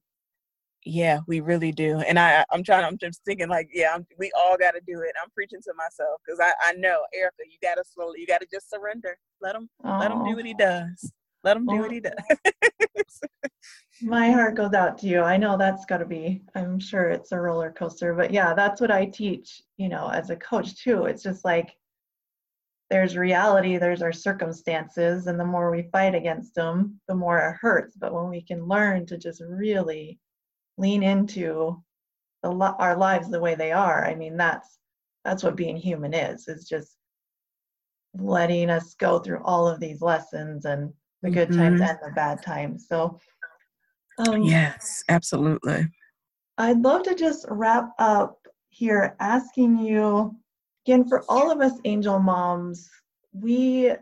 yeah 0.84 1.20
we 1.28 1.42
really 1.42 1.72
do. 1.72 2.00
And 2.00 2.18
i 2.18 2.44
i'm 2.52 2.64
trying 2.64 2.86
i'm 2.86 2.98
just 2.98 3.22
thinking 3.26 3.50
like 3.50 3.70
yeah 3.74 3.94
I'm, 3.94 4.06
we 4.18 4.32
all 4.36 4.58
got 4.58 4.72
to 4.72 4.82
do 4.88 5.02
it. 5.02 5.14
I'm 5.22 5.30
preaching 5.32 5.62
to 5.64 5.74
myself 5.76 6.22
because 6.26 6.40
I, 6.40 6.54
I 6.70 6.74
know 6.74 7.02
erica 7.14 7.44
you 7.46 7.58
got 7.62 7.76
to 7.76 7.84
slowly 7.84 8.20
you 8.20 8.28
got 8.28 8.42
to 8.42 8.48
just 8.52 8.70
surrender. 8.70 9.18
Let 9.42 9.56
him 9.56 9.70
Aww. 9.86 10.00
let 10.00 10.12
him 10.12 10.26
do 10.26 10.36
what 10.36 10.46
he 10.46 10.54
does 10.54 11.12
let 11.44 11.58
him 11.58 11.66
do 11.66 11.80
what 11.80 11.92
he 11.92 12.00
does. 12.00 12.14
My 14.02 14.32
heart 14.32 14.56
goes 14.56 14.74
out 14.74 14.98
to 15.00 15.08
you. 15.08 15.22
I 15.22 15.38
know 15.38 15.58
that's 15.58 15.86
got 15.86 15.98
to 15.98 16.06
be, 16.06 16.42
I'm 16.56 16.80
sure 16.80 17.10
it's 17.10 17.32
a 17.32 17.40
roller 17.40 17.72
coaster, 17.72 18.16
but 18.16 18.32
yeah, 18.32 18.54
that's 18.54 18.82
what 18.82 18.90
I 18.90 19.06
teach, 19.06 19.62
you 19.78 19.90
know, 19.90 20.10
as 20.10 20.30
a 20.30 20.36
coach 20.36 20.76
too. 20.84 21.06
It's 21.06 21.22
just 21.22 21.46
like 21.46 21.76
there's 22.90 23.16
reality, 23.16 23.78
there's 23.78 24.02
our 24.02 24.12
circumstances, 24.12 25.28
and 25.28 25.40
the 25.40 25.46
more 25.46 25.72
we 25.72 25.84
fight 25.94 26.16
against 26.16 26.56
them, 26.56 27.00
the 27.08 27.16
more 27.16 27.38
it 27.40 27.56
hurts. 27.62 27.96
But 27.96 28.14
when 28.14 28.30
we 28.30 28.42
can 28.42 28.68
learn 28.68 29.06
to 29.08 29.18
just 29.18 29.42
really 29.48 30.20
lean 30.78 31.04
into 31.04 31.82
the, 32.44 32.50
our 32.50 32.98
lives 32.98 33.30
the 33.30 33.40
way 33.40 33.56
they 33.56 33.72
are, 33.72 34.06
I 34.06 34.16
mean, 34.16 34.36
that's 34.36 34.78
that's 35.24 35.44
what 35.44 35.56
being 35.56 35.78
human 35.78 36.14
is. 36.14 36.48
Is 36.48 36.68
just 36.68 36.98
letting 38.14 38.70
us 38.70 38.96
go 38.96 39.20
through 39.20 39.42
all 39.44 39.68
of 39.68 39.80
these 39.80 40.02
lessons 40.02 40.66
and 40.66 40.92
the 41.22 41.30
good 41.30 41.50
mm-hmm. 41.50 41.60
times 41.60 41.82
and 41.82 41.98
the 42.04 42.12
bad 42.12 42.42
times. 42.44 42.88
So, 42.88 43.20
um, 44.18 44.44
yes, 44.44 45.04
absolutely. 45.10 45.88
I'd 46.58 46.82
love 46.82 47.04
to 47.04 47.16
just 47.16 47.46
wrap 47.50 47.90
up 48.00 48.38
here 48.70 49.16
asking 49.20 49.78
you 49.80 50.36
again 50.86 51.08
for 51.08 51.24
all 51.30 51.52
of 51.52 51.62
us 51.62 51.80
angel 51.86 52.20
moms, 52.20 52.90
we 53.34 53.94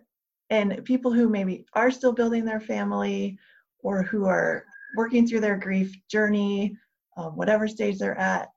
and 0.50 0.84
people 0.84 1.12
who 1.12 1.30
maybe 1.30 1.66
are 1.74 1.92
still 1.92 2.12
building 2.12 2.44
their 2.44 2.60
family 2.60 3.38
or 3.84 4.02
who 4.04 4.26
are 4.26 4.66
working 4.98 5.28
through 5.28 5.40
their 5.42 5.58
grief 5.58 5.96
journey, 6.10 6.76
um, 7.18 7.36
whatever 7.36 7.68
stage 7.68 8.00
they're 8.00 8.18
at, 8.18 8.50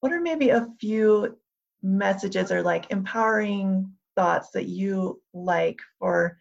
what 0.00 0.12
are 0.12 0.20
maybe 0.20 0.50
a 0.50 0.68
few 0.78 1.36
messages 1.82 2.52
or 2.52 2.62
like 2.62 2.90
empowering 2.90 3.90
thoughts 4.16 4.50
that 4.50 4.66
you 4.66 5.20
like 5.32 5.78
for 5.98 6.38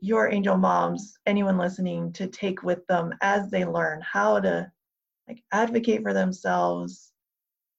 your 0.00 0.28
angel 0.32 0.56
moms, 0.56 1.18
anyone 1.26 1.58
listening, 1.58 2.12
to 2.14 2.26
take 2.26 2.62
with 2.62 2.86
them 2.86 3.14
as 3.20 3.50
they 3.50 3.64
learn 3.64 4.00
how 4.00 4.40
to 4.40 4.70
like 5.28 5.42
advocate 5.52 6.02
for 6.02 6.12
themselves 6.12 7.12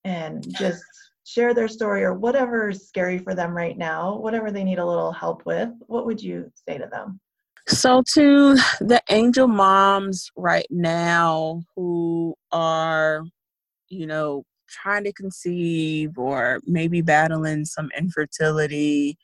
and 0.04 0.46
just 0.58 0.84
share 1.26 1.54
their 1.54 1.68
story 1.68 2.04
or 2.04 2.14
whatever 2.14 2.70
is 2.70 2.88
scary 2.88 3.18
for 3.18 3.36
them 3.36 3.56
right 3.56 3.78
now, 3.78 4.18
whatever 4.18 4.52
they 4.52 4.64
need 4.64 4.80
a 4.80 4.86
little 4.86 5.12
help 5.12 5.46
with, 5.46 5.70
what 5.88 6.06
would 6.06 6.22
you 6.22 6.52
say 6.68 6.78
to 6.78 6.88
them? 6.92 7.20
So, 7.68 8.04
to 8.14 8.56
the 8.80 9.02
angel 9.10 9.48
moms 9.48 10.32
right 10.36 10.66
now 10.70 11.62
who 11.76 12.36
are, 12.52 13.24
you 13.90 14.08
know, 14.08 14.44
trying 14.68 15.04
to 15.04 15.14
conceive 15.14 16.18
or 16.18 16.60
maybe 16.66 17.02
battling 17.02 17.66
some 17.66 17.90
infertility 17.98 19.18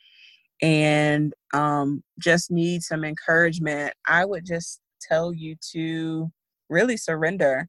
and 0.61 1.33
um, 1.53 2.03
just 2.19 2.51
need 2.51 2.81
some 2.83 3.03
encouragement, 3.03 3.93
I 4.07 4.25
would 4.25 4.45
just 4.45 4.79
tell 5.01 5.33
you 5.33 5.55
to 5.73 6.31
really 6.69 6.97
surrender. 6.97 7.67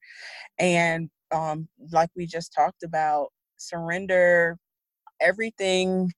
And 0.59 1.11
um, 1.31 1.69
like 1.93 2.11
we 2.17 2.27
just 2.27 2.53
talked 2.53 2.83
about, 2.83 3.29
surrender 3.57 4.57
everything 5.21 6.13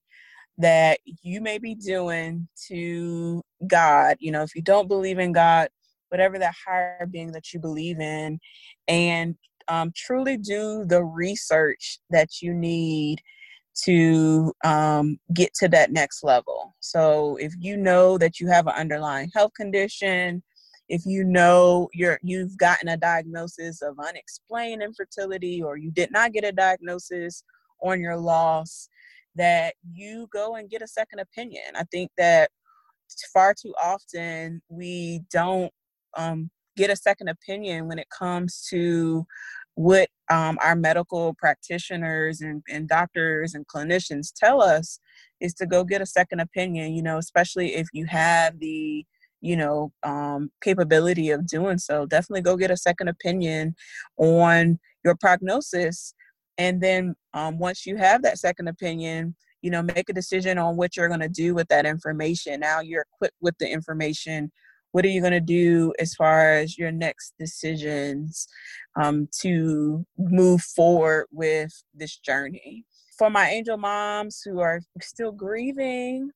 that 0.57 0.99
you 1.23 1.41
may 1.41 1.57
be 1.57 1.75
doing 1.75 2.47
to 2.67 3.41
God. 3.67 4.17
You 4.19 4.31
know, 4.31 4.43
if 4.43 4.55
you 4.55 4.61
don't 4.61 4.87
believe 4.87 5.19
in 5.19 5.31
God, 5.31 5.69
whatever 6.09 6.37
that 6.39 6.53
higher 6.65 7.07
being 7.09 7.31
that 7.31 7.53
you 7.53 7.59
believe 7.59 7.99
in, 7.99 8.39
and 8.87 9.35
um, 9.67 9.91
truly 9.95 10.37
do 10.37 10.85
the 10.85 11.03
research 11.03 11.99
that 12.09 12.41
you 12.41 12.53
need 12.53 13.21
to 13.85 14.53
um, 14.63 15.19
get 15.33 15.53
to 15.55 15.67
that 15.69 15.91
next 15.91 16.23
level. 16.23 16.75
So 16.79 17.37
if 17.37 17.53
you 17.59 17.77
know 17.77 18.17
that 18.17 18.39
you 18.39 18.47
have 18.47 18.67
an 18.67 18.73
underlying 18.73 19.31
health 19.33 19.53
condition, 19.55 20.43
if 20.89 21.05
you 21.05 21.23
know 21.23 21.89
you're 21.93 22.19
you've 22.21 22.57
gotten 22.57 22.89
a 22.89 22.97
diagnosis 22.97 23.81
of 23.81 23.97
unexplained 23.99 24.83
infertility 24.83 25.61
or 25.61 25.77
you 25.77 25.91
did 25.91 26.11
not 26.11 26.33
get 26.33 26.43
a 26.43 26.51
diagnosis 26.51 27.43
on 27.81 27.99
your 28.01 28.17
loss, 28.17 28.89
that 29.35 29.75
you 29.93 30.27
go 30.33 30.55
and 30.55 30.69
get 30.69 30.81
a 30.81 30.87
second 30.87 31.19
opinion. 31.19 31.63
I 31.75 31.83
think 31.91 32.11
that 32.17 32.51
far 33.33 33.53
too 33.53 33.73
often 33.81 34.61
we 34.69 35.21
don't 35.31 35.71
um, 36.17 36.49
get 36.77 36.89
a 36.89 36.95
second 36.95 37.29
opinion 37.29 37.87
when 37.87 37.99
it 37.99 38.09
comes 38.09 38.65
to 38.69 39.25
what 39.75 40.09
um, 40.29 40.57
our 40.61 40.75
medical 40.75 41.33
practitioners 41.35 42.41
and, 42.41 42.61
and 42.69 42.87
doctors 42.87 43.53
and 43.53 43.67
clinicians 43.67 44.31
tell 44.35 44.61
us 44.61 44.99
is 45.39 45.53
to 45.55 45.65
go 45.65 45.83
get 45.83 46.01
a 46.01 46.05
second 46.05 46.39
opinion, 46.39 46.93
you 46.93 47.01
know, 47.01 47.17
especially 47.17 47.75
if 47.75 47.87
you 47.93 48.05
have 48.05 48.59
the 48.59 49.05
you 49.43 49.55
know 49.55 49.91
um, 50.03 50.51
capability 50.63 51.31
of 51.31 51.47
doing 51.47 51.79
so 51.79 52.05
definitely 52.05 52.43
go 52.43 52.55
get 52.55 52.69
a 52.69 52.77
second 52.77 53.07
opinion 53.07 53.75
on 54.17 54.79
your 55.03 55.15
prognosis. 55.15 56.13
And 56.57 56.79
then 56.79 57.15
um, 57.33 57.57
once 57.57 57.87
you 57.87 57.97
have 57.97 58.21
that 58.21 58.37
second 58.37 58.67
opinion 58.67 59.35
you 59.61 59.69
know 59.71 59.81
make 59.81 60.09
a 60.09 60.13
decision 60.13 60.57
on 60.57 60.75
what 60.75 60.97
you're 60.97 61.07
going 61.07 61.19
to 61.19 61.29
do 61.29 61.53
with 61.53 61.67
that 61.67 61.85
information. 61.85 62.59
Now 62.59 62.81
you're 62.81 63.05
equipped 63.13 63.37
with 63.41 63.57
the 63.59 63.71
information 63.71 64.51
what 64.91 65.05
are 65.05 65.09
you 65.09 65.21
going 65.21 65.31
to 65.31 65.39
do 65.39 65.93
as 65.99 66.13
far 66.13 66.53
as 66.53 66.77
your 66.77 66.91
next 66.91 67.33
decisions 67.39 68.47
um, 69.01 69.27
to 69.41 70.05
move 70.17 70.61
forward 70.61 71.27
with 71.31 71.71
this 71.93 72.17
journey? 72.17 72.85
For 73.17 73.29
my 73.29 73.49
angel 73.49 73.77
moms 73.77 74.41
who 74.43 74.59
are 74.59 74.81
still 75.01 75.31
grieving 75.31 76.31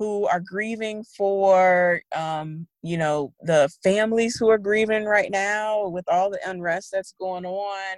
who 0.00 0.26
are 0.28 0.40
grieving 0.40 1.04
for 1.04 2.00
um, 2.16 2.66
you 2.82 2.96
know 2.96 3.34
the 3.42 3.68
families 3.84 4.34
who 4.34 4.48
are 4.48 4.56
grieving 4.56 5.04
right 5.04 5.30
now 5.30 5.86
with 5.88 6.08
all 6.08 6.30
the 6.30 6.40
unrest 6.48 6.88
that's 6.90 7.14
going 7.20 7.44
on 7.44 7.96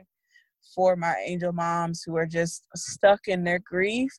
for 0.75 0.97
my 0.97 1.14
angel 1.25 1.53
moms 1.53 2.03
who 2.03 2.16
are 2.16 2.27
just 2.27 2.66
stuck 2.75 3.20
in 3.29 3.45
their 3.45 3.61
grief 3.61 4.11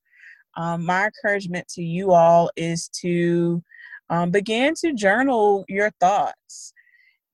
um, 0.56 0.86
my 0.86 1.06
encouragement 1.06 1.68
to 1.68 1.84
you 1.84 2.14
all 2.14 2.50
is 2.56 2.88
to 2.88 3.62
um, 4.10 4.32
begin 4.32 4.74
to 4.82 4.94
journal 4.94 5.66
your 5.68 5.92
thoughts 6.00 6.74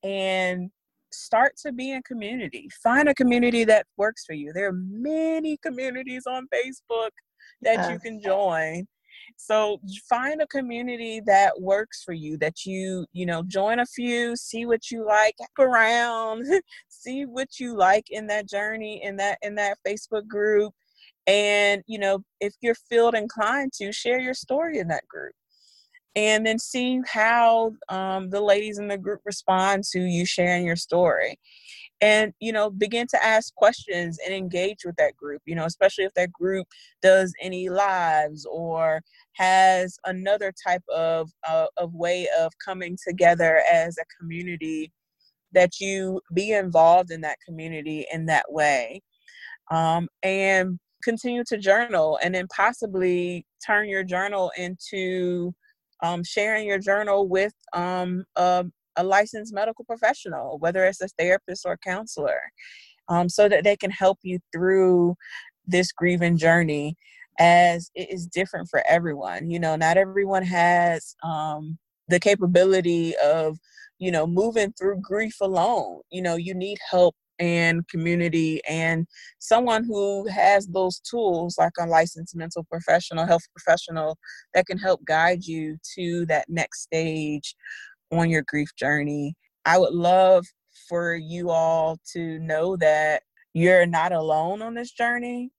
and 0.04 0.70
start 1.12 1.54
to 1.58 1.72
be 1.72 1.92
in 1.92 2.02
community. 2.04 2.70
Find 2.84 3.10
a 3.10 3.16
community 3.16 3.64
that 3.66 3.86
works 3.98 4.26
for 4.26 4.34
you. 4.34 4.54
There 4.54 4.68
are 4.68 4.74
many 4.74 5.58
communities 5.58 6.24
on 6.28 6.48
Facebook 6.54 7.10
that 7.62 7.76
yes. 7.76 7.92
you 7.92 8.00
can 8.00 8.22
join. 8.22 8.88
So 9.38 9.80
find 10.10 10.42
a 10.42 10.48
community 10.48 11.22
that 11.26 11.60
works 11.60 12.04
for 12.04 12.14
you, 12.14 12.38
that 12.38 12.66
you, 12.66 13.06
you 13.14 13.26
know, 13.26 13.44
join 13.44 13.80
a 13.80 13.86
few, 13.86 14.36
see 14.36 14.66
what 14.66 14.92
you 14.92 15.06
like 15.06 15.36
around, 15.58 16.46
see 16.90 17.26
what 17.26 17.60
you 17.60 17.76
like 17.76 18.06
in 18.10 18.28
that 18.28 18.48
journey, 18.48 19.02
in 19.04 19.16
that, 19.18 19.38
in 19.42 19.56
that 19.56 19.78
Facebook 19.88 20.28
group. 20.28 20.74
And, 21.28 21.84
you 21.88 22.00
know, 22.00 22.24
if 22.40 22.54
you're 22.62 22.76
feel 22.76 23.10
inclined 23.10 23.74
to 23.74 23.92
share 23.92 24.20
your 24.20 24.34
story 24.34 24.80
in 24.80 24.88
that 24.88 25.08
group 25.08 25.34
and 26.16 26.46
then 26.46 26.60
see 26.60 27.02
how 27.08 27.74
um, 27.90 28.30
the 28.30 28.42
ladies 28.42 28.80
in 28.80 28.88
the 28.88 28.98
group 28.98 29.22
respond 29.26 29.84
to 29.92 30.00
you 30.00 30.26
sharing 30.26 30.66
your 30.66 30.76
story. 30.76 31.38
And 32.02 32.34
you 32.40 32.54
know 32.54 32.70
begin 32.70 33.08
to 33.08 33.24
ask 33.24 33.54
questions 33.56 34.20
and 34.26 34.34
engage 34.34 34.86
with 34.86 34.96
that 34.96 35.18
group 35.18 35.42
you 35.46 35.54
know 35.54 35.66
especially 35.66 36.06
if 36.06 36.14
that 36.14 36.32
group 36.32 36.66
does 37.02 37.34
any 37.42 37.68
lives 37.68 38.48
or 38.50 39.02
has 39.34 39.98
another 40.06 40.54
type 40.66 40.84
of 40.88 41.30
uh, 41.46 41.66
of 41.76 41.94
way 41.94 42.26
of 42.40 42.54
coming 42.64 42.98
together 43.06 43.62
as 43.70 43.98
a 43.98 44.06
community 44.18 44.94
that 45.54 45.80
you 45.80 46.22
be 46.34 46.52
involved 46.52 47.12
in 47.12 47.22
that 47.22 47.38
community 47.46 48.06
in 48.12 48.26
that 48.28 48.46
way. 48.50 49.02
Um, 49.72 50.08
and 50.24 50.80
continue 51.04 51.44
to 51.46 51.58
journal 51.58 52.20
and 52.22 52.36
then 52.36 52.48
possibly 52.56 53.46
turn 53.66 53.88
your 53.88 54.04
journal 54.04 54.52
into 54.58 55.54
um, 56.02 56.24
sharing 56.24 56.68
your 56.68 56.80
journal 56.80 57.28
with 57.28 57.54
um, 57.74 58.26
a, 58.36 58.66
a, 58.96 59.04
licensed 59.04 59.54
medical 59.54 59.86
professional, 59.86 60.58
whether 60.60 60.86
it's 60.86 61.02
a 61.02 61.08
therapist 61.18 61.66
or 61.66 61.78
counselor, 61.78 62.42
um, 63.08 63.28
so 63.30 63.50
that 63.50 63.64
they 63.64 63.76
can 63.76 63.92
help 63.92 64.20
you 64.24 64.40
through 64.54 65.16
this 65.66 65.92
grieving 65.92 66.38
journey 66.38 66.96
as 67.40 67.90
it 67.96 68.12
is 68.12 68.28
different 68.28 68.68
for 68.70 68.84
everyone. 68.88 69.50
You 69.50 69.60
know, 69.60 69.76
not 69.76 69.98
everyone 69.98 70.44
has 70.44 71.16
um, 71.24 71.78
the 72.08 72.20
capability 72.20 73.16
of, 73.18 73.58
you 73.98 74.12
know, 74.12 74.28
moving 74.28 74.74
through 74.74 75.02
grief 75.02 75.38
alone. 75.42 76.02
You 76.10 76.22
know, 76.22 76.36
you 76.36 76.54
need 76.54 76.78
help 76.90 77.16
and 77.40 77.88
community 77.88 78.62
and 78.68 79.08
someone 79.40 79.84
who 79.84 80.28
has 80.28 80.68
those 80.68 81.00
tools 81.00 81.58
like 81.58 81.74
a 81.80 81.86
licensed 81.86 82.36
mental 82.36 82.66
professional 82.66 83.26
health 83.26 83.44
professional 83.56 84.18
that 84.54 84.66
can 84.66 84.78
help 84.78 85.04
guide 85.06 85.44
you 85.46 85.78
to 85.96 86.26
that 86.26 86.46
next 86.50 86.82
stage 86.82 87.56
on 88.12 88.30
your 88.30 88.44
grief 88.48 88.70
journey. 88.78 89.36
I 89.66 89.78
would 89.78 89.94
love 89.94 90.46
for 90.88 91.16
you 91.16 91.50
all 91.50 91.98
to 92.14 92.40
know 92.40 92.76
that 92.78 93.24
you're 93.54 93.86
not 93.86 94.12
alone 94.12 94.62
on 94.62 94.74
this 94.74 94.92
journey 94.92 95.52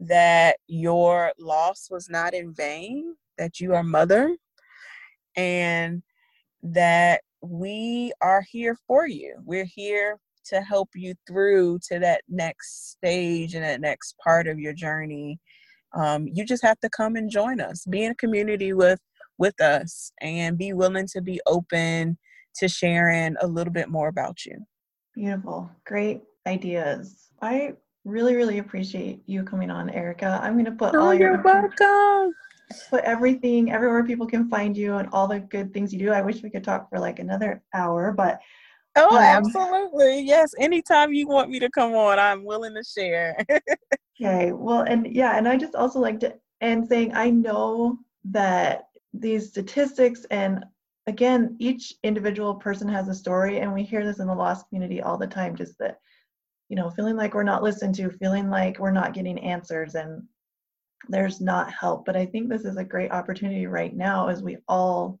that 0.00 0.56
your 0.66 1.32
loss 1.38 1.88
was 1.90 2.10
not 2.10 2.34
in 2.34 2.52
vain 2.52 3.14
that 3.38 3.60
you 3.60 3.74
are 3.74 3.82
mother 3.82 4.36
and 5.36 6.02
that 6.62 7.22
we 7.42 8.12
are 8.20 8.42
here 8.50 8.76
for 8.86 9.06
you. 9.06 9.36
We're 9.44 9.66
here 9.66 10.18
to 10.48 10.60
help 10.60 10.90
you 10.94 11.14
through 11.26 11.78
to 11.88 11.98
that 11.98 12.22
next 12.28 12.90
stage 12.90 13.54
and 13.54 13.64
that 13.64 13.80
next 13.80 14.14
part 14.22 14.46
of 14.46 14.58
your 14.58 14.72
journey 14.72 15.38
um, 15.96 16.28
you 16.30 16.44
just 16.44 16.62
have 16.62 16.78
to 16.80 16.90
come 16.90 17.16
and 17.16 17.30
join 17.30 17.60
us. 17.60 17.84
Be 17.84 18.04
in 18.04 18.12
a 18.12 18.16
community 18.16 18.72
with 18.72 19.00
with 19.38 19.60
us 19.60 20.12
and 20.22 20.56
be 20.56 20.72
willing 20.72 21.06
to 21.12 21.20
be 21.20 21.40
open 21.46 22.16
to 22.56 22.68
sharing 22.68 23.36
a 23.42 23.46
little 23.46 23.72
bit 23.72 23.90
more 23.90 24.08
about 24.08 24.46
you. 24.46 24.58
Beautiful. 25.14 25.70
Great 25.84 26.22
ideas. 26.46 27.28
I 27.42 27.74
really 28.04 28.36
really 28.36 28.58
appreciate 28.58 29.20
you 29.26 29.42
coming 29.42 29.70
on 29.70 29.90
erica. 29.90 30.38
I'm 30.42 30.52
going 30.52 30.66
to 30.66 30.70
put 30.70 30.94
oh, 30.94 31.00
all 31.00 31.14
your 31.14 31.32
you're 31.32 31.42
welcome. 31.42 32.34
put 32.88 33.02
everything 33.02 33.72
everywhere 33.72 34.04
people 34.04 34.26
can 34.26 34.48
find 34.48 34.76
you 34.76 34.96
and 34.96 35.08
all 35.12 35.26
the 35.26 35.40
good 35.40 35.74
things 35.74 35.92
you 35.92 35.98
do. 35.98 36.12
I 36.12 36.22
wish 36.22 36.42
we 36.42 36.50
could 36.50 36.62
talk 36.62 36.88
for 36.88 36.98
like 36.98 37.18
another 37.18 37.62
hour 37.74 38.12
but 38.12 38.38
Oh, 38.96 39.16
um, 39.16 39.22
absolutely. 39.22 40.22
Yes. 40.22 40.52
Anytime 40.58 41.12
you 41.12 41.28
want 41.28 41.50
me 41.50 41.58
to 41.60 41.70
come 41.70 41.92
on, 41.94 42.18
I'm 42.18 42.44
willing 42.44 42.74
to 42.74 42.82
share. 42.82 43.36
okay. 44.20 44.52
Well, 44.52 44.82
and 44.82 45.06
yeah, 45.14 45.36
and 45.36 45.46
I 45.46 45.56
just 45.56 45.74
also 45.74 46.00
like 46.00 46.20
to 46.20 46.34
end 46.60 46.88
saying 46.88 47.12
I 47.14 47.30
know 47.30 47.98
that 48.24 48.88
these 49.12 49.48
statistics 49.48 50.24
and 50.30 50.64
again, 51.06 51.56
each 51.58 51.94
individual 52.02 52.54
person 52.54 52.88
has 52.88 53.08
a 53.08 53.14
story, 53.14 53.60
and 53.60 53.72
we 53.72 53.82
hear 53.82 54.04
this 54.04 54.18
in 54.18 54.26
the 54.26 54.34
loss 54.34 54.64
community 54.64 55.00
all 55.00 55.16
the 55.16 55.26
time, 55.26 55.56
just 55.56 55.78
that, 55.78 56.00
you 56.68 56.76
know, 56.76 56.90
feeling 56.90 57.16
like 57.16 57.34
we're 57.34 57.42
not 57.44 57.62
listened 57.62 57.94
to, 57.96 58.10
feeling 58.10 58.50
like 58.50 58.78
we're 58.78 58.90
not 58.90 59.14
getting 59.14 59.38
answers 59.38 59.94
and 59.94 60.22
there's 61.08 61.40
not 61.40 61.72
help. 61.72 62.04
But 62.04 62.16
I 62.16 62.26
think 62.26 62.48
this 62.48 62.64
is 62.64 62.76
a 62.76 62.84
great 62.84 63.12
opportunity 63.12 63.66
right 63.66 63.94
now 63.94 64.28
as 64.28 64.42
we 64.42 64.56
all 64.66 65.20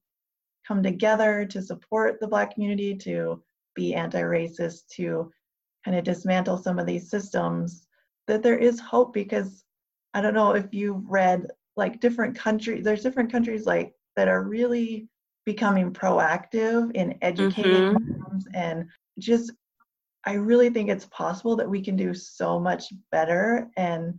come 0.66 0.82
together 0.82 1.46
to 1.46 1.62
support 1.62 2.18
the 2.18 2.26
Black 2.26 2.54
community, 2.54 2.96
to 2.96 3.42
be 3.76 3.94
anti-racist 3.94 4.88
to 4.88 5.30
kind 5.84 5.96
of 5.96 6.02
dismantle 6.02 6.58
some 6.58 6.80
of 6.80 6.86
these 6.86 7.08
systems 7.08 7.86
that 8.26 8.42
there 8.42 8.58
is 8.58 8.80
hope 8.80 9.14
because 9.14 9.64
i 10.14 10.20
don't 10.20 10.34
know 10.34 10.52
if 10.52 10.66
you've 10.72 11.08
read 11.08 11.46
like 11.76 12.00
different 12.00 12.36
countries 12.36 12.84
there's 12.84 13.02
different 13.02 13.30
countries 13.30 13.66
like 13.66 13.94
that 14.16 14.26
are 14.26 14.42
really 14.42 15.08
becoming 15.44 15.92
proactive 15.92 16.90
in 16.96 17.16
educating 17.22 17.94
mm-hmm. 17.94 18.20
moms 18.20 18.46
and 18.54 18.86
just 19.20 19.52
i 20.24 20.32
really 20.32 20.70
think 20.70 20.88
it's 20.88 21.06
possible 21.06 21.54
that 21.54 21.70
we 21.70 21.80
can 21.80 21.94
do 21.94 22.12
so 22.12 22.58
much 22.58 22.92
better 23.12 23.68
and 23.76 24.18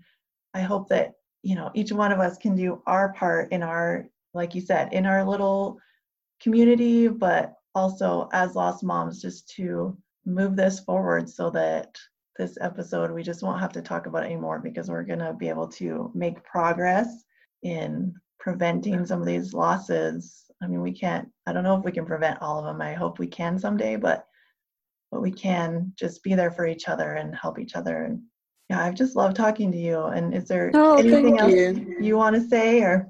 i 0.53 0.61
hope 0.61 0.87
that 0.87 1.13
you 1.43 1.55
know 1.55 1.69
each 1.73 1.91
one 1.91 2.13
of 2.13 2.19
us 2.19 2.37
can 2.37 2.55
do 2.55 2.81
our 2.87 3.11
part 3.13 3.51
in 3.51 3.61
our 3.61 4.07
like 4.33 4.55
you 4.55 4.61
said 4.61 4.93
in 4.93 5.05
our 5.05 5.23
little 5.23 5.77
community 6.41 7.07
but 7.07 7.56
also 7.77 8.27
as 8.33 8.55
lost 8.55 8.83
moms 8.83 9.21
just 9.21 9.47
to 9.55 9.95
move 10.25 10.55
this 10.55 10.79
forward 10.79 11.29
so 11.29 11.49
that 11.51 11.95
this 12.37 12.57
episode 12.59 13.11
we 13.11 13.23
just 13.23 13.43
won't 13.43 13.59
have 13.59 13.71
to 13.71 13.81
talk 13.81 14.07
about 14.07 14.23
anymore 14.23 14.59
because 14.59 14.89
we're 14.89 15.03
going 15.03 15.19
to 15.19 15.33
be 15.33 15.47
able 15.47 15.67
to 15.67 16.11
make 16.13 16.43
progress 16.43 17.23
in 17.61 18.13
preventing 18.39 19.05
some 19.05 19.19
of 19.19 19.27
these 19.27 19.53
losses. 19.53 20.43
I 20.61 20.67
mean 20.67 20.81
we 20.81 20.91
can't 20.91 21.27
i 21.45 21.53
don't 21.53 21.63
know 21.63 21.77
if 21.77 21.85
we 21.85 21.91
can 21.91 22.05
prevent 22.05 22.41
all 22.41 22.57
of 22.59 22.65
them. 22.65 22.81
I 22.81 22.93
hope 22.93 23.19
we 23.19 23.27
can 23.27 23.59
someday 23.59 23.95
but 23.95 24.25
but 25.11 25.21
we 25.21 25.31
can 25.31 25.93
just 25.95 26.23
be 26.23 26.33
there 26.35 26.51
for 26.51 26.65
each 26.65 26.87
other 26.89 27.13
and 27.13 27.35
help 27.35 27.59
each 27.59 27.75
other. 27.75 28.03
And 28.05 28.21
yeah 28.69 28.83
i've 28.83 28.95
just 28.95 29.15
loved 29.15 29.35
talking 29.35 29.71
to 29.71 29.77
you. 29.77 29.99
And 30.05 30.33
is 30.33 30.47
there 30.47 30.71
oh, 30.73 30.97
anything 30.97 31.39
else 31.39 31.53
you, 31.53 31.95
you 32.01 32.17
want 32.17 32.35
to 32.35 32.47
say 32.47 32.81
or 32.81 33.07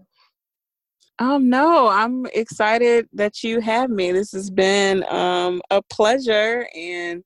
um, 1.19 1.49
no, 1.49 1.87
I'm 1.87 2.25
excited 2.33 3.07
that 3.13 3.43
you 3.43 3.59
have 3.59 3.89
me. 3.89 4.11
This 4.11 4.31
has 4.33 4.49
been 4.49 5.03
um, 5.09 5.61
a 5.71 5.81
pleasure, 5.81 6.67
and 6.75 7.23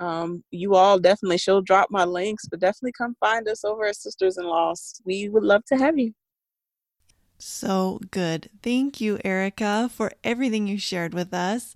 um, 0.00 0.44
you 0.50 0.74
all 0.74 0.98
definitely, 0.98 1.38
she'll 1.38 1.62
drop 1.62 1.88
my 1.90 2.04
links, 2.04 2.46
but 2.50 2.60
definitely 2.60 2.92
come 2.92 3.14
find 3.20 3.48
us 3.48 3.64
over 3.64 3.86
at 3.86 3.96
Sisters 3.96 4.36
in 4.36 4.44
Loss. 4.44 5.00
We 5.04 5.28
would 5.28 5.44
love 5.44 5.64
to 5.66 5.76
have 5.76 5.98
you. 5.98 6.12
So 7.38 8.00
good. 8.10 8.50
Thank 8.62 9.00
you, 9.00 9.18
Erica, 9.24 9.90
for 9.92 10.12
everything 10.22 10.66
you 10.66 10.78
shared 10.78 11.14
with 11.14 11.32
us. 11.34 11.74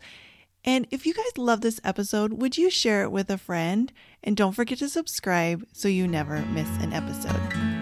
And 0.65 0.87
if 0.91 1.07
you 1.07 1.15
guys 1.15 1.39
love 1.39 1.61
this 1.61 1.81
episode, 1.85 2.35
would 2.35 2.59
you 2.59 2.71
share 2.71 3.03
it 3.03 3.13
with 3.13 3.31
a 3.31 3.39
friend? 3.39 3.93
And 4.23 4.37
don't 4.37 4.53
forget 4.53 4.79
to 4.79 4.89
subscribe 4.89 5.65
so 5.73 5.89
you 5.89 6.07
never 6.09 6.41
miss 6.47 6.69
an 6.83 6.93
episode. 6.93 7.76